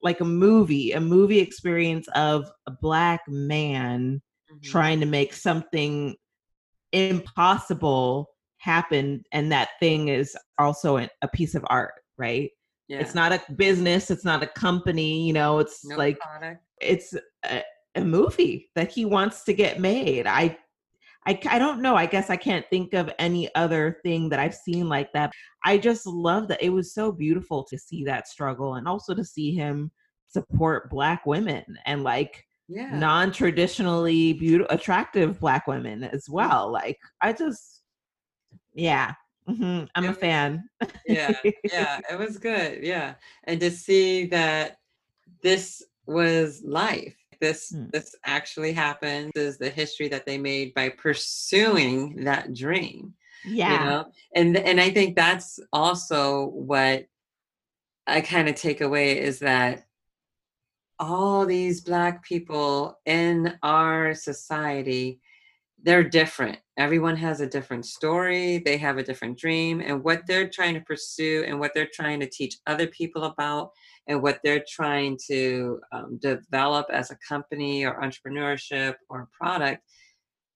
like 0.02 0.20
a 0.22 0.26
movie, 0.26 0.92
a 0.94 1.00
movie 1.00 1.40
experience 1.40 2.08
of 2.16 2.50
a 2.68 2.72
black 2.72 3.22
man 3.28 4.22
Mhm. 4.52 4.64
trying 4.64 5.00
to 5.00 5.06
make 5.06 5.34
something 5.34 6.16
impossible 6.92 8.30
happen 8.58 9.24
and 9.32 9.52
that 9.52 9.70
thing 9.80 10.08
is 10.08 10.36
also 10.58 10.98
a 10.98 11.28
piece 11.34 11.56
of 11.56 11.66
art, 11.70 11.94
right? 12.18 12.52
Yeah. 12.94 13.02
It's 13.02 13.16
not 13.16 13.32
a 13.32 13.42
business, 13.54 14.12
it's 14.12 14.26
not 14.26 14.44
a 14.44 14.48
company, 14.48 15.26
you 15.28 15.34
know, 15.34 15.60
it's 15.60 15.84
no 15.86 15.96
like 15.98 16.20
product. 16.20 16.62
it's 16.82 17.14
a, 17.44 17.64
a 17.96 18.04
movie 18.04 18.70
that 18.76 18.92
he 18.92 19.06
wants 19.06 19.44
to 19.46 19.54
get 19.54 19.80
made. 19.80 20.26
I, 20.28 20.58
I, 21.26 21.40
I 21.50 21.58
don't 21.60 21.82
know. 21.82 21.96
I 21.96 22.06
guess 22.06 22.30
I 22.30 22.36
can't 22.36 22.66
think 22.70 22.94
of 22.94 23.10
any 23.20 23.54
other 23.56 23.98
thing 24.04 24.30
that 24.30 24.40
I've 24.40 24.56
seen 24.56 24.90
like 24.90 25.12
that. 25.14 25.32
I 25.64 25.78
just 25.78 26.06
love 26.06 26.48
that 26.50 26.62
it 26.62 26.70
was 26.70 26.94
so 26.94 27.12
beautiful 27.12 27.64
to 27.66 27.78
see 27.78 28.04
that 28.06 28.28
struggle 28.28 28.76
and 28.76 28.88
also 28.88 29.14
to 29.14 29.24
see 29.24 29.54
him 29.56 29.92
support 30.28 30.90
black 30.90 31.26
women 31.26 31.64
and 31.86 32.04
like 32.04 32.46
Yeah. 32.68 32.98
non-traditionally 32.98 34.34
beautiful 34.34 34.74
attractive 34.76 35.40
black 35.40 35.68
women 35.68 36.04
as 36.04 36.26
Mm. 36.28 36.34
well 36.34 36.72
like 36.72 36.98
i 37.22 37.32
just 37.34 37.82
yeah 38.74 39.14
Mhm, 39.48 39.90
i'm 39.96 40.04
It 40.06 40.10
a 40.10 40.14
fan 40.14 40.70
yeah 41.06 41.32
yeah 41.64 42.00
it 42.10 42.18
was 42.18 42.38
good 42.38 42.84
yeah 42.84 43.16
and 43.46 43.60
to 43.60 43.72
see 43.72 44.26
that 44.28 44.78
this 45.42 45.84
was 46.06 46.62
life 46.64 47.16
this 47.40 47.74
Mm. 47.74 47.92
this 47.92 48.16
actually 48.26 48.72
happened 48.72 49.32
this 49.36 49.54
is 49.54 49.58
the 49.58 49.70
history 49.70 50.08
that 50.10 50.26
they 50.26 50.38
made 50.38 50.74
by 50.74 50.90
pursuing 50.90 52.24
that 52.24 52.54
dream 52.54 53.14
yeah 53.44 53.74
you 53.74 53.86
know 53.86 54.12
and 54.36 54.58
and 54.58 54.80
i 54.80 54.90
think 54.90 55.16
that's 55.16 55.60
also 55.74 56.48
what 56.48 57.06
i 58.08 58.22
kind 58.22 58.48
of 58.48 58.56
take 58.56 58.82
away 58.82 59.20
is 59.20 59.40
that 59.40 59.86
all 61.00 61.46
these 61.46 61.82
black 61.82 62.24
people 62.24 63.00
in 63.06 63.58
our 63.64 64.14
society 64.14 65.20
they're 65.84 66.04
different. 66.04 66.58
Everyone 66.78 67.16
has 67.18 67.42
a 67.42 67.48
different 67.48 67.86
story 67.86 68.60
they 68.66 68.78
have 68.78 68.98
a 68.98 69.04
different 69.04 69.38
dream 69.38 69.82
and 69.82 70.04
what 70.04 70.24
they're 70.28 70.50
trying 70.50 70.74
to 70.74 70.82
pursue 70.82 71.44
and 71.46 71.60
what 71.60 71.72
they're 71.76 71.90
trying 71.94 72.20
to 72.22 72.30
teach 72.30 72.58
other 72.68 72.88
people 72.88 73.26
about 73.26 73.72
and 74.08 74.22
what 74.22 74.40
they're 74.44 74.64
trying 74.68 75.18
to 75.28 75.80
um, 75.92 76.18
develop 76.22 76.88
as 76.90 77.12
a 77.12 77.18
company 77.28 77.86
or 77.86 78.02
entrepreneurship 78.02 78.96
or 79.10 79.30
product 79.40 79.84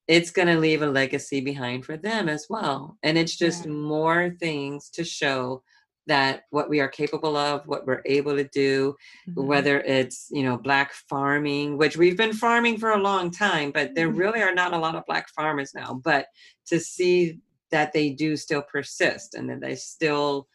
it's 0.07 0.32
going 0.32 0.47
to 0.47 0.57
leave 0.57 0.82
a 0.82 0.88
legacy 0.88 1.41
behind 1.41 1.86
for 1.86 1.97
them 1.97 2.30
as 2.30 2.47
well. 2.49 2.97
And 3.03 3.17
it's 3.17 3.36
just 3.36 3.65
Yeah. 3.65 3.71
more 3.71 4.36
things 4.39 4.89
to 4.91 5.03
show 5.03 5.63
that 6.08 6.43
what 6.49 6.70
we 6.70 6.80
are 6.80 6.88
capable 6.88 7.36
of 7.38 7.68
what 7.68 7.86
we're 7.86 8.01
able 8.05 8.36
to 8.36 8.45
do 8.45 8.95
Mhm. 9.28 9.45
whether 9.45 9.80
it's 9.82 10.28
you 10.32 10.43
know 10.43 10.58
black 10.58 10.93
farming 11.10 11.78
which 11.78 11.95
we've 11.97 12.18
been 12.18 12.34
farming 12.34 12.78
for 12.78 12.91
a 12.91 12.97
long 12.97 13.30
time 13.30 13.72
but 13.72 13.93
there 13.93 14.10
Mhm. 14.10 14.18
really 14.18 14.41
are 14.41 14.53
not 14.55 14.74
a 14.74 14.78
lot 14.78 14.95
of 14.95 15.05
black 15.05 15.30
farmers 15.30 15.74
now 15.76 15.93
but 16.03 16.28
to 16.68 16.80
see 16.80 17.39
that 17.72 17.91
they 17.93 18.10
do 18.10 18.36
still 18.38 18.62
persist 18.62 19.36
and 19.36 19.49
that 19.49 19.60
they 19.62 19.76
still 19.76 20.47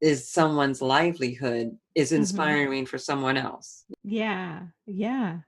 is 0.00 0.30
someone's 0.30 0.80
livelihood 0.80 1.76
is 1.94 2.12
Mhm. 2.12 2.16
inspiring 2.16 2.86
for 2.86 2.98
someone 2.98 3.36
else 3.36 3.84
yeah 4.04 4.66
yeah 4.86 5.38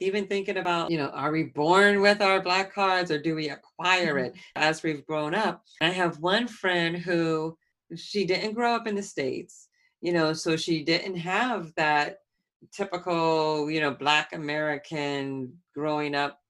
even 0.00 0.26
thinking 0.26 0.56
about 0.56 0.90
you 0.90 0.98
know 0.98 1.08
are 1.10 1.30
we 1.30 1.44
born 1.44 2.00
with 2.00 2.20
our 2.20 2.40
black 2.42 2.72
cards 2.74 3.10
or 3.10 3.18
do 3.20 3.34
we 3.34 3.48
acquire 3.50 4.18
it 4.18 4.34
as 4.56 4.82
we've 4.82 5.06
grown 5.06 5.34
up 5.34 5.62
i 5.80 5.88
have 5.88 6.18
one 6.18 6.46
friend 6.48 6.96
who 6.96 7.56
she 7.96 8.24
didn't 8.24 8.54
grow 8.54 8.74
up 8.74 8.86
in 8.86 8.94
the 8.94 9.02
states 9.02 9.68
you 10.00 10.12
know 10.12 10.32
so 10.32 10.56
she 10.56 10.82
didn't 10.82 11.16
have 11.16 11.72
that 11.76 12.18
typical 12.72 13.70
you 13.70 13.80
know 13.80 13.90
black 13.90 14.32
american 14.32 15.52
growing 15.74 16.14
up 16.14 16.40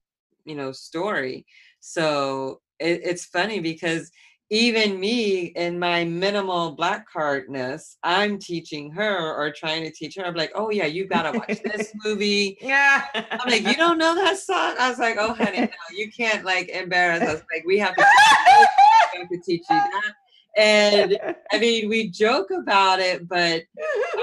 you 0.44 0.54
know 0.54 0.72
story 0.72 1.46
so 1.80 2.60
it, 2.78 3.00
it's 3.04 3.24
funny 3.26 3.60
because 3.60 4.10
even 4.50 5.00
me 5.00 5.46
in 5.56 5.78
my 5.78 6.04
minimal 6.04 6.72
black 6.72 7.06
cardness 7.12 7.96
i'm 8.02 8.38
teaching 8.38 8.90
her 8.90 9.34
or 9.34 9.50
trying 9.50 9.82
to 9.82 9.90
teach 9.90 10.16
her 10.16 10.24
i'm 10.24 10.34
like 10.34 10.52
oh 10.54 10.70
yeah 10.70 10.86
you 10.86 11.06
gotta 11.06 11.36
watch 11.36 11.60
this 11.62 11.92
movie 12.04 12.58
yeah 12.60 13.04
I'm 13.44 13.50
like, 13.50 13.66
you 13.66 13.74
don't 13.74 13.98
know 13.98 14.14
that 14.14 14.38
song? 14.38 14.74
I 14.78 14.88
was 14.88 14.98
like, 14.98 15.16
oh, 15.18 15.34
honey, 15.34 15.60
no, 15.60 15.68
you 15.92 16.10
can't 16.10 16.44
like 16.44 16.68
embarrass 16.70 17.22
us. 17.22 17.42
Like, 17.52 17.64
we 17.66 17.78
have 17.78 17.94
to, 17.94 18.02
we 19.12 19.18
have 19.20 19.28
to 19.28 19.38
teach 19.38 19.64
you 19.68 19.76
that. 19.76 20.12
And 20.56 21.18
I 21.52 21.58
mean, 21.58 21.88
we 21.88 22.08
joke 22.10 22.50
about 22.50 23.00
it, 23.00 23.28
but 23.28 23.62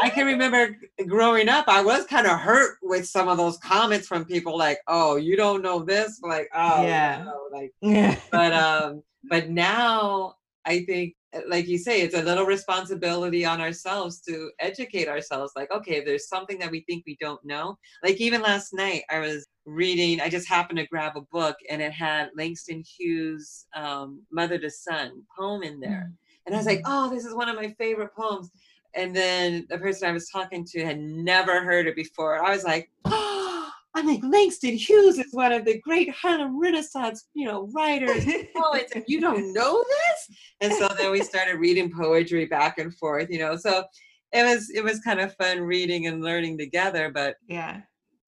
I 0.02 0.10
can 0.10 0.26
remember 0.26 0.78
growing 1.08 1.50
up, 1.50 1.66
I 1.68 1.84
was 1.84 2.06
kind 2.06 2.28
of 2.28 2.40
hurt 2.40 2.78
with 2.82 3.08
some 3.08 3.28
of 3.28 3.38
those 3.38 3.58
comments 3.58 4.08
from 4.08 4.26
people 4.26 4.58
like, 4.58 4.80
oh, 4.88 5.16
you 5.18 5.36
don't 5.36 5.62
know 5.62 5.84
this? 5.84 6.20
Like, 6.24 6.50
oh, 6.54 6.84
Yeah. 6.84 7.24
no, 7.26 7.48
like, 7.52 7.74
yeah 7.82 8.16
but 8.32 8.54
um, 8.54 9.04
but 9.30 9.50
now 9.50 10.36
I 10.66 10.84
think, 10.86 11.16
uh, 11.36 11.42
like 11.48 11.68
you 11.68 11.78
say, 11.78 12.02
it's 12.02 12.16
a 12.16 12.22
little 12.22 12.46
responsibility 12.46 13.46
on 13.46 13.62
ourselves 13.62 14.22
to 14.22 14.52
educate 14.60 15.08
ourselves. 15.08 15.54
Like, 15.56 15.72
okay, 15.72 15.98
if 15.98 16.06
there's 16.06 16.28
something 16.28 16.60
that 16.60 16.72
we 16.72 16.82
think 16.82 17.04
we 17.06 17.18
don't 17.20 17.44
know, 17.46 17.78
like 18.04 18.18
even 18.18 18.42
last 18.42 18.74
night, 18.74 19.04
I 19.10 19.20
was 19.20 19.48
reading. 19.66 20.22
I 20.22 20.30
just 20.30 20.48
happened 20.48 20.80
to 20.80 20.88
grab 20.88 21.18
a 21.18 21.22
book, 21.22 21.58
and 21.70 21.82
it 21.82 21.92
had 21.92 22.30
Langston 22.36 22.84
Hughes' 22.84 23.66
um, 23.76 24.22
"Mother 24.32 24.58
to 24.60 24.70
Son" 24.70 25.24
poem 25.38 25.64
in 25.64 25.80
there, 25.80 26.12
and 26.46 26.56
I 26.56 26.58
was 26.58 26.68
like, 26.68 26.82
oh, 26.86 27.10
this 27.10 27.26
is 27.26 27.36
one 27.36 27.50
of 27.50 27.56
my 27.56 27.70
favorite 27.78 28.16
poems. 28.16 28.50
And 28.94 29.16
then 29.16 29.66
the 29.70 29.78
person 29.78 30.10
I 30.10 30.12
was 30.12 30.30
talking 30.30 30.66
to 30.66 30.86
had 30.86 31.00
never 31.00 31.64
heard 31.64 31.88
it 31.88 31.96
before. 31.96 32.44
I 32.44 32.52
was 32.52 32.64
like, 32.64 32.90
oh, 33.06 33.72
I'm 33.94 34.08
like 34.08 34.22
Langston 34.24 34.76
Hughes 34.76 35.20
is 35.20 35.34
one 35.34 35.52
of 35.52 35.66
the 35.66 35.80
great 35.82 36.10
Harlem 36.10 36.60
Renaissance, 36.62 37.28
you 37.34 37.46
know, 37.46 37.68
writers, 37.74 38.26
poets, 38.56 38.94
and 38.96 39.04
you 39.08 39.20
don't 39.20 39.54
know 39.54 39.84
this. 39.84 40.38
And 40.62 40.74
so 40.74 40.88
then 40.98 41.12
we 41.12 41.22
started 41.22 41.58
reading 41.58 41.92
poetry 41.92 42.46
back 42.46 42.78
and 42.80 42.96
forth, 42.96 43.30
you 43.30 43.40
know. 43.40 43.58
So 43.58 43.84
it 44.32 44.44
was 44.44 44.70
it 44.70 44.82
was 44.82 45.02
kind 45.02 45.20
of 45.20 45.36
fun 45.36 45.60
reading 45.60 46.08
and 46.08 46.24
learning 46.24 46.58
together. 46.58 47.12
But 47.14 47.36
yeah 47.50 47.82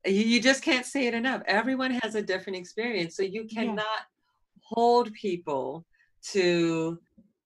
you, 0.06 0.14
you 0.24 0.42
just 0.42 0.64
can't 0.64 0.86
say 0.86 1.08
it 1.08 1.14
enough. 1.14 1.42
Everyone 1.46 1.92
has 2.04 2.16
a 2.16 2.22
different 2.22 2.58
experience, 2.58 3.16
so 3.16 3.24
you 3.24 3.46
Yeah. 3.50 3.64
cannot 3.64 4.02
hold 4.64 5.14
people 5.14 5.86
to 6.32 7.00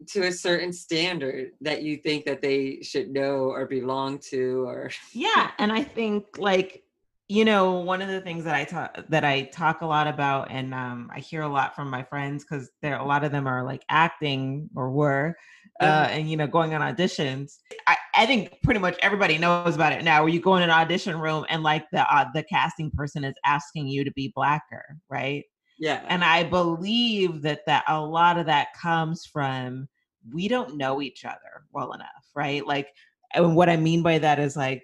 to 0.07 0.23
a 0.23 0.31
certain 0.31 0.71
standard 0.71 1.51
that 1.59 1.81
you 1.81 1.97
think 1.97 2.23
that 2.25 2.41
they 2.41 2.79
should 2.83 3.09
know 3.09 3.49
or 3.49 3.65
belong 3.65 4.19
to 4.19 4.63
or 4.67 4.91
yeah 5.13 5.51
and 5.57 5.71
i 5.71 5.81
think 5.81 6.25
like 6.37 6.83
you 7.27 7.43
know 7.43 7.79
one 7.79 8.01
of 8.01 8.07
the 8.07 8.21
things 8.21 8.43
that 8.43 8.53
i 8.53 8.63
talk 8.63 8.95
that 9.09 9.23
i 9.23 9.41
talk 9.45 9.81
a 9.81 9.85
lot 9.85 10.05
about 10.07 10.51
and 10.51 10.73
um, 10.73 11.09
i 11.13 11.19
hear 11.19 11.41
a 11.41 11.47
lot 11.47 11.75
from 11.75 11.89
my 11.89 12.03
friends 12.03 12.43
because 12.43 12.69
there 12.83 12.97
a 12.97 13.05
lot 13.05 13.23
of 13.23 13.31
them 13.31 13.47
are 13.47 13.63
like 13.63 13.83
acting 13.89 14.69
or 14.75 14.91
were 14.91 15.35
uh, 15.81 15.85
Uh-huh. 15.85 16.09
and 16.11 16.29
you 16.29 16.37
know 16.37 16.47
going 16.47 16.73
on 16.73 16.81
auditions 16.81 17.57
I, 17.87 17.97
I 18.15 18.25
think 18.25 18.61
pretty 18.63 18.79
much 18.79 18.97
everybody 19.01 19.37
knows 19.37 19.75
about 19.75 19.93
it 19.93 20.03
now. 20.03 20.21
Where 20.23 20.29
you 20.33 20.41
go 20.41 20.55
in 20.55 20.63
an 20.63 20.69
audition 20.71 21.19
room 21.19 21.45
and 21.49 21.61
like 21.63 21.85
the 21.91 22.01
uh, 22.11 22.25
the 22.33 22.43
casting 22.43 22.89
person 22.91 23.23
is 23.23 23.35
asking 23.45 23.87
you 23.87 24.03
to 24.03 24.11
be 24.11 24.31
blacker 24.35 24.97
right? 25.09 25.43
Yeah. 25.79 26.03
And 26.09 26.23
i 26.23 26.43
believe 26.43 27.43
that 27.43 27.61
that 27.67 27.83
a 27.87 28.01
lot 28.01 28.39
of 28.39 28.47
that 28.47 28.69
comes 28.81 29.25
from 29.25 29.87
we 30.33 30.47
don't 30.47 30.77
know 30.77 31.01
each 31.01 31.23
other 31.25 31.63
well 31.71 31.93
enough 31.93 32.25
right? 32.35 32.65
Like 32.65 32.87
and 33.33 33.55
what 33.55 33.69
i 33.69 33.77
mean 33.77 34.01
by 34.01 34.17
that 34.19 34.39
is 34.39 34.55
like 34.57 34.83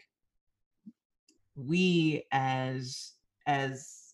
we 1.56 2.26
as 2.32 3.12
as 3.48 4.14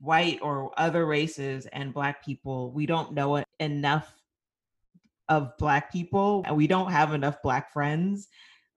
white 0.00 0.38
or 0.42 0.72
other 0.76 1.06
races 1.06 1.66
and 1.66 1.94
black 1.94 2.24
people 2.24 2.70
we 2.72 2.86
don't 2.86 3.12
know 3.12 3.36
it 3.36 3.46
enough 3.60 4.12
of 5.28 5.56
black 5.58 5.92
people 5.92 6.42
and 6.46 6.56
we 6.56 6.66
don't 6.66 6.90
have 6.90 7.14
enough 7.14 7.36
black 7.42 7.72
friends. 7.72 8.28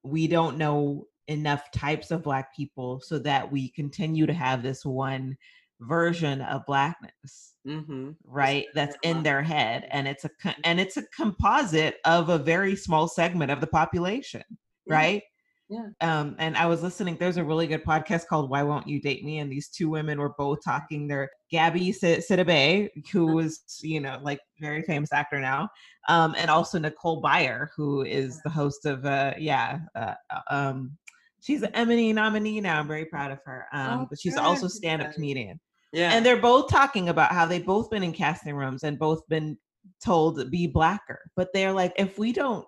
We 0.03 0.27
don't 0.27 0.57
know 0.57 1.07
enough 1.27 1.71
types 1.71 2.11
of 2.11 2.23
black 2.23 2.55
people 2.55 3.01
so 3.01 3.17
that 3.19 3.51
we 3.51 3.69
continue 3.69 4.25
to 4.25 4.33
have 4.33 4.61
this 4.61 4.85
one 4.85 5.35
version 5.81 6.41
of 6.41 6.65
blackness 6.65 7.53
mm-hmm. 7.67 8.11
right? 8.23 8.65
that's 8.73 8.95
in 9.03 9.23
their 9.23 9.41
head 9.41 9.87
and 9.91 10.07
it's 10.07 10.23
a 10.23 10.29
and 10.63 10.79
it's 10.79 10.97
a 10.97 11.03
composite 11.15 11.97
of 12.05 12.29
a 12.29 12.37
very 12.37 12.75
small 12.75 13.07
segment 13.07 13.51
of 13.51 13.59
the 13.59 13.67
population 13.67 14.43
Yeah. 14.85 14.95
right 14.95 15.23
Yeah. 15.67 15.87
um 16.01 16.35
and 16.37 16.55
i 16.57 16.67
was 16.67 16.83
listening 16.83 17.17
there's 17.19 17.37
a 17.37 17.43
really 17.43 17.65
good 17.65 17.83
podcast 17.83 18.27
called 18.27 18.51
why 18.51 18.61
won't 18.61 18.87
you 18.87 19.01
date 19.01 19.23
me 19.25 19.39
and 19.39 19.51
these 19.51 19.67
two 19.69 19.89
women 19.89 20.19
were 20.19 20.33
both 20.37 20.59
talking 20.63 21.07
they're 21.07 21.29
gabby 21.49 21.91
Si- 21.91 22.17
sidibe 22.17 22.89
who 23.11 23.25
Uh-huh. 23.25 23.35
was 23.35 23.63
you 23.81 23.99
know 23.99 24.19
like 24.21 24.39
very 24.59 24.83
famous 24.83 25.11
actor 25.11 25.39
now 25.39 25.67
um 26.07 26.35
and 26.37 26.51
also 26.51 26.77
nicole 26.77 27.19
Byer, 27.21 27.69
who 27.75 28.03
is 28.03 28.39
the 28.43 28.49
host 28.49 28.85
of 28.85 29.05
uh 29.07 29.33
yeah 29.39 29.79
uh, 29.95 30.13
um 30.51 30.95
she's 31.41 31.63
an 31.63 31.73
emmy 31.73 32.13
nominee 32.13 32.61
now 32.61 32.79
i'm 32.79 32.87
very 32.87 33.05
proud 33.05 33.31
of 33.31 33.39
her 33.45 33.65
um 33.73 34.01
Oh, 34.01 34.07
but 34.09 34.19
she's 34.19 34.35
good. 34.35 34.43
also 34.43 34.67
a 34.67 34.69
stand-up 34.69 35.13
comedian 35.13 35.59
yeah 35.93 36.11
and 36.13 36.23
they're 36.23 36.37
both 36.41 36.69
talking 36.69 37.09
about 37.09 37.31
how 37.31 37.47
they've 37.47 37.65
both 37.65 37.89
been 37.89 38.03
in 38.03 38.13
casting 38.13 38.55
rooms 38.55 38.83
and 38.83 38.99
both 38.99 39.27
been 39.29 39.57
told 40.03 40.37
to 40.37 40.45
be 40.45 40.67
blacker 40.67 41.21
but 41.35 41.49
they're 41.53 41.73
like 41.73 41.93
if 41.97 42.19
we 42.19 42.31
don't 42.31 42.67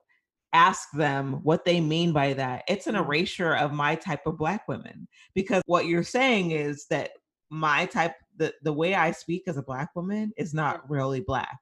ask 0.53 0.89
them 0.93 1.33
what 1.43 1.65
they 1.65 1.79
mean 1.81 2.13
by 2.13 2.33
that 2.33 2.63
it's 2.67 2.87
an 2.87 2.95
Mhm. 2.95 2.99
erasure 3.05 3.53
of 3.55 3.73
my 3.73 3.95
type 3.95 4.25
of 4.25 4.37
black 4.37 4.67
women 4.67 5.07
because 5.35 5.61
what 5.65 5.85
you're 5.87 6.03
saying 6.03 6.51
is 6.51 6.85
that 6.89 7.11
my 7.49 7.85
type 7.85 8.15
the, 8.37 8.53
the 8.63 8.73
way 8.73 8.93
i 8.95 9.11
speak 9.11 9.43
as 9.47 9.57
a 9.57 9.61
black 9.63 9.89
woman 9.95 10.31
is 10.37 10.53
not 10.53 10.89
really 10.89 11.19
black. 11.21 11.57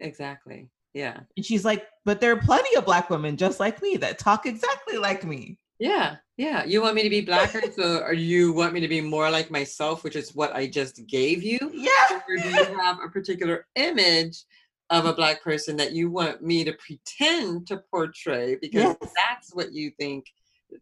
Exactly 0.00 0.68
yeah. 0.94 1.20
And 1.36 1.44
she's 1.44 1.64
like 1.64 1.86
but 2.04 2.20
there 2.20 2.32
are 2.32 2.40
plenty 2.40 2.74
of 2.76 2.84
black 2.84 3.10
women 3.10 3.36
just 3.36 3.60
like 3.60 3.80
me 3.82 3.96
that 3.98 4.18
talk 4.18 4.46
exactly 4.46 4.96
like 4.98 5.24
me. 5.24 5.58
Yeah 5.78 6.16
yeah 6.36 6.64
you 6.64 6.80
want 6.82 6.94
me 6.94 7.02
to 7.02 7.10
be 7.10 7.20
blacker 7.20 7.60
so 7.72 7.98
or 8.00 8.12
you 8.12 8.52
want 8.52 8.72
me 8.72 8.80
to 8.80 8.88
be 8.88 9.00
more 9.00 9.30
like 9.30 9.50
myself 9.50 10.02
which 10.04 10.14
is 10.16 10.34
what 10.34 10.54
i 10.54 10.66
just 10.66 11.06
gave 11.06 11.42
you? 11.42 11.58
Yeah. 11.72 12.20
Or 12.28 12.36
do 12.36 12.48
you 12.48 12.78
have 12.78 12.98
a 13.04 13.08
particular 13.08 13.66
image 13.76 14.44
of 14.90 15.04
a 15.04 15.12
black 15.12 15.42
person 15.42 15.76
that 15.76 15.92
you 15.92 16.10
want 16.10 16.42
me 16.42 16.64
to 16.64 16.72
pretend 16.74 17.66
to 17.66 17.82
portray 17.90 18.56
because 18.60 18.96
Yes. 19.00 19.12
that's 19.16 19.54
what 19.54 19.72
you 19.72 19.90
think 19.98 20.26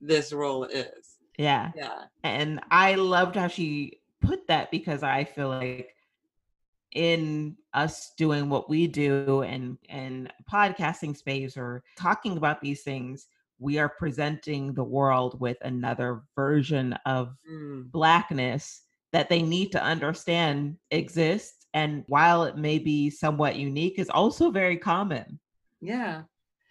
this 0.00 0.32
role 0.32 0.64
is 0.64 1.16
yeah 1.38 1.70
yeah 1.76 2.04
and 2.24 2.61
I 2.70 2.94
loved 2.94 3.36
how 3.36 3.48
she 3.48 4.00
put 4.20 4.46
that 4.48 4.70
because 4.70 5.02
I 5.02 5.24
feel 5.24 5.48
like 5.50 5.92
in 6.94 7.57
us 7.74 8.12
doing 8.16 8.48
what 8.48 8.68
we 8.70 8.86
do 8.86 9.42
and 9.42 9.76
and 9.88 10.32
podcasting 10.50 11.16
space 11.16 11.57
or 11.57 11.82
talking 11.98 12.36
about 12.36 12.61
these 12.61 12.82
things 12.82 13.26
we 13.59 13.78
are 13.78 13.88
presenting 13.88 14.72
the 14.74 14.84
world 14.84 15.38
with 15.40 15.57
another 15.62 16.22
version 16.34 16.92
of 17.07 17.34
Mm. 17.50 17.90
blackness 17.90 18.82
that 19.12 19.28
they 19.28 19.42
need 19.42 19.72
to 19.72 19.82
understand 19.82 20.76
exists 20.90 21.55
and 21.77 22.03
while 22.09 22.43
it 22.45 22.57
may 22.57 22.79
be 22.79 23.11
somewhat 23.11 23.55
unique 23.57 23.99
is 23.99 24.09
also 24.09 24.51
very 24.51 24.77
common 24.79 25.39
Yeah. 25.81 26.22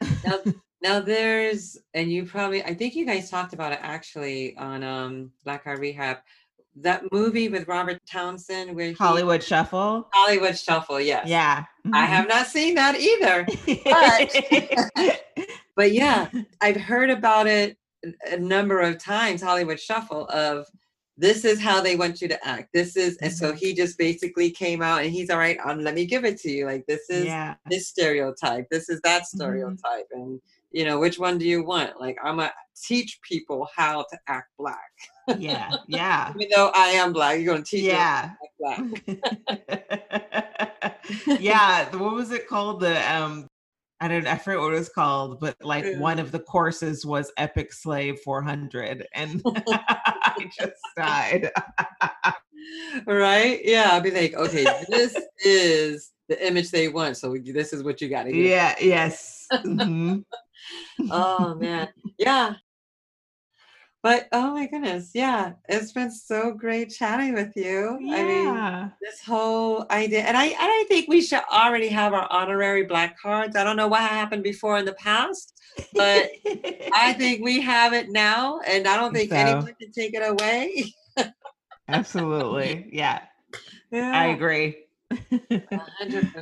Now, 0.25 0.37
now 0.81 0.99
there's, 0.99 1.77
and 1.93 2.11
you 2.11 2.25
probably, 2.25 2.61
I 2.63 2.73
think 2.73 2.95
you 2.95 3.05
guys 3.05 3.29
talked 3.29 3.53
about 3.53 3.71
it 3.71 3.79
actually 3.81 4.55
on 4.57 4.83
um 4.83 5.31
Black 5.45 5.63
Card 5.63 5.79
Rehab, 5.79 6.17
that 6.87 7.03
movie 7.11 7.47
with 7.47 7.67
Robert 7.67 7.99
Townsend 8.11 8.75
where 8.75 8.89
he, 8.89 8.93
hollywood 8.93 9.41
shuffle 9.41 10.09
Hollywood 10.13 10.57
Shuffle. 10.57 10.99
Yes. 10.99 11.27
yeah 11.27 11.63
I 11.93 12.05
have 12.05 12.27
not 12.27 12.47
seen 12.47 12.75
that 12.75 12.95
either. 12.99 13.37
But 13.95 15.17
but 15.75 15.91
yeah, 15.91 16.29
I've 16.61 16.81
heard 16.91 17.09
about 17.09 17.47
it 17.47 17.77
a- 18.03 18.33
a 18.35 18.37
number 18.37 18.79
of 18.81 18.97
times, 18.97 19.41
Hollywood 19.41 19.79
Shuffle, 19.79 20.25
of 20.27 20.67
this 21.17 21.45
is 21.45 21.61
how 21.61 21.79
they 21.81 21.95
want 21.95 22.21
you 22.21 22.27
to 22.27 22.47
act. 22.47 22.69
This 22.73 22.97
is, 22.97 23.17
and 23.21 23.31
so 23.31 23.53
he 23.53 23.73
just 23.73 23.97
basically 23.97 24.51
came 24.51 24.81
out 24.81 25.01
and 25.03 25.11
he's 25.11 25.29
all 25.29 25.37
right, 25.37 25.57
um, 25.65 25.79
let 25.81 25.93
me 25.95 26.05
give 26.05 26.25
it 26.25 26.37
to 26.41 26.51
you. 26.51 26.65
Like, 26.65 26.85
this 26.87 27.09
is 27.09 27.25
yeah 27.25 27.55
this 27.69 27.87
stereotype, 27.87 28.67
this 28.69 28.89
is 28.89 28.99
that 29.01 29.23
Mhm. 29.23 29.27
stereotype. 29.27 30.07
And, 30.11 30.41
you 30.71 30.83
know, 30.85 30.99
which 30.99 31.17
one 31.17 31.37
do 31.37 31.45
you 31.45 31.63
want? 31.63 31.99
Like, 32.01 32.17
I'm 32.23 32.37
to 32.39 32.51
teach 32.83 33.19
people 33.21 33.67
how 33.75 34.05
to 34.11 34.19
act 34.27 34.49
black. 34.59 34.77
yeah 35.39 35.71
yeah 35.87 36.33
Even 36.35 36.49
though 36.53 36.71
I 36.75 36.87
am 36.87 37.13
black, 37.13 37.37
you're 37.39 37.53
going 37.53 37.63
to 37.63 37.69
teach 37.69 37.85
yeah 37.85 38.31
how 38.59 38.75
to 38.75 38.75
act 38.75 39.03
black. 39.07 40.99
yeah 41.39 41.95
what 41.95 42.13
was 42.13 42.31
it 42.31 42.47
called 42.47 42.79
the 42.81 43.13
um 43.15 43.47
i 44.01 44.07
don't 44.07 44.27
i 44.27 44.35
forget 44.37 44.59
what 44.59 44.73
it 44.73 44.77
was 44.77 44.89
called 44.89 45.39
but 45.39 45.55
like 45.63 45.85
Yeah. 45.85 45.99
one 45.99 46.19
of 46.19 46.31
the 46.31 46.39
courses 46.39 47.05
was 47.05 47.31
epic 47.37 47.71
slave 47.71 48.19
400 48.23 49.05
and 49.13 49.41
i 50.39 50.49
just 50.59 50.81
died 50.97 51.51
right? 53.05 53.61
Yeah, 53.63 53.89
I'll 53.91 54.01
be 54.01 54.11
like, 54.11 54.33
okay, 54.33 54.65
this 54.89 55.15
is 55.43 56.11
the 56.27 56.47
image 56.47 56.71
they 56.71 56.87
want. 56.87 57.17
So 57.17 57.35
this 57.37 57.73
is 57.73 57.83
what 57.83 58.01
you 58.01 58.09
got 58.09 58.23
to 58.23 58.31
do. 58.31 58.37
yeah 58.37 58.75
yes 58.81 59.47
Mhm. 59.51 60.23
oh 61.11 61.55
man 61.55 61.89
yeah 62.17 62.55
but 64.05 64.27
oh 64.33 64.53
my 64.53 64.67
goodness 64.67 65.09
yeah 65.15 65.53
it's 65.67 65.91
been 65.91 66.11
so 66.11 66.51
great 66.51 66.91
chatting 66.91 67.33
with 67.33 67.51
you. 67.55 67.97
I 68.13 68.23
mean 68.23 68.53
yeah. 68.53 68.89
this 69.01 69.19
whole 69.19 69.87
idea 69.89 70.19
and 70.19 70.37
i 70.37 70.45
and 70.45 70.55
i 70.59 70.85
think 70.87 71.07
we 71.07 71.23
should 71.23 71.41
already 71.51 71.87
have 71.87 72.13
our 72.13 72.31
honorary 72.31 72.83
black 72.83 73.19
cards. 73.19 73.55
I 73.55 73.63
don't 73.63 73.77
know 73.77 73.87
what 73.87 74.01
happened 74.01 74.43
before 74.43 74.77
in 74.77 74.85
the 74.85 74.93
past 74.93 75.59
but 75.95 76.29
i 76.93 77.13
think 77.17 77.43
we 77.43 77.59
have 77.61 77.93
it 77.93 78.11
now 78.11 78.59
and 78.67 78.87
i 78.87 78.95
don't 78.95 79.11
think 79.11 79.31
So. 79.31 79.37
anyone 79.37 79.73
can 79.81 79.91
take 79.91 80.13
it 80.13 80.21
away. 80.21 80.93
Absolutely 81.87 82.89
yeah. 82.91 83.21
I 83.91 84.27
agree. 84.27 84.85
100% 85.11 86.35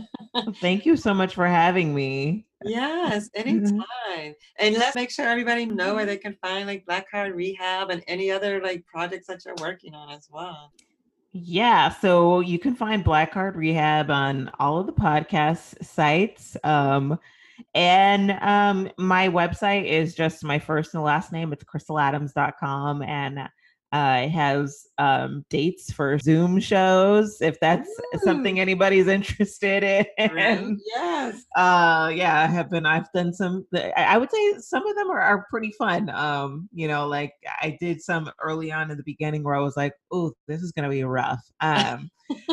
thank 0.60 0.86
you 0.86 0.96
so 0.96 1.12
much 1.12 1.34
for 1.34 1.46
having 1.46 1.94
me 1.94 2.46
yes 2.64 3.28
anytime 3.34 4.34
and 4.58 4.76
let's 4.76 4.94
make 4.94 5.10
sure 5.10 5.26
everybody 5.26 5.66
know 5.66 5.94
where 5.94 6.06
they 6.06 6.16
can 6.16 6.36
find 6.40 6.66
like 6.66 6.84
black 6.86 7.10
card 7.10 7.34
rehab 7.34 7.90
and 7.90 8.02
any 8.06 8.30
other 8.30 8.60
like 8.62 8.84
projects 8.86 9.26
that 9.26 9.44
you're 9.44 9.54
working 9.60 9.94
on 9.94 10.10
as 10.10 10.28
well 10.30 10.72
Yeah, 11.34 11.88
so 11.88 12.40
you 12.40 12.58
can 12.58 12.74
find 12.74 13.02
Black 13.02 13.32
Card 13.32 13.56
Rehab 13.56 14.10
on 14.10 14.50
all 14.58 14.80
of 14.80 14.86
the 14.86 14.92
podcast 14.92 15.82
sites. 15.82 16.58
Um, 16.62 17.18
and 17.74 18.32
um, 18.42 18.90
my 18.98 19.28
website 19.28 19.86
is 19.86 20.14
just 20.14 20.44
my 20.44 20.58
first 20.58 20.94
and 20.94 21.02
last 21.02 21.32
name. 21.32 21.52
It's 21.52 21.64
crystaladams.com. 21.64 23.02
And 23.02 23.48
uh, 23.92 24.22
it 24.24 24.30
has 24.30 24.86
um, 24.98 25.44
dates 25.50 25.92
for 25.92 26.18
Zoom 26.18 26.58
shows 26.60 27.40
if 27.40 27.60
that's 27.60 27.88
something 28.24 28.58
anybody's 28.58 29.06
interested 29.18 29.84
in. 29.84 30.06
Right? 30.34 30.76
yes 30.86 31.44
uh 31.56 32.10
yeah 32.14 32.40
i 32.42 32.46
have 32.46 32.70
been 32.70 32.86
i've 32.86 33.10
done 33.12 33.32
some 33.32 33.66
i 33.74 33.92
I 33.96 34.18
would 34.18 34.30
say 34.30 34.58
some 34.58 34.86
of 34.86 34.96
them 34.96 35.10
are, 35.10 35.20
are 35.20 35.46
pretty 35.50 35.72
fun 35.72 36.08
um 36.10 36.68
you 36.72 36.88
know 36.88 37.06
like 37.06 37.32
i 37.60 37.76
did 37.80 38.00
some 38.00 38.30
early 38.40 38.72
on 38.72 38.90
in 38.90 38.96
the 38.96 39.02
beginning 39.04 39.42
where 39.42 39.54
i 39.54 39.60
was 39.60 39.76
like 39.76 39.92
oh 40.12 40.32
this 40.48 40.62
is 40.62 40.72
gonna 40.72 40.88
be 40.88 41.04
rough 41.04 41.40
um 41.60 42.10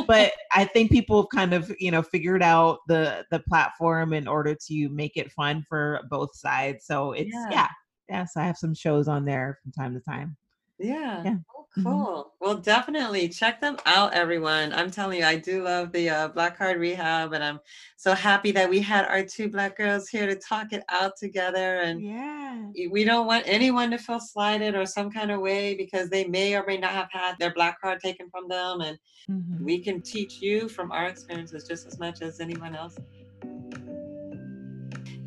but 0.08 0.32
i 0.52 0.66
think 0.66 0.92
people 0.92 1.22
have 1.22 1.30
kind 1.34 1.54
of 1.54 1.74
you 1.80 1.92
know 1.92 2.02
figured 2.02 2.44
out 2.44 2.80
the 2.88 3.26
the 3.32 3.40
platform 3.48 4.14
in 4.14 4.28
order 4.28 4.56
to 4.68 4.90
make 4.90 5.16
it 5.16 5.32
fun 5.32 5.64
for 5.68 6.02
both 6.10 6.36
sides 6.36 6.86
so 6.86 7.12
it's 7.14 7.32
Yeah. 7.34 7.48
yeah 7.52 7.68
yeah, 8.10 8.26
so 8.26 8.42
i 8.42 8.46
have 8.46 8.58
some 8.58 8.74
shows 8.74 9.08
on 9.08 9.26
there 9.26 9.60
from 9.62 9.72
time 9.72 9.94
to 9.94 10.02
time 10.02 10.36
Yeah. 10.80 11.24
Yeah. 11.24 11.38
Oh, 11.56 11.68
Mhm. 11.78 11.84
cool. 11.84 12.34
Well, 12.40 12.58
definitely 12.58 13.30
check 13.30 13.62
them 13.62 13.78
out, 13.86 14.14
everyone. 14.14 14.74
I'm 14.74 14.92
telling 14.92 15.20
you, 15.20 15.26
I 15.26 15.38
do 15.38 15.64
love 15.64 15.92
the 15.92 16.10
uh, 16.10 16.28
Black 16.30 16.58
Card 16.58 16.80
Rehab, 16.80 17.34
and 17.34 17.44
I'm 17.44 17.60
so 17.98 18.14
happy 18.14 18.52
that 18.54 18.70
we 18.70 18.80
had 18.82 19.06
our 19.06 19.24
two 19.24 19.50
black 19.50 19.78
girls 19.78 20.10
here 20.10 20.26
to 20.28 20.36
talk 20.36 20.74
it 20.74 20.84
out 20.90 21.14
together. 21.18 21.82
And 21.82 22.04
yeah 22.04 22.72
we 22.92 23.04
don't 23.04 23.28
want 23.28 23.44
anyone 23.48 23.92
to 23.92 23.98
feel 23.98 24.20
slighted 24.20 24.76
or 24.76 24.86
some 24.86 25.12
kind 25.12 25.32
of 25.32 25.42
way 25.42 25.76
because 25.76 26.10
they 26.10 26.26
may 26.28 26.56
or 26.56 26.66
may 26.66 26.78
not 26.78 26.92
have 26.92 27.10
had 27.12 27.36
their 27.40 27.54
black 27.54 27.80
card 27.82 28.00
taken 28.00 28.30
from 28.30 28.48
them. 28.48 28.82
And 28.82 28.98
Mhm. 29.28 29.66
we 29.66 29.84
can 29.84 30.02
teach 30.02 30.42
you 30.42 30.70
from 30.70 30.92
our 30.92 31.08
experiences 31.08 31.66
just 31.68 31.88
as 31.88 32.00
much 32.00 32.22
as 32.22 32.40
anyone 32.40 32.76
else. 32.76 32.96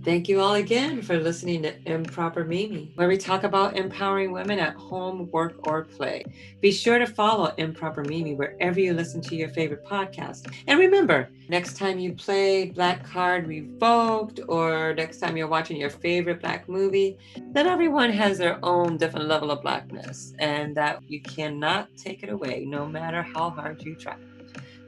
Thank 0.04 0.28
you 0.28 0.40
all 0.40 0.54
again 0.54 1.00
for 1.00 1.16
listening 1.16 1.62
to 1.62 1.74
Improper 1.88 2.44
Mimi, 2.44 2.90
where 2.96 3.06
we 3.06 3.16
talk 3.16 3.44
about 3.44 3.76
empowering 3.76 4.32
women 4.32 4.58
at 4.58 4.74
home, 4.74 5.30
work, 5.30 5.54
or 5.68 5.84
play. 5.84 6.24
Be 6.60 6.72
sure 6.72 6.98
to 6.98 7.06
follow 7.06 7.54
Improper 7.56 8.02
Mimi 8.02 8.34
wherever 8.34 8.80
you 8.80 8.94
listen 8.94 9.20
to 9.20 9.36
your 9.36 9.50
favorite 9.50 9.84
podcast. 9.84 10.52
And 10.66 10.80
remember, 10.80 11.30
next 11.48 11.76
time 11.76 12.00
you 12.00 12.14
play 12.14 12.70
Black 12.70 13.04
Card 13.04 13.46
Revoked, 13.46 14.40
or 14.48 14.92
next 14.94 15.18
time 15.18 15.36
you're 15.36 15.46
watching 15.46 15.76
your 15.76 15.90
favorite 15.90 16.40
Black 16.40 16.68
movie, 16.68 17.16
that 17.52 17.68
everyone 17.68 18.10
has 18.10 18.38
their 18.38 18.58
own 18.64 18.96
different 18.96 19.28
level 19.28 19.52
of 19.52 19.62
Blackness 19.62 20.34
and 20.40 20.76
that 20.76 21.00
you 21.06 21.22
cannot 21.22 21.88
take 21.96 22.24
it 22.24 22.28
away 22.28 22.64
no 22.66 22.88
matter 22.88 23.22
how 23.22 23.50
hard 23.50 23.80
you 23.84 23.94
try. 23.94 24.16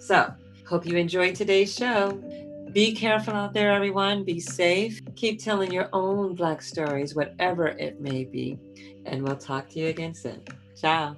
So, 0.01 0.35
hope 0.67 0.85
you 0.87 0.97
enjoyed 0.97 1.37
today's 1.37 1.73
show. 1.73 2.21
Be 2.75 2.93
careful 2.93 3.35
out 3.35 3.55
there, 3.55 3.71
everyone. 3.71 4.25
Be 4.25 4.41
safe. 4.41 5.01
Keep 5.15 5.39
telling 5.39 5.71
your 5.71 5.89
own 5.93 6.35
Black 6.35 6.61
stories, 6.61 7.15
whatever 7.15 7.69
it 7.69 8.01
may 8.01 8.25
be. 8.25 8.59
And 9.07 9.23
we'll 9.23 9.37
talk 9.37 9.69
to 9.71 9.79
you 9.79 9.87
again 9.87 10.13
soon. 10.13 10.43
Ciao. 10.75 11.17